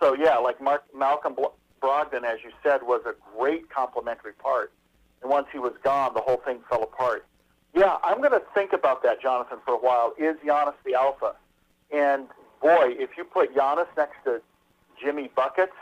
so 0.00 0.14
yeah, 0.14 0.36
like 0.36 0.60
Mark, 0.60 0.84
Malcolm 0.96 1.36
Brogdon, 1.82 2.24
as 2.24 2.38
you 2.42 2.50
said, 2.62 2.82
was 2.82 3.02
a 3.06 3.14
great 3.36 3.68
complementary 3.70 4.32
part. 4.32 4.72
And 5.22 5.30
once 5.30 5.48
he 5.52 5.58
was 5.58 5.72
gone, 5.82 6.14
the 6.14 6.20
whole 6.20 6.40
thing 6.44 6.60
fell 6.68 6.82
apart. 6.82 7.26
Yeah, 7.78 7.96
I'm 8.02 8.18
going 8.18 8.32
to 8.32 8.42
think 8.54 8.72
about 8.72 9.04
that, 9.04 9.22
Jonathan, 9.22 9.58
for 9.64 9.74
a 9.74 9.78
while. 9.78 10.12
Is 10.18 10.34
Giannis 10.44 10.74
the 10.84 10.94
alpha? 10.94 11.36
And 11.94 12.26
boy, 12.60 12.94
if 12.98 13.10
you 13.16 13.22
put 13.22 13.54
Giannis 13.54 13.86
next 13.96 14.16
to 14.24 14.42
Jimmy 15.00 15.30
buckets, 15.36 15.72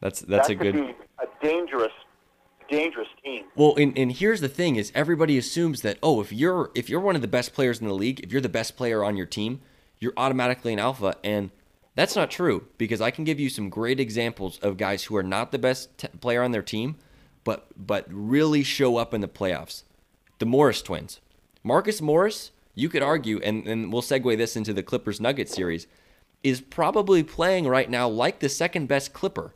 that's 0.00 0.20
that's 0.20 0.46
that 0.46 0.54
a 0.54 0.56
could 0.56 0.72
good. 0.72 0.86
be 0.86 0.94
a 1.18 1.26
dangerous, 1.44 1.92
dangerous 2.70 3.08
team. 3.24 3.44
Well, 3.56 3.74
and, 3.76 3.96
and 3.98 4.12
here's 4.12 4.40
the 4.40 4.48
thing: 4.48 4.76
is 4.76 4.92
everybody 4.94 5.36
assumes 5.36 5.82
that 5.82 5.98
oh, 6.00 6.20
if 6.20 6.32
you're 6.32 6.70
if 6.76 6.88
you're 6.88 7.00
one 7.00 7.16
of 7.16 7.22
the 7.22 7.28
best 7.28 7.52
players 7.52 7.80
in 7.80 7.88
the 7.88 7.94
league, 7.94 8.20
if 8.20 8.30
you're 8.30 8.40
the 8.40 8.48
best 8.48 8.76
player 8.76 9.02
on 9.02 9.16
your 9.16 9.26
team, 9.26 9.60
you're 9.98 10.14
automatically 10.16 10.72
an 10.72 10.78
alpha, 10.78 11.16
and 11.24 11.50
that's 11.96 12.14
not 12.14 12.30
true 12.30 12.68
because 12.78 13.00
I 13.00 13.10
can 13.10 13.24
give 13.24 13.40
you 13.40 13.50
some 13.50 13.68
great 13.68 13.98
examples 13.98 14.58
of 14.60 14.76
guys 14.76 15.04
who 15.04 15.16
are 15.16 15.24
not 15.24 15.50
the 15.50 15.58
best 15.58 15.98
t- 15.98 16.08
player 16.20 16.42
on 16.42 16.52
their 16.52 16.62
team, 16.62 16.96
but 17.42 17.66
but 17.76 18.06
really 18.08 18.62
show 18.62 18.96
up 18.96 19.12
in 19.12 19.20
the 19.20 19.28
playoffs. 19.28 19.82
The 20.40 20.46
Morris 20.46 20.80
twins, 20.80 21.20
Marcus 21.62 22.00
Morris, 22.00 22.50
you 22.74 22.88
could 22.88 23.02
argue, 23.02 23.40
and, 23.44 23.66
and 23.68 23.92
we'll 23.92 24.00
segue 24.00 24.36
this 24.38 24.56
into 24.56 24.72
the 24.72 24.82
Clippers 24.82 25.20
Nuggets 25.20 25.54
series, 25.54 25.86
is 26.42 26.62
probably 26.62 27.22
playing 27.22 27.68
right 27.68 27.90
now 27.90 28.08
like 28.08 28.40
the 28.40 28.48
second 28.48 28.88
best 28.88 29.12
Clipper. 29.12 29.54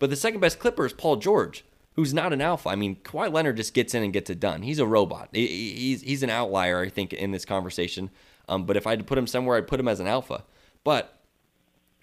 But 0.00 0.10
the 0.10 0.16
second 0.16 0.40
best 0.40 0.58
Clipper 0.58 0.84
is 0.84 0.92
Paul 0.92 1.16
George, 1.16 1.64
who's 1.94 2.12
not 2.12 2.32
an 2.32 2.40
alpha. 2.40 2.70
I 2.70 2.74
mean, 2.74 2.96
Kawhi 2.96 3.32
Leonard 3.32 3.56
just 3.56 3.72
gets 3.72 3.94
in 3.94 4.02
and 4.02 4.12
gets 4.12 4.28
it 4.28 4.40
done. 4.40 4.62
He's 4.62 4.80
a 4.80 4.86
robot. 4.86 5.28
He's 5.32 6.02
he's 6.02 6.24
an 6.24 6.30
outlier, 6.30 6.80
I 6.80 6.88
think, 6.88 7.12
in 7.12 7.30
this 7.30 7.44
conversation. 7.44 8.10
Um, 8.48 8.66
but 8.66 8.76
if 8.76 8.88
I 8.88 8.90
had 8.90 8.98
to 8.98 9.04
put 9.04 9.16
him 9.16 9.28
somewhere, 9.28 9.56
I'd 9.56 9.68
put 9.68 9.78
him 9.78 9.88
as 9.88 10.00
an 10.00 10.08
alpha. 10.08 10.42
But 10.82 11.16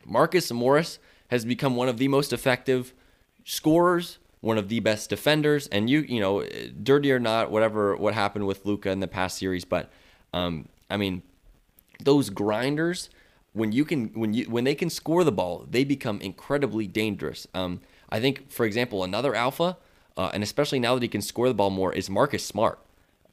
Marcus 0.06 0.50
Morris 0.50 0.98
has 1.28 1.44
become 1.44 1.76
one 1.76 1.89
of 1.89 1.98
the 1.98 2.08
most 2.08 2.32
effective 2.32 2.94
scorers, 3.44 4.18
one 4.42 4.58
of 4.58 4.70
the 4.70 4.80
best 4.80 5.10
defenders, 5.10 5.68
and 5.68 5.89
you 5.89 6.02
you 6.02 6.20
know, 6.20 6.44
dirty 6.84 7.12
or 7.12 7.20
not, 7.20 7.50
whatever 7.50 7.96
what 7.96 8.14
happened 8.14 8.46
with 8.46 8.66
Luka 8.66 8.89
in 8.92 9.00
the 9.00 9.08
past 9.08 9.38
series, 9.38 9.66
but 9.66 9.92
um, 10.34 10.68
I 10.89 10.98
mean, 10.98 11.24
those 12.00 12.30
grinders 12.30 13.10
when 13.54 13.72
you 13.72 13.86
can 13.86 14.08
when 14.10 14.34
you 14.34 14.46
when 14.46 14.64
they 14.64 14.76
can 14.76 14.89
score 14.89 15.24
the 15.24 15.32
ball, 15.32 15.66
they 15.70 15.84
become 15.84 16.22
incredibly 16.22 16.88
dangerous. 16.88 17.48
Um, 17.54 17.82
I 18.10 18.20
think, 18.20 18.52
for 18.52 18.66
example, 18.66 19.04
another 19.04 19.36
alpha, 19.36 19.78
uh, 20.18 20.32
and 20.34 20.44
especially 20.44 20.80
now 20.80 20.96
that 20.96 21.02
he 21.02 21.08
can 21.08 21.22
score 21.22 21.48
the 21.48 21.54
ball 21.54 21.70
more, 21.70 21.94
is 21.94 22.10
Marcus 22.10 22.46
Smart. 22.46 22.80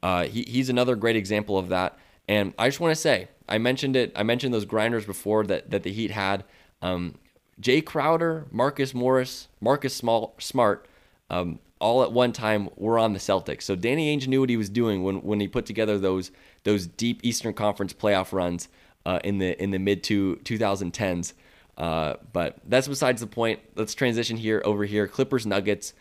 Uh, 0.01 0.25
he, 0.25 0.43
he's 0.43 0.69
another 0.69 0.95
great 0.95 1.15
example 1.15 1.57
of 1.57 1.69
that. 1.69 1.97
And 2.27 2.53
I 2.57 2.67
just 2.67 2.79
want 2.79 2.93
to 2.93 3.01
say, 3.01 3.27
I 3.47 3.57
mentioned 3.57 3.95
it. 3.95 4.11
I 4.15 4.23
mentioned 4.23 4.53
those 4.53 4.65
grinders 4.65 5.05
before 5.05 5.45
that 5.45 5.71
that 5.71 5.83
the 5.83 5.91
Heat 5.91 6.11
had. 6.11 6.43
Um, 6.81 7.15
Jae 7.61 7.83
Crowder, 7.83 8.45
Marcus 8.51 8.93
Morris, 8.93 9.49
Marcus 9.59 9.93
Small, 9.93 10.33
Smart, 10.39 10.87
um, 11.29 11.59
all 11.79 12.03
at 12.03 12.11
one 12.11 12.33
time 12.33 12.69
were 12.75 12.99
on 12.99 13.13
the 13.13 13.19
Celtics. 13.19 13.63
So 13.63 13.75
Danny 13.75 14.15
Ainge 14.15 14.27
knew 14.27 14.41
what 14.41 14.49
he 14.49 14.57
was 14.57 14.69
doing 14.69 15.03
when, 15.03 15.17
when 15.21 15.39
he 15.39 15.47
put 15.47 15.65
together 15.65 15.97
those 15.97 16.31
those 16.63 16.87
deep 16.87 17.21
Eastern 17.23 17.53
Conference 17.53 17.93
playoff 17.93 18.33
runs 18.33 18.67
uh, 19.05 19.19
in 19.23 19.37
the 19.37 19.61
in 19.61 19.71
the 19.71 19.79
mid 19.79 20.03
to 20.05 20.39
2010s. 20.43 21.33
Uh, 21.77 22.15
but 22.33 22.57
that's 22.67 22.87
besides 22.87 23.21
the 23.21 23.27
point. 23.27 23.59
Let's 23.75 23.93
transition 23.93 24.35
here 24.35 24.61
over 24.65 24.83
here. 24.83 25.07
Clippers 25.07 25.45
Nuggets. 25.45 25.93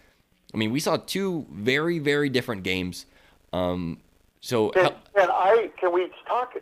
I 0.52 0.56
mean, 0.56 0.72
we 0.72 0.80
saw 0.80 0.96
two 0.96 1.46
very 1.52 1.98
very 2.00 2.28
different 2.28 2.64
games. 2.64 3.06
Um, 3.52 3.98
so 4.40 4.70
can, 4.70 4.92
can 5.14 5.30
I 5.30 5.70
can 5.78 5.92
we 5.92 6.10
talk? 6.26 6.54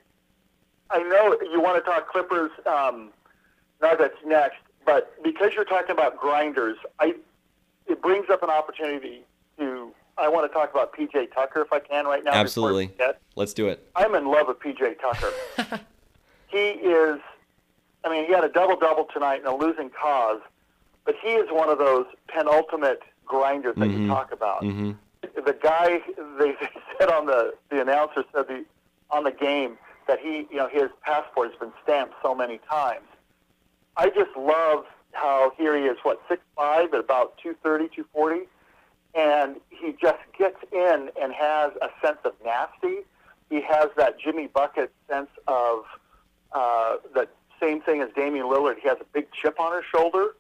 I 0.91 0.99
know 0.99 1.37
you 1.51 1.61
want 1.61 1.83
to 1.83 1.91
talk 1.91 2.09
Clippers 2.09 2.51
um, 2.67 3.11
Nuggets 3.81 4.17
next, 4.25 4.59
but 4.85 5.21
because 5.25 5.53
you're 5.55 5.65
talking 5.65 5.93
about 5.93 6.19
grinders, 6.19 6.77
I 7.01 7.15
it 7.87 8.03
brings 8.03 8.27
up 8.31 8.43
an 8.43 8.51
opportunity 8.51 9.25
to. 9.59 9.93
I 10.19 10.29
want 10.29 10.51
to 10.51 10.55
talk 10.55 10.71
about 10.71 10.95
PJ 10.97 11.33
Tucker 11.35 11.61
if 11.61 11.73
I 11.75 11.79
can 11.79 12.07
right 12.07 12.25
now. 12.25 12.33
Absolutely. 12.33 12.91
Let's 13.35 13.53
do 13.53 13.69
it. 13.69 13.87
I'm 13.97 14.15
in 14.15 14.27
love 14.31 14.47
with 14.49 14.59
PJ 14.61 14.99
Tucker. 15.01 15.31
he 16.49 16.59
is. 16.59 17.21
I 18.05 18.11
mean, 18.11 18.27
he 18.27 18.33
had 18.33 18.45
a 18.45 18.49
double 18.49 18.77
double 18.77 19.07
tonight 19.13 19.41
in 19.41 19.47
a 19.47 19.55
losing 19.55 19.91
cause, 19.91 20.41
but 21.05 21.17
he 21.23 21.31
is 21.33 21.49
one 21.51 21.69
of 21.69 21.79
those 21.79 22.07
penultimate 22.29 23.03
grinders 23.27 23.75
that 23.77 23.89
Mhm. 23.91 24.03
you 24.03 24.09
talk 24.09 24.33
about. 24.33 24.63
hmm 24.63 24.93
The 25.45 25.53
guy 25.61 26.01
they 26.39 26.55
said 26.99 27.11
on 27.11 27.27
the 27.27 27.55
the 27.71 27.81
announcer 27.83 28.25
said 28.35 28.47
the 28.49 28.65
on 29.11 29.25
the 29.25 29.33
game 29.33 29.77
that 30.09 30.19
he 30.21 30.47
you 30.51 30.57
know 30.57 30.69
his 30.69 30.89
passport 31.03 31.51
has 31.51 31.59
been 31.59 31.73
stamped 31.83 32.15
so 32.23 32.35
many 32.35 32.59
times. 32.71 33.07
I 33.97 34.09
just 34.11 34.35
love 34.37 34.85
how 35.17 35.53
here 35.57 35.77
he 35.77 35.85
is 35.85 35.97
what 36.03 36.21
six 36.29 36.43
five 36.57 36.93
at 36.95 37.01
about 37.01 37.39
230, 37.39 37.89
240, 37.95 38.47
and 39.15 39.57
he 39.71 39.93
just 40.01 40.19
gets 40.39 40.59
in 40.73 41.11
and 41.21 41.33
has 41.33 41.73
a 41.83 41.89
sense 42.05 42.19
of 42.25 42.33
nasty. 42.45 42.99
He 43.51 43.61
has 43.63 43.89
that 43.97 44.19
Jimmy 44.19 44.49
Bucket 44.49 44.93
sense 45.09 45.31
of 45.47 45.85
uh, 46.53 46.97
the 47.15 47.29
same 47.61 47.81
thing 47.81 48.03
as 48.03 48.09
Damian 48.15 48.47
Lillard. 48.47 48.77
He 48.83 48.89
has 48.89 48.99
a 49.01 49.07
big 49.13 49.27
chip 49.33 49.59
on 49.59 49.75
his 49.75 49.85
shoulder, 49.95 50.35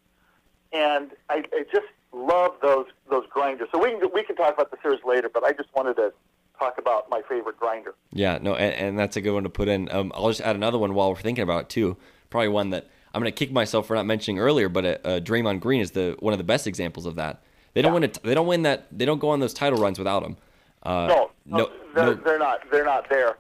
and 0.73 1.13
I, 1.29 1.45
I 1.53 1.65
just 1.73 1.87
love 2.13 2.55
those 2.63 2.87
those 3.11 3.27
grinders. 3.31 3.69
So 3.73 3.83
we 3.83 3.91
can 3.91 4.11
we 4.13 4.23
can 4.25 4.37
talk 4.37 4.55
about 4.55 4.71
the 4.71 4.79
series 4.83 5.01
later, 5.05 5.31
but 5.33 5.45
I 5.45 5.53
just 5.53 5.69
wanted 5.75 5.97
to 5.97 6.13
talk 6.59 6.79
about 6.79 7.09
my 7.11 7.23
favorite 7.29 7.59
grinder. 7.59 7.95
Yeah, 8.13 8.39
no, 8.41 8.55
and, 8.55 8.75
and 8.75 8.99
that's 8.99 9.17
a 9.17 9.21
good 9.21 9.33
one 9.33 9.43
to 9.45 9.51
put 9.51 9.69
in. 9.69 9.91
Um, 9.91 10.11
I'll 10.15 10.29
just 10.29 10.41
add 10.41 10.57
another 10.57 10.79
one 10.79 10.95
while 10.95 11.11
we're 11.11 11.21
thinking 11.21 11.43
about 11.43 11.63
it 11.63 11.69
too. 11.69 11.97
Probably 12.31 12.49
one 12.49 12.71
that 12.71 12.89
I'm 13.17 13.23
going 13.23 13.33
to 13.33 13.37
kick 13.47 13.51
myself 13.51 13.87
for 13.87 13.97
not 13.97 14.05
mentioning 14.05 14.39
earlier, 14.39 14.69
but 14.69 14.85
uh, 14.85 14.89
uh, 15.03 15.21
Draymond 15.21 15.61
Green 15.61 15.81
is 15.81 15.93
the 15.93 16.17
one 16.21 16.35
of 16.35 16.39
the 16.39 16.45
best 16.45 16.67
examples 16.67 17.07
of 17.07 17.15
that. 17.15 17.41
They 17.73 17.81
don't 17.81 17.93
Yeah. 17.93 17.95
win 17.95 18.05
it. 18.05 18.19
They 18.23 18.35
don't 18.35 18.47
win 18.47 18.61
that. 18.65 18.87
They 18.93 19.07
don't 19.07 19.19
go 19.19 19.31
on 19.31 19.41
those 19.41 19.55
title 19.55 19.79
runs 19.79 19.99
without 19.99 20.23
him. 20.23 20.37
Uh, 20.83 21.07
No, 21.07 21.31
no, 21.47 21.57
no, 21.57 21.71
they're, 21.95 22.05
no. 22.05 22.15
they're 22.15 22.39
not. 22.39 22.61
They're 22.71 22.85
not 22.85 23.09
there. 23.09 23.39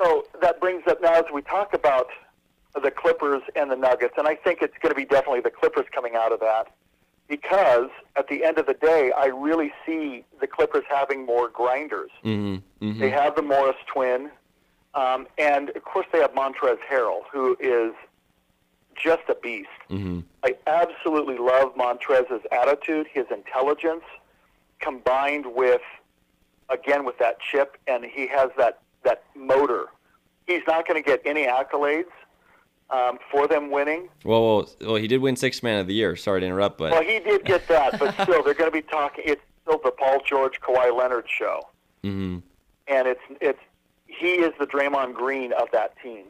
So 0.00 0.24
that 0.40 0.60
brings 0.60 0.82
up 0.86 1.02
now 1.02 1.12
as 1.12 1.24
we 1.30 1.42
talk 1.42 1.74
about 1.74 2.06
the 2.82 2.90
Clippers 2.90 3.42
and 3.54 3.70
the 3.70 3.76
Nuggets, 3.76 4.14
and 4.16 4.26
I 4.26 4.34
think 4.34 4.62
it's 4.62 4.76
going 4.80 4.94
to 4.94 4.96
be 4.96 5.04
definitely 5.04 5.40
the 5.40 5.50
Clippers 5.50 5.84
coming 5.94 6.14
out 6.16 6.32
of 6.32 6.40
that 6.40 6.68
because 7.28 7.90
at 8.16 8.28
the 8.28 8.44
end 8.44 8.56
of 8.56 8.64
the 8.64 8.74
day, 8.74 9.12
I 9.14 9.26
really 9.26 9.72
see 9.84 10.24
the 10.40 10.46
Clippers 10.46 10.84
having 10.88 11.26
more 11.26 11.48
grinders. 11.50 12.10
Mhm, 12.24 12.62
mhm. 12.80 12.98
They 12.98 13.10
have 13.10 13.36
the 13.36 13.42
Morris 13.42 13.76
twin, 13.92 14.30
um, 14.94 15.26
and 15.36 15.68
of 15.76 15.84
course 15.84 16.06
they 16.12 16.20
have 16.20 16.32
Montrezl 16.34 16.78
Harrell, 16.90 17.24
who 17.30 17.56
is 17.60 17.92
just 19.02 19.22
a 19.28 19.34
beast. 19.34 19.68
Mhm. 19.90 20.24
I 20.44 20.54
absolutely 20.66 21.38
love 21.38 21.74
Montrez's 21.76 22.44
attitude, 22.52 23.06
his 23.12 23.26
intelligence, 23.30 24.04
combined 24.80 25.46
with, 25.46 25.82
again, 26.68 27.04
with 27.04 27.18
that 27.18 27.38
chip, 27.40 27.76
and 27.86 28.04
he 28.04 28.26
has 28.28 28.50
that 28.58 28.80
that 29.04 29.22
motor. 29.34 29.86
He's 30.46 30.62
not 30.66 30.86
going 30.88 31.00
to 31.02 31.06
get 31.06 31.22
any 31.24 31.46
accolades 31.46 32.10
um, 32.90 33.18
for 33.30 33.46
them 33.46 33.70
winning. 33.70 34.08
Well, 34.24 34.42
well, 34.56 34.70
well, 34.80 34.96
he 34.96 35.06
did 35.06 35.20
win 35.20 35.36
Sixth 35.36 35.62
Man 35.62 35.78
of 35.78 35.86
the 35.86 35.94
Year. 35.94 36.16
Sorry 36.16 36.40
to 36.40 36.46
interrupt, 36.46 36.78
but 36.78 36.90
Well, 36.92 37.02
he 37.02 37.20
did 37.20 37.44
get 37.44 37.68
that, 37.68 37.98
but 37.98 38.12
still, 38.22 38.42
they're 38.42 38.54
going 38.54 38.70
to 38.70 38.76
be 38.76 38.82
talking. 38.82 39.24
It's 39.26 39.42
still 39.62 39.80
the 39.84 39.90
Paul 39.92 40.20
George, 40.26 40.60
Kawhi 40.60 40.96
Leonard 40.96 41.26
show, 41.28 41.68
mhm. 42.02 42.42
and 42.88 43.06
it's 43.08 43.20
it's 43.40 43.60
he 44.06 44.34
is 44.34 44.52
the 44.58 44.66
Draymond 44.66 45.14
Green 45.14 45.52
of 45.52 45.68
that 45.72 45.94
team. 46.02 46.24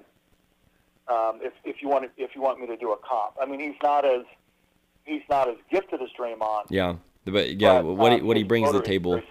Um, 1.08 1.40
if 1.42 1.52
if 1.64 1.76
you 1.82 1.88
want 1.88 2.10
if 2.16 2.34
you 2.34 2.42
want 2.42 2.60
me 2.60 2.66
to 2.66 2.76
do 2.76 2.92
a 2.92 2.96
comp, 2.96 3.34
I 3.40 3.46
mean, 3.46 3.60
he's 3.60 3.78
not 3.82 4.04
as 4.04 4.24
he's 5.04 5.22
not 5.30 5.48
as 5.48 5.56
gifted 5.70 6.02
as 6.02 6.08
Draymond. 6.18 6.66
yeah, 6.70 6.96
but 7.24 7.56
yeah, 7.56 7.80
but, 7.82 7.94
what 7.94 8.12
he, 8.12 8.20
um, 8.20 8.26
what 8.26 8.36
he 8.36 8.42
brings 8.42 8.70
to 8.70 8.78
the 8.78 8.84
table. 8.84 9.22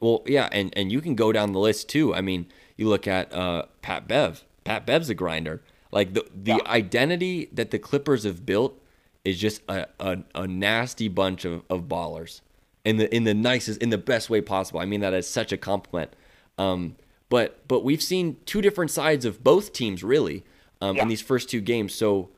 Well, 0.00 0.22
yeah, 0.26 0.48
and 0.52 0.72
and 0.76 0.92
you 0.92 1.00
can 1.00 1.16
go 1.16 1.32
down 1.32 1.52
the 1.52 1.58
list 1.58 1.88
too. 1.88 2.14
I 2.14 2.20
mean, 2.20 2.46
you 2.76 2.88
look 2.88 3.08
at 3.08 3.32
uh, 3.32 3.64
Pat 3.82 4.06
Bev. 4.06 4.44
Pat 4.62 4.86
Bev's 4.86 5.10
a 5.10 5.14
grinder. 5.14 5.60
Like 5.90 6.14
the 6.14 6.24
the 6.34 6.52
Yeah. 6.52 6.70
identity 6.70 7.48
that 7.52 7.70
the 7.72 7.78
Clippers 7.80 8.22
have 8.24 8.46
built 8.46 8.80
is 9.24 9.38
just 9.40 9.62
a, 9.68 9.86
a, 9.98 10.18
a 10.34 10.46
nasty 10.46 11.08
bunch 11.08 11.44
of, 11.44 11.62
of 11.68 11.82
ballers 11.88 12.42
in 12.84 12.98
the 12.98 13.12
in 13.14 13.24
the 13.24 13.34
nicest 13.34 13.82
in 13.82 13.90
the 13.90 13.98
best 13.98 14.30
way 14.30 14.40
possible. 14.40 14.78
I 14.78 14.84
mean 14.84 15.00
that 15.00 15.14
as 15.14 15.26
such 15.26 15.50
a 15.50 15.56
compliment. 15.56 16.14
Um, 16.58 16.94
but 17.28 17.66
but 17.66 17.82
we've 17.82 18.02
seen 18.02 18.36
two 18.46 18.62
different 18.62 18.90
sides 18.92 19.24
of 19.24 19.42
both 19.42 19.72
teams 19.72 20.04
really 20.04 20.44
um, 20.80 20.96
Yeah. 20.96 21.02
in 21.02 21.08
these 21.08 21.22
first 21.22 21.48
two 21.48 21.60
games. 21.60 21.94
So 21.94 22.30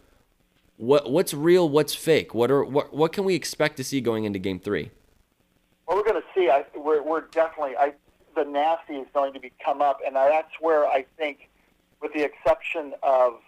what 0.77 1.11
what's 1.11 1.35
real? 1.35 1.69
What's 1.69 1.95
fake? 1.95 2.35
What 2.35 2.51
are 2.51 2.65
what 2.65 2.93
what 2.95 3.13
can 3.13 3.25
we 3.25 3.35
expect 3.35 3.77
to 3.77 3.85
see 3.85 4.01
going 4.01 4.25
into 4.25 4.39
Game 4.39 4.59
Three? 4.59 4.91
Well, 5.87 5.99
we're 5.99 6.05
going 6.05 6.23
to 6.23 6.29
see. 6.35 6.49
I, 6.49 6.65
we're, 6.77 7.03
we're 7.03 7.23
definitely. 7.23 7.77
I, 7.77 7.93
the 8.37 8.45
nasty 8.45 8.95
is 8.95 9.09
going 9.13 9.33
to 9.33 9.41
be 9.41 9.53
come 9.65 9.83
up, 9.83 9.99
and 10.07 10.15
that's 10.15 10.53
where 10.61 10.87
I 10.87 11.05
think, 11.19 11.49
with 12.01 12.13
the 12.13 12.23
exception 12.23 12.95
of, 13.03 13.41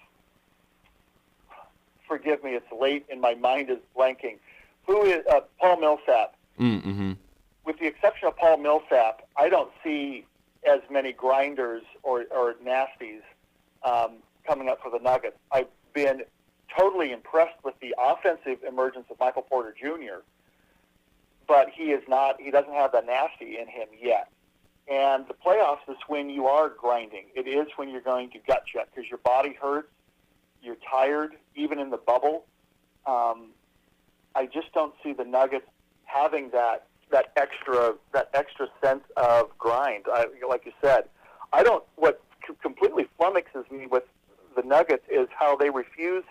forgive 2.08 2.42
me, 2.42 2.50
it's 2.54 2.66
late 2.72 3.06
and 3.10 3.20
my 3.20 3.34
mind 3.34 3.70
is 3.70 3.78
blanking. 3.96 4.38
Who 4.86 5.04
is 5.04 5.24
uh, 5.30 5.42
Paul 5.60 5.78
Millsap? 5.80 6.34
Mm-hmm. 6.58 7.12
With 7.64 7.78
the 7.78 7.86
exception 7.86 8.26
of 8.26 8.36
Paul 8.36 8.56
Millsap, 8.56 9.22
I 9.36 9.48
don't 9.48 9.70
see 9.84 10.26
as 10.68 10.80
many 10.90 11.12
grinders 11.12 11.82
or, 12.02 12.24
or 12.30 12.54
nasties 12.54 13.22
um, 13.84 14.14
coming 14.46 14.68
up 14.68 14.80
for 14.82 14.90
the 14.90 14.98
Nuggets. 15.02 15.36
I've 15.50 15.68
been 15.94 16.22
totally 16.76 17.12
impressed 17.12 17.62
with 17.64 17.74
the 17.80 17.94
offensive 17.98 18.64
emergence 18.66 19.06
of 19.10 19.18
Michael 19.20 19.42
Porter 19.42 19.74
Jr 19.78 20.22
but 21.46 21.68
he 21.74 21.84
is 21.84 22.02
not 22.08 22.40
he 22.40 22.50
doesn't 22.50 22.72
have 22.72 22.92
the 22.92 23.00
nasty 23.02 23.58
in 23.58 23.68
him 23.68 23.88
yet. 24.00 24.28
And 24.90 25.26
the 25.28 25.34
playoffs 25.34 25.88
is 25.88 25.96
when 26.08 26.28
you 26.28 26.46
are 26.46 26.68
grinding. 26.68 27.26
It 27.34 27.46
is 27.46 27.68
when 27.76 27.88
you're 27.88 28.00
going 28.00 28.30
to 28.30 28.38
gut 28.46 28.64
check 28.66 28.88
because 28.94 29.08
your 29.08 29.18
body 29.18 29.56
hurts 29.60 29.88
you're 30.62 30.78
tired 30.88 31.32
even 31.56 31.78
in 31.78 31.90
the 31.90 31.96
bubble. 31.96 32.46
Um, 33.06 33.50
i 34.34 34.46
just 34.46 34.72
don't 34.72 34.94
see 35.02 35.12
the 35.12 35.24
nuggets 35.24 35.66
having 36.04 36.50
that 36.50 36.86
that 37.10 37.32
extra 37.36 37.94
that 38.12 38.30
extra 38.32 38.68
sense 38.82 39.04
of 39.16 39.50
grind. 39.58 40.04
I, 40.10 40.26
like 40.48 40.64
you 40.64 40.72
said 40.80 41.04
i 41.52 41.62
don't 41.62 41.84
what 41.96 42.22
completely 42.62 43.08
flummoxes 43.18 43.70
me 43.70 43.86
with 43.86 44.04
the 44.54 44.62
nuggets 44.62 45.04
is 45.10 45.28
how 45.38 45.56
they 45.56 45.70
refuse 45.70 46.24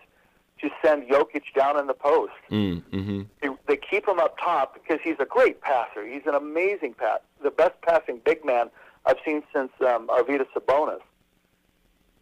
to 0.62 0.70
send 0.84 1.10
Jokic 1.10 1.44
down 1.56 1.80
in 1.80 1.88
the 1.88 1.94
post 1.94 2.34
Mm-hmm. 2.52 3.22
they, 3.42 3.50
they 3.68 3.78
keep 3.78 4.08
him 4.08 4.20
up 4.20 4.38
top 4.38 4.74
because 4.74 5.00
he's 5.04 5.16
a 5.20 5.26
great 5.26 5.62
passer. 5.62 6.06
He's 6.06 6.24
an 6.26 6.36
amazing 6.36 6.94
pass, 6.94 7.20
the 7.42 7.52
best 7.52 7.82
passing 7.82 8.20
big 8.24 8.46
man 8.46 8.70
I've 9.06 9.18
seen 9.26 9.44
since 9.54 9.72
um, 9.82 10.08
Arvydas 10.08 10.48
Sabonis. 10.56 11.00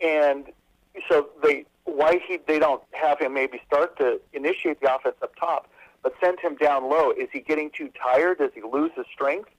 And 0.01 0.45
so 1.09 1.29
they 1.43 1.65
why 1.85 2.21
he 2.25 2.37
they 2.47 2.59
don't 2.59 2.81
have 2.91 3.19
him 3.19 3.33
maybe 3.33 3.61
start 3.67 3.97
to 3.97 4.21
initiate 4.33 4.79
the 4.79 4.93
offense 4.95 5.15
up 5.21 5.35
top, 5.35 5.69
but 6.03 6.13
send 6.21 6.39
him 6.39 6.55
down 6.55 6.89
low. 6.89 7.11
Is 7.11 7.27
he 7.33 7.39
getting 7.41 7.69
too 7.71 7.89
tired? 8.01 8.37
Does 8.37 8.51
he 8.53 8.61
lose 8.61 8.91
his 8.95 9.05
strength? 9.11 9.49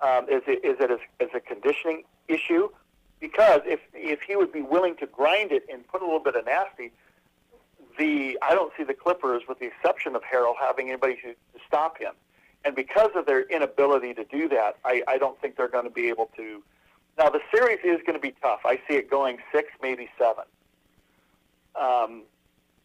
Um, 0.00 0.28
is 0.28 0.42
it 0.46 0.64
is 0.64 0.76
it 0.80 0.90
a, 0.90 0.98
is 1.22 1.30
a 1.34 1.40
conditioning 1.40 2.02
issue? 2.28 2.68
Because 3.20 3.62
if 3.64 3.80
if 3.94 4.20
he 4.22 4.36
would 4.36 4.52
be 4.52 4.62
willing 4.62 4.96
to 4.96 5.06
grind 5.06 5.52
it 5.52 5.64
and 5.72 5.86
put 5.88 6.02
a 6.02 6.04
little 6.04 6.20
bit 6.20 6.36
of 6.36 6.44
nasty, 6.44 6.92
the 7.98 8.38
I 8.42 8.54
don't 8.54 8.72
see 8.76 8.84
the 8.84 8.94
Clippers, 8.94 9.42
with 9.48 9.58
the 9.58 9.66
exception 9.66 10.14
of 10.14 10.22
Harrell, 10.22 10.54
having 10.60 10.88
anybody 10.88 11.16
to, 11.16 11.32
to 11.32 11.64
stop 11.66 11.98
him. 11.98 12.12
And 12.64 12.74
because 12.74 13.10
of 13.14 13.26
their 13.26 13.42
inability 13.42 14.12
to 14.14 14.24
do 14.24 14.48
that, 14.48 14.76
I, 14.84 15.02
I 15.06 15.18
don't 15.18 15.40
think 15.40 15.56
they're 15.56 15.68
going 15.68 15.84
to 15.84 15.90
be 15.90 16.08
able 16.08 16.30
to. 16.36 16.62
Now 17.16 17.30
the 17.30 17.40
series 17.54 17.78
is 17.84 18.00
going 18.04 18.14
to 18.14 18.20
be 18.20 18.34
tough. 18.42 18.60
I 18.64 18.76
see 18.88 18.96
it 18.96 19.10
going 19.10 19.38
six, 19.52 19.70
maybe 19.80 20.10
seven. 20.18 20.44
Um, 21.74 22.22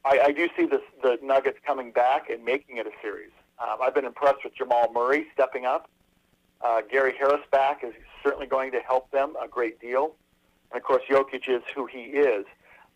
I, 0.06 0.20
I 0.26 0.32
do 0.32 0.48
see 0.56 0.66
this, 0.66 0.82
the 1.02 1.18
Nuggets 1.22 1.58
coming 1.66 1.92
back 1.92 2.30
and 2.30 2.44
making 2.44 2.78
it 2.78 2.88
a 2.88 2.92
series. 3.02 3.32
Um, 3.60 3.78
I've 3.82 3.94
been 3.94 4.06
impressed 4.06 4.44
with 4.44 4.56
Jamal 4.56 4.92
Murray 4.94 5.28
stepping 5.34 5.66
up. 5.66 5.90
Uh, 6.64 6.82
Gary 6.90 7.14
Harris 7.18 7.42
back 7.52 7.84
is 7.84 7.94
certainly 8.24 8.48
going 8.48 8.72
to 8.72 8.80
help 8.80 9.10
them 9.12 9.34
a 9.44 9.48
great 9.48 9.80
deal. 9.80 10.16
And 10.72 10.82
of 10.82 10.84
course, 10.84 11.04
Jokic 11.10 11.50
is 11.50 11.64
who 11.76 11.86
he 11.86 12.00
is. 12.00 12.46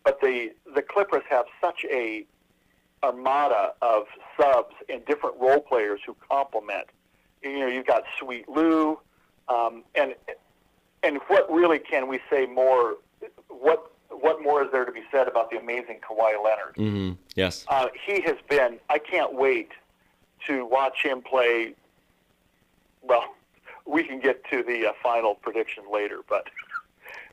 But 0.04 0.20
the, 0.20 0.52
the 0.74 0.82
Clippers 0.82 1.24
have 1.28 1.46
such 1.60 1.84
a 1.90 2.26
armada 3.02 3.72
of 3.82 4.04
subs 4.38 4.74
and 4.88 5.04
different 5.04 5.36
role 5.38 5.60
players 5.60 6.00
who 6.06 6.16
complement. 6.28 6.86
You 7.42 7.60
know, 7.60 7.66
you've 7.66 7.86
got 7.86 8.04
Sweet 8.18 8.48
Lou, 8.48 8.98
um, 9.48 9.84
and 9.94 10.14
and 11.02 11.18
what 11.28 11.50
really 11.50 11.78
can 11.78 12.08
we 12.08 12.20
say 12.30 12.46
more? 12.46 12.96
What 13.48 13.92
what 14.10 14.42
more 14.42 14.64
is 14.64 14.72
there 14.72 14.84
to 14.84 14.92
be 14.92 15.02
said 15.12 15.28
about 15.28 15.50
the 15.50 15.58
amazing 15.58 16.00
Kawhi 16.00 16.42
Leonard? 16.42 16.74
Mm-hmm. 16.76 17.12
Yes, 17.34 17.64
uh, 17.68 17.88
he 18.04 18.20
has 18.22 18.36
been. 18.48 18.78
I 18.88 18.98
can't 18.98 19.34
wait 19.34 19.70
to 20.46 20.64
watch 20.66 21.02
him 21.02 21.22
play. 21.22 21.74
Well, 23.02 23.34
we 23.86 24.02
can 24.02 24.18
get 24.18 24.42
to 24.50 24.62
the 24.62 24.88
uh, 24.88 24.92
final 25.02 25.34
prediction 25.34 25.84
later, 25.92 26.20
but 26.28 26.48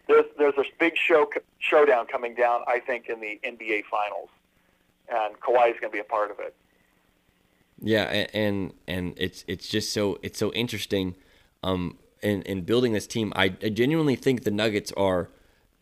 there's 0.07 0.25
there's 0.37 0.57
a 0.57 0.63
big 0.79 0.97
show 0.97 1.29
showdown 1.59 2.07
coming 2.07 2.35
down. 2.35 2.61
I 2.67 2.79
think 2.79 3.09
in 3.09 3.19
the 3.19 3.39
NBA 3.43 3.85
Finals, 3.85 4.29
and 5.09 5.39
Kawhi 5.39 5.73
is 5.73 5.79
going 5.79 5.91
to 5.91 5.95
be 5.95 5.99
a 5.99 6.03
part 6.03 6.31
of 6.31 6.39
it. 6.39 6.55
Yeah, 7.81 8.25
and 8.33 8.73
and 8.87 9.13
it's 9.17 9.43
it's 9.47 9.67
just 9.67 9.93
so 9.93 10.19
it's 10.21 10.39
so 10.39 10.51
interesting. 10.53 11.15
Um, 11.63 11.97
in 12.21 12.41
in 12.43 12.61
building 12.61 12.93
this 12.93 13.07
team, 13.07 13.33
I, 13.35 13.55
I 13.61 13.69
genuinely 13.69 14.15
think 14.15 14.43
the 14.43 14.51
Nuggets 14.51 14.91
are 14.93 15.29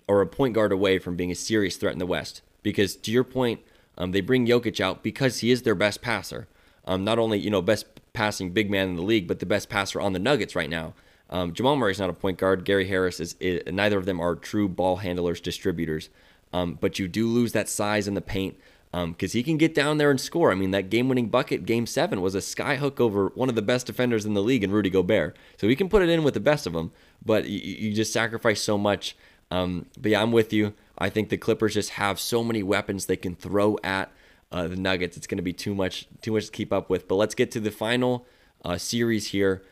are 0.07 0.21
a 0.21 0.27
point 0.27 0.53
guard 0.53 0.71
away 0.71 0.99
from 0.99 1.15
being 1.15 1.31
a 1.31 1.35
serious 1.35 1.77
threat 1.77 1.93
in 1.93 1.99
the 1.99 2.05
West. 2.05 2.41
Because 2.63 2.95
to 2.95 3.11
your 3.11 3.23
point, 3.23 3.61
um, 3.97 4.11
they 4.11 4.21
bring 4.21 4.45
Jokic 4.45 4.79
out 4.79 5.03
because 5.03 5.39
he 5.39 5.51
is 5.51 5.63
their 5.63 5.75
best 5.75 6.01
passer. 6.01 6.47
Um, 6.85 7.03
not 7.03 7.19
only 7.19 7.39
you 7.39 7.49
know 7.49 7.61
best 7.61 7.85
passing 8.13 8.51
big 8.51 8.69
man 8.69 8.89
in 8.89 8.95
the 8.95 9.03
league, 9.03 9.27
but 9.27 9.39
the 9.39 9.45
best 9.45 9.69
passer 9.69 10.01
on 10.01 10.13
the 10.13 10.19
Nuggets 10.19 10.55
right 10.55 10.69
now. 10.69 10.93
Um, 11.31 11.53
Jamal 11.53 11.75
Murray 11.75 11.91
is 11.91 11.99
not 11.99 12.09
a 12.09 12.13
point 12.13 12.37
guard. 12.37 12.65
Gary 12.65 12.87
Harris 12.87 13.19
is, 13.19 13.35
is, 13.39 13.61
neither 13.71 13.97
of 13.97 14.05
them 14.05 14.19
are 14.19 14.35
true 14.35 14.67
ball 14.67 14.97
handlers, 14.97 15.39
distributors. 15.39 16.09
Um, 16.53 16.77
but 16.79 16.99
you 16.99 17.07
do 17.07 17.27
lose 17.27 17.53
that 17.53 17.69
size 17.69 18.07
in 18.07 18.13
the 18.13 18.21
paint 18.21 18.57
because 18.91 19.33
um, 19.33 19.37
he 19.37 19.41
can 19.41 19.57
get 19.57 19.73
down 19.73 19.97
there 19.97 20.11
and 20.11 20.19
score. 20.19 20.51
I 20.51 20.55
mean, 20.55 20.71
that 20.71 20.89
game-winning 20.89 21.29
bucket, 21.29 21.65
Game 21.65 21.85
Seven, 21.85 22.19
was 22.21 22.35
a 22.35 22.39
skyhook 22.39 22.99
over 22.99 23.27
one 23.35 23.47
of 23.47 23.55
the 23.55 23.61
best 23.61 23.87
defenders 23.87 24.25
in 24.25 24.33
the 24.33 24.43
league, 24.43 24.65
in 24.65 24.71
Rudy 24.71 24.89
Gobert. 24.89 25.37
So 25.57 25.69
he 25.69 25.77
can 25.77 25.87
put 25.87 26.01
it 26.01 26.09
in 26.09 26.23
with 26.23 26.33
the 26.33 26.41
best 26.41 26.67
of 26.67 26.73
them, 26.73 26.91
but 27.25 27.47
you, 27.47 27.59
you 27.59 27.93
just 27.93 28.11
sacrifice 28.11 28.61
so 28.61 28.77
much. 28.77 29.15
Um, 29.49 29.85
but 29.97 30.11
yeah, 30.11 30.21
I'm 30.21 30.33
with 30.33 30.51
you. 30.51 30.73
I 30.97 31.09
think 31.09 31.29
the 31.29 31.37
Clippers 31.37 31.73
just 31.73 31.91
have 31.91 32.19
so 32.19 32.43
many 32.43 32.63
weapons 32.63 33.05
they 33.05 33.15
can 33.15 33.35
throw 33.35 33.77
at 33.81 34.11
uh, 34.51 34.67
the 34.67 34.75
Nuggets. 34.75 35.15
It's 35.15 35.27
going 35.27 35.37
to 35.37 35.43
be 35.43 35.53
too 35.53 35.73
much, 35.73 36.07
too 36.21 36.33
much 36.33 36.47
to 36.47 36.51
keep 36.51 36.73
up 36.73 36.89
with. 36.89 37.07
But 37.07 37.15
let's 37.15 37.35
get 37.35 37.49
to 37.51 37.61
the 37.61 37.71
final 37.71 38.25
uh, 38.65 38.77
series 38.77 39.27
here. 39.27 39.63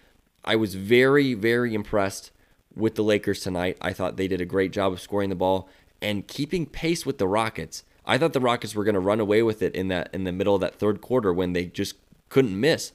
I 0.43 0.55
was 0.55 0.75
very, 0.75 1.33
very 1.33 1.73
impressed 1.73 2.31
with 2.75 2.95
the 2.95 3.03
Lakers 3.03 3.41
tonight. 3.41 3.77
I 3.81 3.93
thought 3.93 4.17
they 4.17 4.27
did 4.27 4.41
a 4.41 4.45
great 4.45 4.71
job 4.71 4.93
of 4.93 5.01
scoring 5.01 5.29
the 5.29 5.35
ball 5.35 5.69
and 6.01 6.27
keeping 6.27 6.65
pace 6.65 7.05
with 7.05 7.17
the 7.17 7.27
Rockets. 7.27 7.83
I 8.05 8.17
thought 8.17 8.33
the 8.33 8.39
Rockets 8.39 8.73
were 8.73 8.83
going 8.83 8.95
to 8.95 8.99
run 8.99 9.19
away 9.19 9.43
with 9.43 9.61
it 9.61 9.75
in 9.75 9.89
that 9.89 10.09
in 10.13 10.23
the 10.23 10.31
middle 10.31 10.55
of 10.55 10.61
that 10.61 10.75
third 10.75 11.01
quarter 11.01 11.33
when 11.33 11.53
they 11.53 11.65
just 11.65 11.95
couldn't 12.29 12.59
miss. 12.59 12.91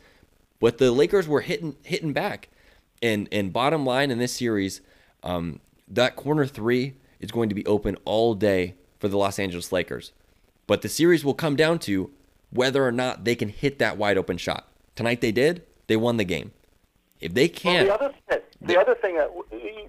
But 0.60 0.78
the 0.78 0.90
Lakers 0.90 1.28
were 1.28 1.42
hitting 1.42 1.76
hitting 1.82 2.12
back. 2.12 2.48
And 3.02 3.28
and 3.30 3.52
bottom 3.52 3.84
line 3.84 4.10
in 4.10 4.18
this 4.18 4.32
series, 4.32 4.80
um, 5.22 5.60
that 5.86 6.16
corner 6.16 6.46
three 6.46 6.94
is 7.20 7.30
going 7.30 7.48
to 7.48 7.54
be 7.54 7.66
open 7.66 7.96
all 8.04 8.34
day 8.34 8.74
for 8.98 9.08
the 9.08 9.18
Los 9.18 9.38
Angeles 9.38 9.70
Lakers. 9.70 10.12
But 10.66 10.80
the 10.80 10.88
series 10.88 11.24
will 11.24 11.34
come 11.34 11.56
down 11.56 11.78
to 11.80 12.10
whether 12.50 12.86
or 12.86 12.92
not 12.92 13.24
they 13.24 13.34
can 13.34 13.50
hit 13.50 13.78
that 13.78 13.98
wide 13.98 14.16
open 14.16 14.38
shot. 14.38 14.68
Tonight 14.96 15.20
they 15.20 15.32
did. 15.32 15.62
They 15.86 15.96
won 15.96 16.16
the 16.16 16.24
game. 16.24 16.52
If 17.24 17.32
they 17.32 17.48
can't, 17.48 17.88
well, 17.88 17.96
the 17.96 18.04
other 18.04 18.14
thing, 18.28 18.40
the 18.60 18.78
other 18.78 18.94
thing 18.94 19.16
that 19.16 19.30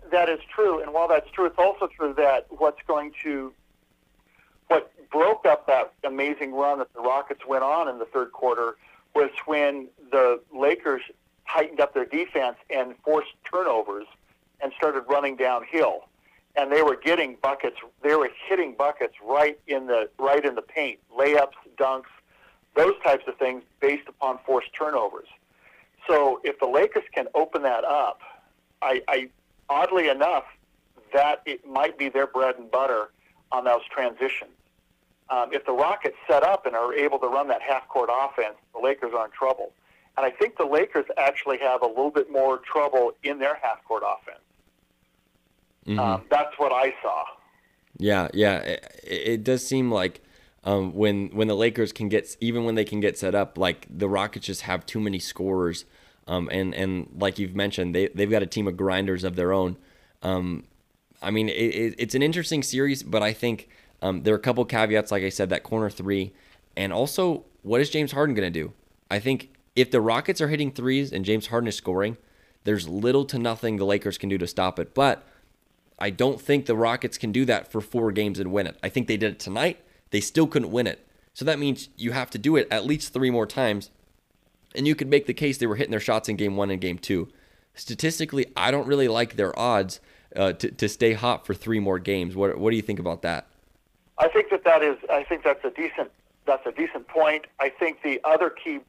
that 0.10 0.30
is 0.30 0.40
true, 0.56 0.82
and 0.82 0.94
while 0.94 1.10
that's 1.10 1.30
true, 1.32 1.46
it's 1.46 1.58
also 1.58 1.88
true 1.88 2.14
that 2.14 2.46
what's 2.48 2.80
going 2.88 3.12
to 3.24 3.52
what 4.70 4.90
broke 5.12 5.46
up 5.46 5.68
that 5.68 5.92
amazing 6.06 6.54
run 6.54 6.80
that 6.80 6.94
the 6.94 7.02
Rockets 7.02 7.42
went 7.46 7.66
on 7.66 7.90
in 7.90 8.00
the 8.00 8.06
third 8.06 8.32
quarter 8.32 8.78
was 9.16 9.32
when 9.48 9.90
the 10.14 10.40
Lakers 10.58 11.02
tightened 11.46 11.82
up 11.82 11.94
their 11.94 12.06
defense 12.06 12.56
and 12.70 12.96
forced 13.04 13.34
turnovers 13.52 14.06
and 14.62 14.72
started 14.78 15.02
running 15.02 15.36
downhill. 15.36 16.08
And 16.56 16.72
they 16.72 16.84
were 16.84 16.96
getting 16.96 17.36
buckets. 17.42 17.76
They 18.02 18.16
were 18.16 18.30
hitting 18.48 18.76
buckets 18.78 19.16
right 19.22 19.60
in 19.68 19.88
the 19.88 20.10
right 20.18 20.46
in 20.46 20.56
the 20.56 20.62
paint, 20.62 21.00
layups, 21.14 21.60
dunks, 21.78 22.06
those 22.78 22.94
types 23.04 23.26
of 23.28 23.38
things 23.38 23.62
based 23.82 24.08
upon 24.08 24.40
forced 24.46 24.70
turnovers. 24.74 25.28
So 26.08 26.40
if 26.44 26.60
the 26.60 26.68
Lakers 26.68 27.04
can 27.14 27.28
open 27.34 27.64
that 27.64 27.84
up, 27.84 28.22
I, 28.82 29.02
I 29.08 29.30
oddly 29.70 30.10
enough, 30.10 30.46
that 31.14 31.42
it 31.46 31.66
might 31.66 31.98
be 31.98 32.10
their 32.10 32.28
bread 32.28 32.56
and 32.58 32.70
butter 32.70 33.10
on 33.52 33.64
those 33.64 33.82
transitions 33.90 34.52
um, 35.30 35.52
if 35.52 35.66
the 35.66 35.72
Rockets 35.72 36.16
set 36.28 36.44
up 36.44 36.66
and 36.66 36.76
are 36.76 36.94
able 36.94 37.20
to 37.20 37.28
run 37.28 37.48
that 37.48 37.62
half 37.62 37.88
court 37.88 38.10
offense, 38.14 38.56
the 38.74 38.80
Lakers 38.80 39.12
are 39.18 39.26
in 39.26 39.32
trouble. 39.32 39.72
And 40.18 40.26
I 40.26 40.30
think 40.30 40.58
the 40.58 40.66
Lakers 40.66 41.06
actually 41.18 41.58
have 41.60 41.82
a 41.82 41.88
little 41.88 42.12
bit 42.12 42.32
more 42.32 42.60
trouble 42.60 43.12
in 43.24 43.40
their 43.40 43.56
half 43.62 43.84
court 43.86 44.04
offense. 44.06 44.40
Mm-hmm. 45.88 46.00
Um, 46.00 46.24
that's 46.30 46.58
what 46.58 46.72
I 46.72 46.94
saw. 47.02 47.24
Yeah, 47.98 48.30
yeah. 48.34 48.58
It, 48.60 48.94
it 49.04 49.44
does 49.44 49.66
seem 49.66 49.92
like 49.92 50.22
um, 50.64 50.94
when 50.94 51.30
when 51.30 51.48
the 51.48 51.56
Lakers 51.56 51.92
can 51.92 52.10
get 52.10 52.36
even 52.40 52.66
when 52.66 52.76
they 52.76 52.86
can 52.86 53.00
get 53.00 53.18
set 53.18 53.36
up, 53.36 53.58
like 53.58 53.88
the 53.90 54.08
Rockets 54.08 54.46
just 54.46 54.62
have 54.62 54.86
too 54.86 55.00
many 55.00 55.20
scorers. 55.20 55.86
Um, 56.28 56.50
and 56.52 56.74
and 56.74 57.10
like 57.20 57.38
you've 57.40 57.56
mentioned, 57.56 57.94
they 57.94 58.08
they've 58.08 58.30
got 58.30 58.44
a 58.44 58.48
team 58.48 58.68
of 58.68 58.78
grinders 58.78 59.24
of 59.24 59.36
their 59.36 59.54
own. 59.54 59.78
Um, 60.24 60.64
I 61.22 61.32
mean, 61.32 61.50
it, 61.50 61.54
it, 61.54 61.96
it's 61.98 62.16
an 62.16 62.22
interesting 62.22 62.64
series, 62.64 63.04
but 63.04 63.22
I 63.22 63.34
think 63.34 63.70
um, 64.02 64.24
there 64.24 64.34
are 64.34 64.38
a 64.38 64.42
couple 64.42 64.66
caveats, 64.66 65.12
like 65.12 65.24
I 65.24 65.30
said, 65.30 65.50
that 65.50 65.64
corner 65.64 65.90
three, 65.90 66.34
and 66.76 66.92
also 66.92 67.46
what 67.62 67.82
is 67.82 67.90
James 67.90 68.12
Harden 68.12 68.36
going 68.36 68.52
to 68.52 68.60
do? 68.60 68.74
I 69.10 69.20
think 69.20 69.50
if 69.76 69.92
the 69.92 70.02
Rockets 70.02 70.42
are 70.42 70.48
hitting 70.48 70.72
threes 70.72 71.12
and 71.12 71.26
James 71.26 71.48
Harden 71.48 71.68
is 71.68 71.76
scoring, 71.76 72.18
there's 72.64 72.88
little 72.88 73.26
to 73.26 73.40
nothing 73.40 73.78
the 73.78 73.86
Lakers 73.86 74.18
can 74.18 74.30
do 74.30 74.38
to 74.38 74.48
stop 74.48 74.80
it. 74.80 74.94
But 74.94 75.28
I 75.98 76.10
don't 76.10 76.40
think 76.40 76.66
the 76.66 76.76
Rockets 76.76 77.18
can 77.18 77.32
do 77.32 77.46
that 77.46 77.72
for 77.72 77.82
four 77.82 78.12
games 78.12 78.40
and 78.40 78.52
win 78.52 78.68
it. 78.68 78.78
I 78.84 78.90
think 78.90 79.08
they 79.08 79.18
did 79.18 79.34
it 79.34 79.40
tonight. 79.40 79.82
They 80.12 80.22
still 80.22 80.48
couldn't 80.48 80.72
win 80.72 80.88
it. 80.88 81.06
So 81.34 81.44
that 81.46 81.60
means 81.60 81.90
you 81.98 82.12
have 82.12 82.30
to 82.32 82.38
do 82.38 82.56
it 82.56 82.68
at 82.72 82.86
least 82.86 83.14
three 83.14 83.32
more 83.32 83.46
times. 83.46 83.90
And 84.76 84.88
you 84.88 84.96
could 84.96 85.08
make 85.08 85.26
the 85.26 85.34
case 85.34 85.58
they 85.58 85.68
were 85.68 85.76
hitting 85.76 85.92
their 85.92 86.00
shots 86.00 86.30
in 86.30 86.36
game 86.36 86.56
one 86.56 86.70
and 86.70 86.82
game 86.82 86.98
two. 86.98 87.30
Statistically, 87.74 88.46
I 88.56 88.72
don't 88.72 88.88
really 88.88 89.08
like 89.08 89.36
their 89.36 89.58
odds 89.58 90.00
uh, 90.36 90.54
to, 90.54 90.72
to 90.72 90.90
stay 90.90 91.14
hot 91.14 91.46
for 91.46 91.54
three 91.54 91.80
more 91.80 92.00
games. 92.00 92.36
What, 92.36 92.58
what 92.58 92.72
do 92.72 92.76
you 92.76 92.82
think 92.82 93.00
about 93.00 93.22
that? 93.24 93.48
I 94.18 94.28
think 94.30 94.50
that 94.50 94.64
that 94.64 94.82
is. 94.82 94.98
I 95.10 95.24
think 95.24 95.44
that's 95.44 95.64
a 95.66 95.72
decent. 95.72 96.12
That's 96.46 96.66
a 96.66 96.72
decent 96.72 97.08
point. 97.08 97.46
I 97.60 97.70
think 97.70 98.02
the 98.04 98.22
other 98.24 98.50
key, 98.50 98.80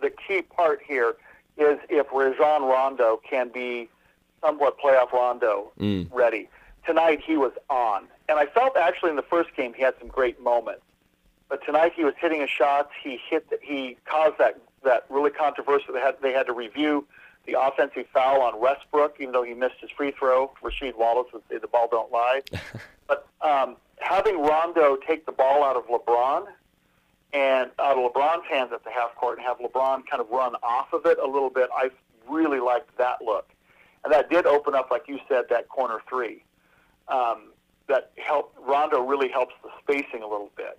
the 0.00 0.10
key 0.10 0.42
part 0.42 0.80
here 0.86 1.16
is 1.56 1.78
if 1.88 2.06
Rajon 2.12 2.62
Rondo 2.62 3.20
can 3.28 3.48
be 3.48 3.88
somewhat 4.40 4.78
playoff 4.78 5.12
Rondo 5.12 5.72
mm. 5.80 6.08
ready. 6.12 6.48
Tonight 6.86 7.20
he 7.24 7.36
was 7.36 7.52
on, 7.70 8.04
and 8.28 8.38
I 8.38 8.46
felt 8.46 8.76
actually 8.76 9.10
in 9.10 9.16
the 9.16 9.22
first 9.22 9.54
game 9.56 9.72
he 9.72 9.82
had 9.82 9.94
some 9.98 10.08
great 10.08 10.40
moments. 10.40 10.82
But 11.48 11.64
tonight 11.64 11.92
he 11.94 12.04
was 12.04 12.14
hitting 12.20 12.40
his 12.40 12.50
shots. 12.50 12.90
He 13.02 13.18
hit. 13.28 13.50
The, 13.50 13.58
he 13.62 13.96
caused 14.04 14.38
that 14.38 14.60
that 14.84 15.04
really 15.08 15.30
controversial. 15.30 15.94
They 15.94 16.00
had 16.00 16.16
they 16.22 16.32
had 16.32 16.46
to 16.46 16.52
review 16.52 17.06
the 17.46 17.60
offensive 17.60 18.06
foul 18.12 18.40
on 18.40 18.60
Westbrook, 18.60 19.16
even 19.20 19.32
though 19.32 19.42
he 19.42 19.54
missed 19.54 19.76
his 19.80 19.90
free 19.90 20.12
throw. 20.12 20.52
Rasheed 20.62 20.96
Wallace 20.96 21.32
would 21.32 21.42
say 21.50 21.58
the 21.58 21.66
ball 21.66 21.88
don't 21.90 22.12
lie. 22.12 22.42
but 23.08 23.26
um, 23.40 23.76
having 23.98 24.40
Rondo 24.40 24.96
take 24.96 25.26
the 25.26 25.32
ball 25.32 25.64
out 25.64 25.76
of 25.76 25.86
LeBron 25.86 26.46
and 27.32 27.70
out 27.78 27.98
of 27.98 28.12
LeBron's 28.12 28.44
hands 28.48 28.70
at 28.72 28.84
the 28.84 28.90
half 28.90 29.14
court 29.16 29.38
and 29.38 29.46
have 29.46 29.58
LeBron 29.58 30.06
kind 30.06 30.20
of 30.20 30.28
run 30.30 30.54
off 30.62 30.92
of 30.92 31.06
it 31.06 31.18
a 31.18 31.26
little 31.26 31.50
bit, 31.50 31.68
I 31.74 31.90
really 32.28 32.60
liked 32.60 32.96
that 32.98 33.22
look. 33.22 33.48
And 34.04 34.12
that 34.12 34.30
did 34.30 34.46
open 34.46 34.74
up, 34.74 34.90
like 34.90 35.08
you 35.08 35.18
said, 35.28 35.44
that 35.50 35.68
corner 35.68 35.98
three. 36.08 36.44
Um, 37.08 37.48
that 37.88 38.12
helped 38.16 38.56
Rondo 38.60 39.00
really 39.00 39.28
helps 39.28 39.54
the 39.62 39.70
spacing 39.82 40.22
a 40.22 40.26
little 40.26 40.50
bit. 40.56 40.78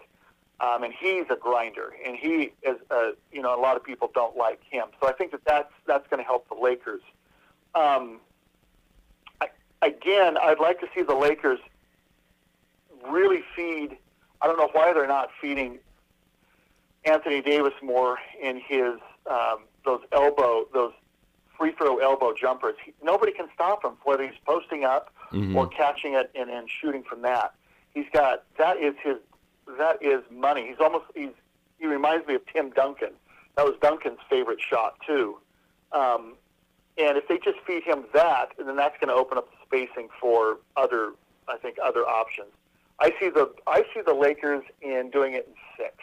Um, 0.60 0.84
and 0.84 0.94
he's 0.94 1.26
a 1.30 1.36
grinder, 1.36 1.94
and 2.06 2.16
he 2.16 2.54
is, 2.62 2.78
uh, 2.90 3.12
you 3.32 3.42
know, 3.42 3.58
a 3.58 3.60
lot 3.60 3.76
of 3.76 3.84
people 3.84 4.10
don't 4.14 4.38
like 4.38 4.62
him. 4.70 4.86
So 5.02 5.10
I 5.10 5.14
think 5.14 5.32
that 5.32 5.44
that's 5.46 5.74
that's 5.86 6.08
going 6.10 6.20
to 6.20 6.24
help 6.24 6.48
the 6.48 6.56
Lakers. 6.56 7.02
Um, 7.76 8.20
I, 9.42 9.50
again, 9.82 10.38
I'd 10.38 10.60
like 10.60 10.80
to 10.82 10.88
see 10.96 11.02
the 11.02 11.16
Lakers 11.16 11.60
really 13.10 13.44
feed. 13.56 13.98
I 14.42 14.48
don't 14.48 14.58
know 14.58 14.70
why 14.72 14.94
they're 14.94 15.08
not 15.08 15.30
feeding 15.42 15.80
Anthony 17.06 17.42
Davis 17.42 17.74
more 17.82 18.18
in 18.42 18.62
his 18.66 18.94
um, 19.30 19.64
those 19.86 20.02
elbow 20.12 20.66
those 20.74 20.94
free 21.58 21.72
throw 21.74 21.98
elbow 21.98 22.34
jumpers. 22.34 22.76
He, 22.84 22.94
nobody 23.04 23.32
can 23.32 23.48
stop 23.54 23.84
him 23.84 23.94
whether 24.04 24.24
he's 24.24 24.40
posting 24.46 24.86
up 24.86 25.14
mm-hmm. 25.32 25.56
or 25.56 25.68
catching 25.68 26.14
it 26.14 26.32
and, 26.36 26.50
and 26.50 26.70
shooting 26.70 27.04
from 27.04 27.22
that. 27.24 27.54
He's 27.94 28.06
got 28.14 28.44
that 28.58 28.78
is 28.78 28.96
his 29.04 29.18
that 29.78 30.02
is 30.02 30.24
money. 30.32 30.68
He's 30.68 30.80
almost 30.80 31.06
he's 31.16 31.32
he 31.80 31.88
reminds 31.88 32.28
me 32.28 32.36
of 32.36 32.42
Tim 32.52 32.70
Duncan 32.72 33.12
That 33.58 33.66
was 33.66 33.76
Duncan's 33.82 34.20
favorite 34.30 34.60
shot 34.62 34.96
too. 35.06 35.38
Um, 35.92 36.36
and 36.98 37.18
if 37.18 37.28
they 37.28 37.38
just 37.38 37.60
feed 37.66 37.84
him 37.84 38.06
that, 38.14 38.50
then 38.58 38.76
that's 38.76 38.96
going 39.00 39.08
to 39.08 39.14
open 39.14 39.38
up 39.38 39.50
the 39.50 39.58
spacing 39.66 40.10
for 40.20 40.60
other, 40.78 41.14
I 41.48 41.58
think, 41.58 41.78
other 41.84 42.02
options. 42.02 42.50
I 43.00 43.12
see 43.20 43.30
the 43.30 43.52
I 43.68 43.84
see 43.94 44.02
the 44.06 44.14
Lakers 44.14 44.64
in 44.82 45.10
doing 45.12 45.34
it 45.34 45.48
in 45.48 45.54
six. 45.78 45.96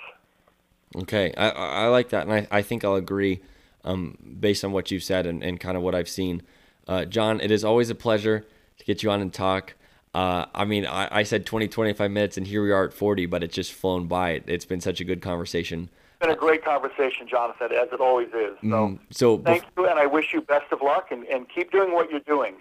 Okay, 0.97 1.33
I, 1.37 1.51
I 1.51 1.87
like 1.87 2.09
that, 2.09 2.27
and 2.27 2.33
I, 2.33 2.49
I 2.51 2.63
think 2.63 2.85
I'll 2.85 2.97
agree 2.97 3.41
um, 3.85 4.19
based 4.41 4.65
on 4.65 4.73
what 4.73 4.91
you've 4.91 5.05
said 5.05 5.25
and, 5.25 5.43
and 5.43 5.61
kind 5.61 5.77
of 5.77 5.85
what 5.85 5.95
I've 5.95 6.09
seen. 6.09 6.43
Uh, 6.89 7.05
John, 7.05 7.41
it 7.41 7.53
is 7.53 7.65
always 7.65 7.91
a 7.91 7.95
pleasure 7.95 8.45
to 8.79 8.85
get 8.85 9.05
you 9.05 9.11
on 9.11 9.21
and 9.21 9.33
talk. 9.33 9.75
Uh, 10.15 10.47
I 10.55 10.65
mean, 10.65 10.87
I, 10.87 11.09
I 11.19 11.23
said 11.23 11.47
20, 11.47 11.69
25 11.69 12.11
minutes, 12.11 12.37
and 12.37 12.47
here 12.47 12.63
we 12.63 12.73
are 12.73 12.85
at 12.85 12.93
40, 12.93 13.27
but 13.27 13.45
it's 13.45 13.55
just 13.55 13.73
flown 13.73 14.07
by. 14.07 14.43
It's 14.47 14.65
been 14.65 14.81
such 14.81 15.01
a 15.01 15.05
good 15.05 15.23
conversation. 15.23 15.89
It's 15.93 16.27
been 16.27 16.31
a 16.31 16.39
great 16.39 16.65
conversation, 16.65 17.29
Jonathan, 17.29 17.69
as 17.73 17.89
it 17.93 18.01
always 18.01 18.29
is. 18.29 18.57
So, 18.61 18.67
Mm, 18.67 18.99
so 19.11 19.39
thank 19.39 19.65
you, 19.77 19.87
and 19.87 19.99
I 20.01 20.07
wish 20.07 20.33
you 20.33 20.41
best 20.41 20.73
of 20.73 20.83
luck, 20.83 21.13
and, 21.13 21.25
and 21.27 21.49
keep 21.49 21.71
doing 21.71 21.93
what 21.93 22.11
you're 22.11 22.21
doing. 22.21 22.57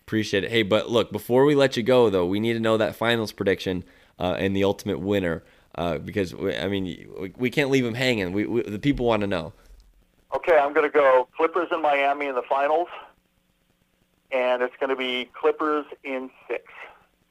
Appreciate 0.00 0.44
it. 0.44 0.50
Hey, 0.50 0.62
but 0.62 0.88
look, 0.88 1.12
before 1.12 1.44
we 1.44 1.54
let 1.54 1.76
you 1.76 1.82
go, 1.82 2.08
though, 2.08 2.24
we 2.24 2.40
need 2.40 2.54
to 2.54 2.60
know 2.60 2.78
that 2.78 2.96
finals 2.96 3.30
prediction 3.30 3.84
uh, 4.18 4.36
and 4.38 4.56
the 4.56 4.64
ultimate 4.64 5.00
winner 5.00 5.42
uh, 5.74 5.98
because, 5.98 6.34
we, 6.34 6.56
I 6.56 6.68
mean, 6.68 6.84
we, 7.20 7.32
we 7.36 7.50
can't 7.50 7.70
leave 7.70 7.84
them 7.84 7.94
hanging. 7.94 8.32
We, 8.32 8.46
we 8.46 8.62
The 8.62 8.78
people 8.78 9.04
want 9.04 9.20
to 9.20 9.26
know. 9.26 9.52
Okay, 10.34 10.56
I'm 10.56 10.72
going 10.72 10.90
to 10.90 10.92
go 10.92 11.28
Clippers 11.36 11.68
in 11.72 11.82
Miami 11.82 12.26
in 12.26 12.34
the 12.34 12.42
finals, 12.42 12.88
and 14.32 14.62
it's 14.62 14.74
going 14.80 14.90
to 14.90 14.96
be 14.96 15.28
Clippers 15.34 15.84
in 16.02 16.30
six. 16.48 16.64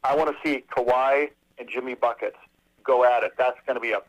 I 0.07 0.15
want 0.15 0.29
to 0.35 0.35
see 0.47 0.63
Kawhi 0.75 1.29
and 1.57 1.69
Jimmy 1.69 1.95
Buckets 1.95 2.37
go 2.83 3.03
at 3.03 3.23
it. 3.23 3.33
That's 3.37 3.57
going 3.65 3.75
to 3.75 3.79
be 3.81 3.91
a 3.91 3.99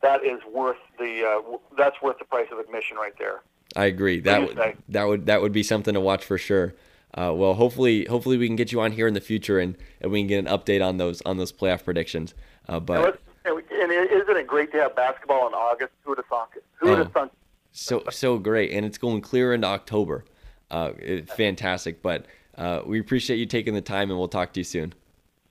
that 0.00 0.24
is 0.24 0.40
worth 0.52 0.76
the 0.98 1.24
uh, 1.26 1.56
that's 1.76 2.00
worth 2.02 2.18
the 2.18 2.24
price 2.24 2.46
of 2.52 2.58
admission 2.58 2.96
right 2.96 3.14
there. 3.18 3.42
I 3.76 3.86
agree. 3.86 4.20
That 4.20 4.42
would 4.46 4.56
say? 4.56 4.76
that 4.88 5.04
would 5.04 5.26
that 5.26 5.42
would 5.42 5.52
be 5.52 5.62
something 5.62 5.94
to 5.94 6.00
watch 6.00 6.24
for 6.24 6.38
sure. 6.38 6.74
Uh, 7.14 7.32
well, 7.34 7.54
hopefully, 7.54 8.04
hopefully 8.04 8.36
we 8.36 8.46
can 8.46 8.54
get 8.56 8.70
you 8.70 8.80
on 8.80 8.92
here 8.92 9.06
in 9.06 9.14
the 9.14 9.20
future 9.20 9.58
and, 9.58 9.76
and 10.00 10.12
we 10.12 10.20
can 10.20 10.26
get 10.28 10.38
an 10.38 10.46
update 10.46 10.86
on 10.86 10.98
those 10.98 11.20
on 11.22 11.36
those 11.36 11.52
playoff 11.52 11.84
predictions. 11.84 12.34
Uh, 12.68 12.78
but 12.78 13.20
and, 13.44 13.56
and 13.58 13.92
it- 13.92 14.10
isn't 14.12 14.36
it 14.36 14.46
great 14.46 14.70
to 14.72 14.78
have 14.78 14.94
basketball 14.94 15.46
in 15.48 15.54
August? 15.54 15.90
Who 16.04 16.10
would 16.12 16.18
have 16.18 16.26
thought 16.26 16.50
it? 16.56 16.64
Who 16.74 16.90
would 16.90 16.98
Oh. 17.00 17.04
have 17.04 17.12
thunk? 17.12 17.32
so 17.72 18.02
so 18.10 18.38
great, 18.38 18.72
and 18.72 18.86
it's 18.86 18.98
going 18.98 19.20
clear 19.20 19.52
into 19.52 19.66
October. 19.66 20.24
Uh, 20.70 20.92
it, 20.98 21.28
fantastic. 21.30 22.02
But 22.02 22.26
uh, 22.56 22.82
we 22.86 23.00
appreciate 23.00 23.38
you 23.38 23.46
taking 23.46 23.74
the 23.74 23.80
time, 23.80 24.10
and 24.10 24.18
we'll 24.18 24.28
talk 24.28 24.52
to 24.52 24.60
you 24.60 24.64
soon. 24.64 24.92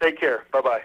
Take 0.02 0.20
care. 0.20 0.46
Bye 0.52 0.62
bye. 0.62 0.82